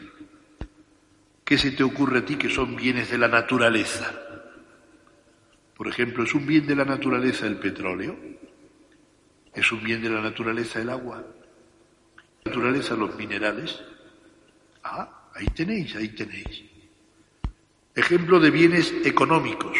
¿Qué 1.44 1.58
se 1.58 1.72
te 1.72 1.82
ocurre 1.82 2.20
a 2.20 2.24
ti 2.24 2.36
que 2.36 2.48
son 2.48 2.76
bienes 2.76 3.10
de 3.10 3.18
la 3.18 3.28
naturaleza? 3.28 4.10
Por 5.76 5.86
ejemplo, 5.86 6.24
¿es 6.24 6.32
un 6.34 6.46
bien 6.46 6.66
de 6.66 6.76
la 6.76 6.86
naturaleza 6.86 7.46
el 7.46 7.58
petróleo? 7.58 8.16
¿Es 9.52 9.70
un 9.70 9.82
bien 9.82 10.00
de 10.00 10.08
la 10.08 10.22
naturaleza 10.22 10.80
el 10.80 10.88
agua? 10.88 11.22
Naturaleza 12.44 12.94
los 12.96 13.16
minerales. 13.16 13.80
Ah, 14.82 15.30
ahí 15.34 15.46
tenéis, 15.46 15.94
ahí 15.96 16.08
tenéis. 16.08 16.62
Ejemplo 17.94 18.40
de 18.40 18.50
bienes 18.50 18.92
económicos. 19.04 19.76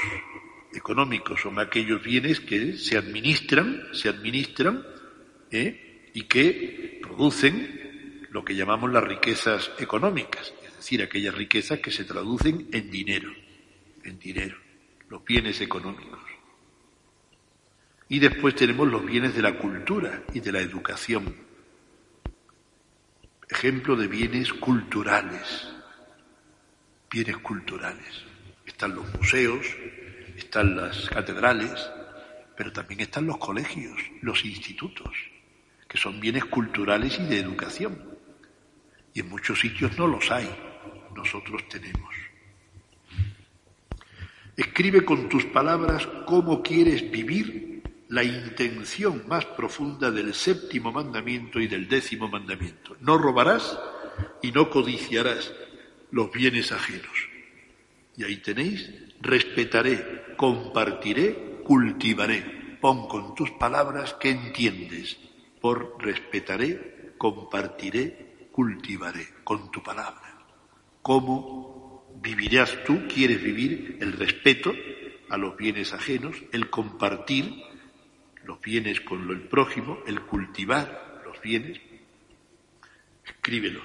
Económicos 0.72 1.40
son 1.40 1.58
aquellos 1.58 2.02
bienes 2.02 2.40
que 2.40 2.76
se 2.78 2.96
administran, 2.96 3.88
se 3.92 4.08
administran 4.08 4.84
¿eh? 5.50 6.08
y 6.14 6.22
que 6.22 7.00
producen 7.02 8.26
lo 8.30 8.44
que 8.44 8.54
llamamos 8.54 8.90
las 8.90 9.04
riquezas 9.04 9.70
económicas, 9.78 10.54
es 10.66 10.76
decir, 10.76 11.02
aquellas 11.02 11.34
riquezas 11.34 11.80
que 11.80 11.90
se 11.90 12.04
traducen 12.04 12.68
en 12.72 12.90
dinero, 12.90 13.30
en 14.04 14.18
dinero, 14.18 14.56
los 15.10 15.22
bienes 15.22 15.60
económicos. 15.60 16.18
Y 18.08 18.18
después 18.18 18.54
tenemos 18.54 18.88
los 18.88 19.04
bienes 19.04 19.34
de 19.34 19.42
la 19.42 19.58
cultura 19.58 20.22
y 20.32 20.40
de 20.40 20.52
la 20.52 20.60
educación 20.60 21.51
ejemplo 23.53 23.96
de 23.96 24.09
bienes 24.09 24.50
culturales, 24.50 25.68
bienes 27.11 27.36
culturales. 27.38 28.24
Están 28.64 28.94
los 28.94 29.05
museos, 29.14 29.66
están 30.36 30.74
las 30.74 31.11
catedrales, 31.11 31.90
pero 32.57 32.72
también 32.72 33.00
están 33.00 33.26
los 33.26 33.36
colegios, 33.36 33.98
los 34.22 34.42
institutos, 34.46 35.12
que 35.86 35.98
son 35.98 36.18
bienes 36.18 36.46
culturales 36.46 37.18
y 37.20 37.24
de 37.26 37.40
educación. 37.40 38.03
Y 39.12 39.20
en 39.20 39.28
muchos 39.28 39.61
sitios 39.61 39.98
no 39.98 40.07
los 40.07 40.30
hay, 40.30 40.48
nosotros 41.14 41.68
tenemos. 41.68 42.14
Escribe 44.57 45.05
con 45.05 45.28
tus 45.28 45.44
palabras 45.44 46.07
cómo 46.24 46.62
quieres 46.62 47.11
vivir 47.11 47.72
la 48.12 48.22
intención 48.22 49.24
más 49.26 49.46
profunda 49.46 50.10
del 50.10 50.34
séptimo 50.34 50.92
mandamiento 50.92 51.58
y 51.58 51.66
del 51.66 51.88
décimo 51.88 52.28
mandamiento. 52.28 52.94
No 53.00 53.16
robarás 53.16 53.78
y 54.42 54.52
no 54.52 54.68
codiciarás 54.68 55.50
los 56.10 56.30
bienes 56.30 56.72
ajenos. 56.72 57.30
Y 58.14 58.24
ahí 58.24 58.36
tenéis, 58.36 58.90
respetaré, 59.22 60.34
compartiré, 60.36 61.62
cultivaré. 61.64 62.76
Pon 62.82 63.08
con 63.08 63.34
tus 63.34 63.50
palabras 63.52 64.12
que 64.20 64.28
entiendes 64.28 65.16
por 65.62 65.96
respetaré, 65.98 67.14
compartiré, 67.16 68.48
cultivaré, 68.52 69.26
con 69.42 69.70
tu 69.70 69.82
palabra. 69.82 70.44
¿Cómo 71.00 72.12
vivirás 72.20 72.76
tú? 72.84 73.06
¿Quieres 73.08 73.42
vivir 73.42 73.96
el 74.02 74.12
respeto 74.12 74.74
a 75.30 75.38
los 75.38 75.56
bienes 75.56 75.94
ajenos, 75.94 76.36
el 76.52 76.68
compartir 76.68 77.72
los 78.45 78.61
bienes 78.61 79.01
con 79.01 79.28
el 79.30 79.43
prójimo, 79.43 80.01
el 80.07 80.20
cultivar 80.22 81.22
los 81.24 81.40
bienes, 81.40 81.80
escríbelos. 83.24 83.84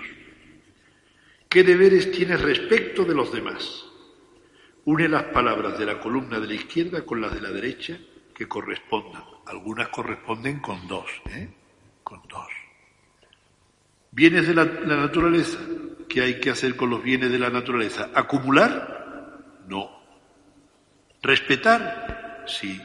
¿Qué 1.50 1.64
deberes 1.64 2.12
tienes 2.12 2.42
respecto 2.42 3.06
de 3.06 3.16
los 3.16 3.32
demás? 3.32 3.86
Une 4.86 5.08
las 5.08 5.24
palabras 5.26 5.78
de 5.80 5.86
la 5.86 6.00
columna 6.00 6.40
de 6.40 6.48
la 6.48 6.54
izquierda 6.54 7.06
con 7.06 7.22
las 7.22 7.34
de 7.34 7.42
la 7.42 7.52
derecha 7.52 7.98
que 8.34 8.48
correspondan. 8.48 9.24
Algunas 9.46 9.90
corresponden 9.90 10.60
con 10.60 10.88
dos, 10.88 11.10
¿eh? 11.30 11.50
Con 12.04 12.22
dos. 12.28 12.48
Bienes 14.12 14.48
de 14.48 14.54
la, 14.54 14.66
la 14.66 14.98
naturaleza. 14.98 15.60
¿Qué 16.08 16.22
hay 16.22 16.40
que 16.40 16.50
hacer 16.50 16.76
con 16.76 16.90
los 16.90 17.04
bienes 17.04 17.32
de 17.32 17.40
la 17.40 17.50
naturaleza? 17.50 18.12
¿Acumular? 18.14 19.64
No. 19.68 19.90
¿Respetar? 21.22 22.46
Sí. 22.48 22.80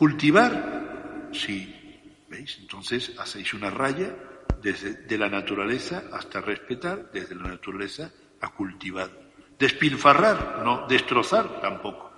Cultivar, 0.00 1.28
sí. 1.30 2.00
¿Veis? 2.26 2.56
Entonces 2.58 3.12
hacéis 3.18 3.52
una 3.52 3.68
raya 3.68 4.16
desde 4.62 4.94
de 4.94 5.18
la 5.18 5.28
naturaleza 5.28 6.04
hasta 6.10 6.40
respetar, 6.40 7.10
desde 7.12 7.34
la 7.34 7.48
naturaleza 7.48 8.10
a 8.40 8.48
cultivar. 8.48 9.10
Despilfarrar, 9.58 10.62
no, 10.64 10.86
destrozar 10.88 11.60
tampoco. 11.60 12.10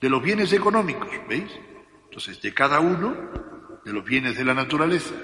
De 0.00 0.08
los 0.08 0.22
bienes 0.22 0.52
económicos, 0.52 1.10
¿veis? 1.28 1.50
Entonces, 2.04 2.40
de 2.40 2.54
cada 2.54 2.78
uno, 2.78 3.80
de 3.84 3.92
los 3.92 4.04
bienes 4.04 4.38
de 4.38 4.44
la 4.44 4.54
naturaleza, 4.54 5.16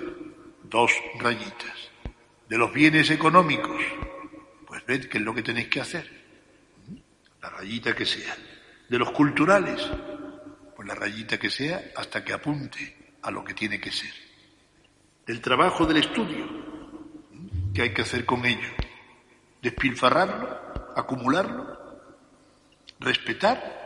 dos 0.64 0.90
rayitas. 1.20 1.92
De 2.48 2.58
los 2.58 2.72
bienes 2.72 3.08
económicos, 3.12 3.80
pues 4.66 4.84
ved 4.84 5.08
qué 5.08 5.18
es 5.18 5.24
lo 5.24 5.32
que 5.32 5.44
tenéis 5.44 5.68
que 5.68 5.80
hacer. 5.80 6.10
La 7.40 7.50
rayita 7.50 7.94
que 7.94 8.04
sea. 8.04 8.36
De 8.88 8.98
los 8.98 9.12
culturales, 9.12 9.88
la 10.86 10.94
rayita 10.94 11.38
que 11.38 11.50
sea, 11.50 11.92
hasta 11.96 12.24
que 12.24 12.32
apunte 12.32 13.14
a 13.22 13.30
lo 13.30 13.44
que 13.44 13.54
tiene 13.54 13.80
que 13.80 13.92
ser. 13.92 14.12
El 15.26 15.40
trabajo 15.40 15.86
del 15.86 15.98
estudio, 15.98 16.46
¿qué 17.72 17.82
hay 17.82 17.94
que 17.94 18.02
hacer 18.02 18.24
con 18.24 18.44
ello? 18.44 18.68
Despilfarrarlo, 19.60 20.92
acumularlo, 20.96 22.02
respetar. 22.98 23.82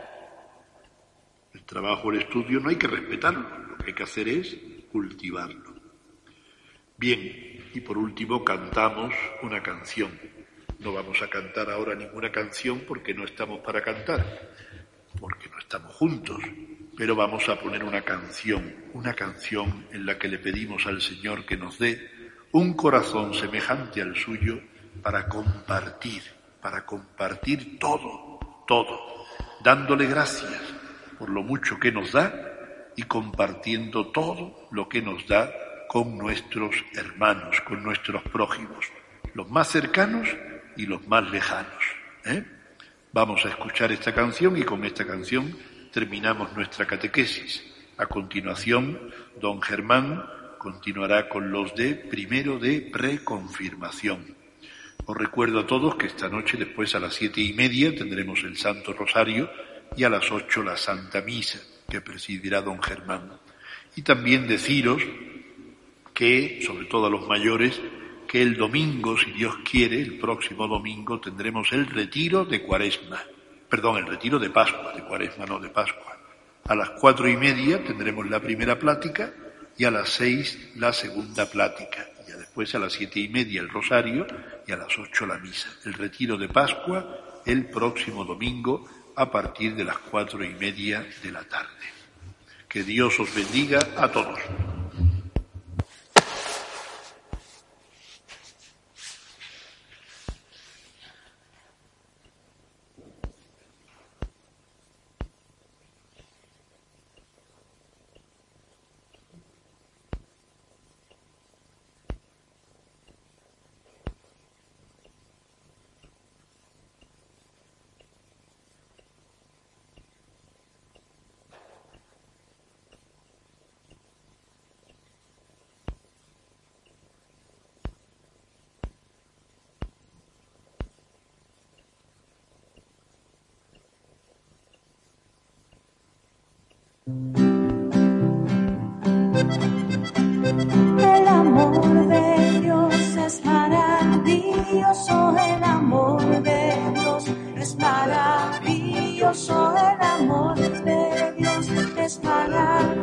El 1.53 1.63
trabajo 1.63 2.11
del 2.11 2.21
estudio 2.21 2.59
no 2.59 2.69
hay 2.69 2.75
que 2.75 2.87
respetarlo, 2.87 3.47
lo 3.67 3.77
que 3.77 3.87
hay 3.87 3.93
que 3.93 4.03
hacer 4.03 4.27
es 4.27 4.57
cultivarlo. 4.91 5.75
Bien, 6.97 7.69
y 7.73 7.79
por 7.81 7.97
último 7.97 8.43
cantamos 8.43 9.13
una 9.43 9.61
canción. 9.61 10.19
No 10.79 10.93
vamos 10.93 11.21
a 11.21 11.29
cantar 11.29 11.69
ahora 11.69 11.93
ninguna 11.93 12.31
canción 12.31 12.81
porque 12.87 13.13
no 13.13 13.23
estamos 13.23 13.59
para 13.59 13.83
cantar, 13.83 14.51
porque 15.19 15.49
no 15.49 15.59
estamos 15.59 15.93
juntos, 15.95 16.39
pero 16.97 17.15
vamos 17.15 17.47
a 17.47 17.59
poner 17.59 17.83
una 17.83 18.01
canción, 18.01 18.73
una 18.93 19.13
canción 19.13 19.85
en 19.91 20.07
la 20.07 20.17
que 20.17 20.27
le 20.27 20.39
pedimos 20.39 20.87
al 20.87 20.99
Señor 20.99 21.45
que 21.45 21.55
nos 21.55 21.77
dé 21.77 22.09
un 22.53 22.73
corazón 22.73 23.35
semejante 23.35 24.01
al 24.01 24.15
suyo 24.15 24.59
para 25.03 25.29
compartir, 25.29 26.23
para 26.59 26.83
compartir 26.87 27.77
todo, 27.77 28.39
todo, 28.67 29.25
dándole 29.63 30.07
gracias 30.07 30.59
por 31.19 31.29
lo 31.29 31.43
mucho 31.43 31.79
que 31.79 31.91
nos 31.91 32.13
da 32.13 32.33
y 32.95 33.03
compartiendo 33.03 34.07
todo 34.07 34.67
lo 34.71 34.89
que 34.89 35.03
nos 35.03 35.27
da 35.27 35.51
con 35.87 36.17
nuestros 36.17 36.75
hermanos, 36.95 37.61
con 37.61 37.83
nuestros 37.83 38.23
prójimos, 38.23 38.85
los 39.35 39.47
más 39.51 39.67
cercanos 39.67 40.27
y 40.75 40.87
los 40.87 41.07
más 41.07 41.29
lejanos. 41.29 41.83
¿eh? 42.25 42.43
Vamos 43.13 43.45
a 43.45 43.49
escuchar 43.49 43.91
esta 43.91 44.15
canción 44.15 44.57
y 44.57 44.63
con 44.63 44.83
esta 44.83 45.05
canción 45.05 45.55
terminamos 45.97 46.53
nuestra 46.53 46.85
catequesis. 46.85 47.63
A 47.97 48.05
continuación, 48.05 49.09
don 49.41 49.59
Germán 49.63 50.29
continuará 50.59 51.27
con 51.27 51.49
los 51.49 51.73
de 51.73 51.95
primero 51.95 52.59
de 52.59 52.81
preconfirmación. 52.81 54.35
Os 55.07 55.17
recuerdo 55.17 55.61
a 55.61 55.65
todos 55.65 55.95
que 55.95 56.05
esta 56.05 56.29
noche, 56.29 56.55
después 56.55 56.93
a 56.93 56.99
las 56.99 57.15
siete 57.15 57.41
y 57.41 57.53
media, 57.53 57.95
tendremos 57.95 58.43
el 58.43 58.57
Santo 58.57 58.93
Rosario 58.93 59.49
y 59.95 60.03
a 60.03 60.09
las 60.09 60.31
ocho 60.31 60.61
la 60.61 60.77
Santa 60.77 61.21
Misa, 61.21 61.61
que 61.89 61.99
presidirá 61.99 62.61
don 62.61 62.79
Germán. 62.79 63.31
Y 63.95 64.03
también 64.03 64.47
deciros 64.47 65.01
que, 66.13 66.61
sobre 66.63 66.85
todo 66.85 67.07
a 67.07 67.09
los 67.09 67.27
mayores, 67.27 67.81
que 68.27 68.43
el 68.43 68.55
domingo, 68.55 69.17
si 69.17 69.31
Dios 69.31 69.55
quiere, 69.67 69.99
el 69.99 70.19
próximo 70.19 70.67
domingo, 70.67 71.19
tendremos 71.19 71.71
el 71.71 71.87
retiro 71.87 72.45
de 72.45 72.61
Cuaresma. 72.61 73.19
Perdón, 73.69 73.97
el 73.97 74.07
retiro 74.07 74.39
de 74.39 74.49
Pascua, 74.49 74.93
de 74.93 75.03
Cuaresma, 75.03 75.45
no 75.45 75.59
de 75.59 75.69
Pascua. 75.69 76.17
A 76.65 76.75
las 76.75 76.91
cuatro 76.91 77.27
y 77.27 77.35
media 77.35 77.83
tendremos 77.83 78.29
la 78.29 78.39
primera 78.39 78.77
plática 78.79 79.31
y 79.77 79.85
a 79.85 79.91
las 79.91 80.09
seis 80.09 80.71
la 80.75 80.93
segunda 80.93 81.49
plática. 81.49 82.05
Y 82.27 82.31
después 82.31 82.73
a 82.75 82.79
las 82.79 82.93
siete 82.93 83.19
y 83.19 83.29
media 83.29 83.61
el 83.61 83.69
rosario 83.69 84.25
y 84.65 84.71
a 84.71 84.77
las 84.77 84.97
ocho 84.97 85.25
la 85.25 85.37
misa. 85.37 85.69
El 85.85 85.93
retiro 85.93 86.37
de 86.37 86.49
Pascua 86.49 87.41
el 87.45 87.65
próximo 87.69 88.25
domingo 88.25 88.85
a 89.15 89.31
partir 89.31 89.75
de 89.75 89.85
las 89.85 89.97
cuatro 89.97 90.43
y 90.43 90.53
media 90.53 91.07
de 91.23 91.31
la 91.31 91.43
tarde. 91.43 91.67
Que 92.67 92.83
Dios 92.83 93.19
os 93.19 93.33
bendiga 93.33 93.79
a 93.95 94.11
todos. 94.11 94.39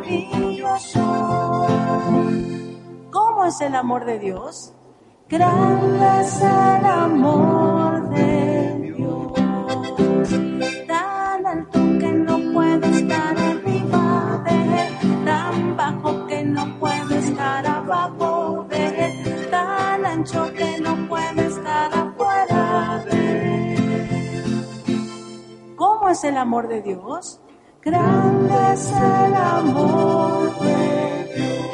Maravilloso. 0.05 1.67
¿Cómo 3.11 3.45
es 3.45 3.61
el 3.61 3.75
amor 3.75 4.05
de 4.05 4.17
Dios? 4.19 4.73
Grande 5.27 6.21
es 6.21 6.39
el 6.41 6.85
amor 6.85 8.09
de 8.09 8.93
Dios, 8.95 9.33
tan 10.87 11.47
alto 11.47 11.79
que 11.99 12.11
no 12.11 12.37
puede 12.53 12.87
estar 12.91 13.35
arriba 13.35 14.43
de 14.45 14.53
él, 14.53 14.93
tan 15.25 15.75
bajo 15.75 16.27
que 16.27 16.43
no 16.43 16.79
puede 16.79 17.17
estar 17.17 17.65
abajo 17.65 18.67
de 18.69 19.05
él, 19.05 19.49
tan 19.49 20.05
ancho 20.05 20.53
que 20.53 20.79
no 20.79 21.07
puede 21.07 21.47
estar 21.47 21.91
afuera 21.91 23.03
de 23.09 23.77
él. 23.77 25.75
¿Cómo 25.75 26.09
es 26.09 26.23
el 26.23 26.37
amor 26.37 26.67
de 26.67 26.83
Dios? 26.83 27.41
Grande 27.85 28.73
es 28.73 28.91
el 28.91 29.35
amor 29.35 30.59
de 30.59 31.29
Dios. 31.35 31.67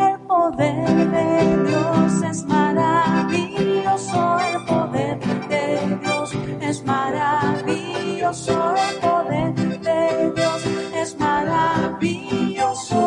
El 0.00 0.18
poder 0.26 1.10
de 1.10 1.28
Dios 1.68 2.22
es 2.22 2.46
maravilloso, 2.46 4.38
el 4.40 4.64
poder 4.64 5.18
de 5.48 5.98
Dios 6.00 6.34
es 6.62 6.82
maravilloso, 6.86 8.74
el 8.74 8.96
poder 9.00 9.54
de 9.80 10.32
Dios 10.34 10.66
es 10.94 11.18
maravilloso. 11.20 13.02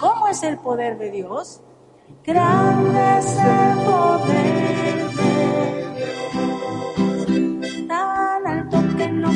¿Cómo 0.00 0.26
es 0.26 0.42
el 0.42 0.58
poder 0.58 0.98
de 0.98 1.12
Dios? 1.12 1.60
Grande 2.24 3.18
es 3.18 3.36
el 3.36 3.78
poder 3.84 5.10
de 5.14 5.82
Dios, 5.82 5.85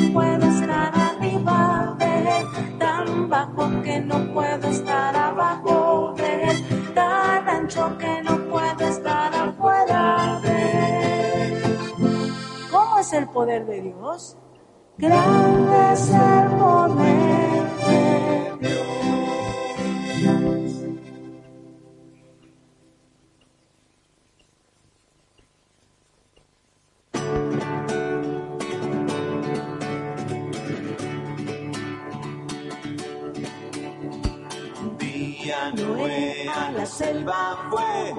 puedo 0.09 0.45
estar 0.47 0.91
arriba 0.95 1.95
de 1.99 2.45
tan 2.79 3.29
bajo 3.29 3.81
que 3.83 3.99
no 3.99 4.33
puedo 4.33 4.67
estar 4.67 5.15
abajo 5.15 6.13
de 6.17 6.91
tan 6.93 7.47
ancho 7.47 7.97
que 7.97 8.21
no 8.23 8.37
puedo 8.49 8.87
estar 8.87 9.33
afuera 9.33 10.39
de. 10.43 11.77
¿Cómo 12.71 12.99
es 12.99 13.13
el 13.13 13.27
poder 13.27 13.65
de 13.65 13.81
Dios? 13.81 14.37
Grande 14.97 15.93
es 15.93 16.09
el 16.09 16.47
poder 16.57 17.63
de 17.85 18.67
Dios. 18.67 19.20
La 36.73 36.85
selva 36.85 37.67
fue, 37.69 38.13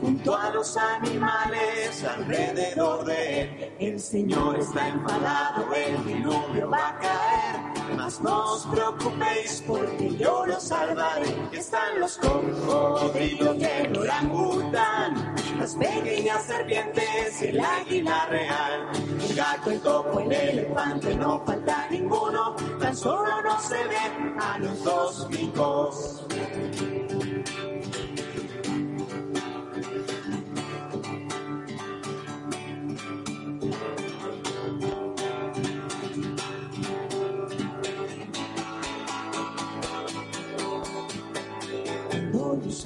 junto 0.00 0.36
a 0.36 0.50
los 0.50 0.76
animales 0.76 2.04
alrededor 2.04 3.04
de 3.04 3.40
él. 3.42 3.72
El 3.78 4.00
Señor 4.00 4.58
está 4.58 4.88
enfadado, 4.88 5.66
el 5.74 6.04
diluvio 6.04 6.70
va 6.70 6.88
a 6.88 6.98
caer. 6.98 7.96
Mas 7.96 8.20
no 8.20 8.54
os 8.54 8.66
preocupéis 8.66 9.62
porque 9.66 10.16
yo 10.16 10.46
los 10.46 10.62
salvaré. 10.62 11.34
Están 11.52 12.00
los 12.00 12.16
cocodrilos 12.18 13.56
el 13.60 13.98
orangután, 13.98 15.34
las 15.58 15.74
pequeñas 15.74 16.44
serpientes, 16.44 17.42
el 17.42 17.60
águila 17.60 18.26
real, 18.26 18.88
el 19.28 19.34
gato, 19.34 19.70
el 19.70 19.80
topo, 19.80 20.20
el 20.20 20.32
elefante, 20.32 21.14
no 21.16 21.42
falta 21.44 21.88
ninguno, 21.90 22.54
tan 22.80 22.96
solo 22.96 23.42
no 23.42 23.60
se 23.60 23.84
ven 23.84 24.36
a 24.40 24.58
los 24.58 24.84
dos 24.84 25.26
picos. 25.30 26.26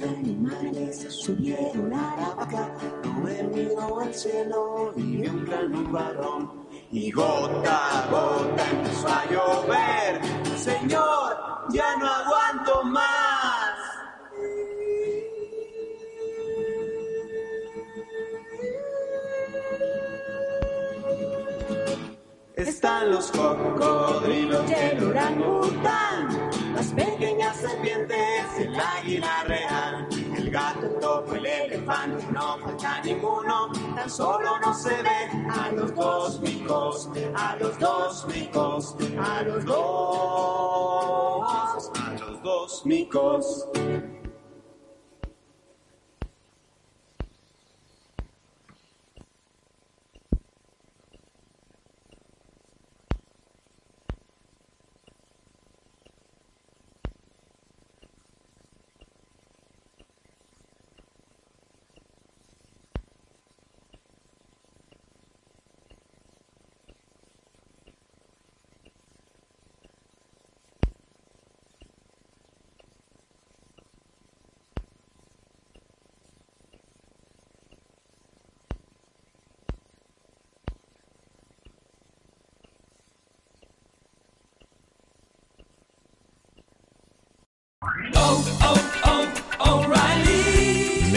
Animales 0.09 1.05
subieron 1.09 1.93
a 1.93 2.15
la 2.15 2.35
vaca, 2.35 2.73
Noé 3.03 3.43
miró 3.43 3.99
al 3.99 4.13
cielo 4.13 4.93
y 4.95 5.27
un 5.27 5.45
gran 5.45 5.71
nubarrón. 5.71 6.65
Y 6.91 7.11
gota 7.11 8.03
a 8.03 8.09
gota 8.09 8.69
empezó 8.71 9.07
a. 9.07 9.44
no 31.85 32.57
falta 32.57 33.01
ninguno, 33.03 33.71
tan 33.95 34.09
solo 34.09 34.59
no 34.59 34.73
se 34.73 35.01
ve 35.03 35.29
a 35.49 35.71
los 35.71 35.93
dos 35.93 36.39
micos, 36.41 37.09
a 37.35 37.55
los 37.57 37.77
dos 37.79 38.25
micos, 38.27 38.95
a 39.19 39.43
los 39.43 39.65
dos, 39.65 41.45
a 41.95 42.11
los 42.19 42.39
cósmicos. 42.41 43.67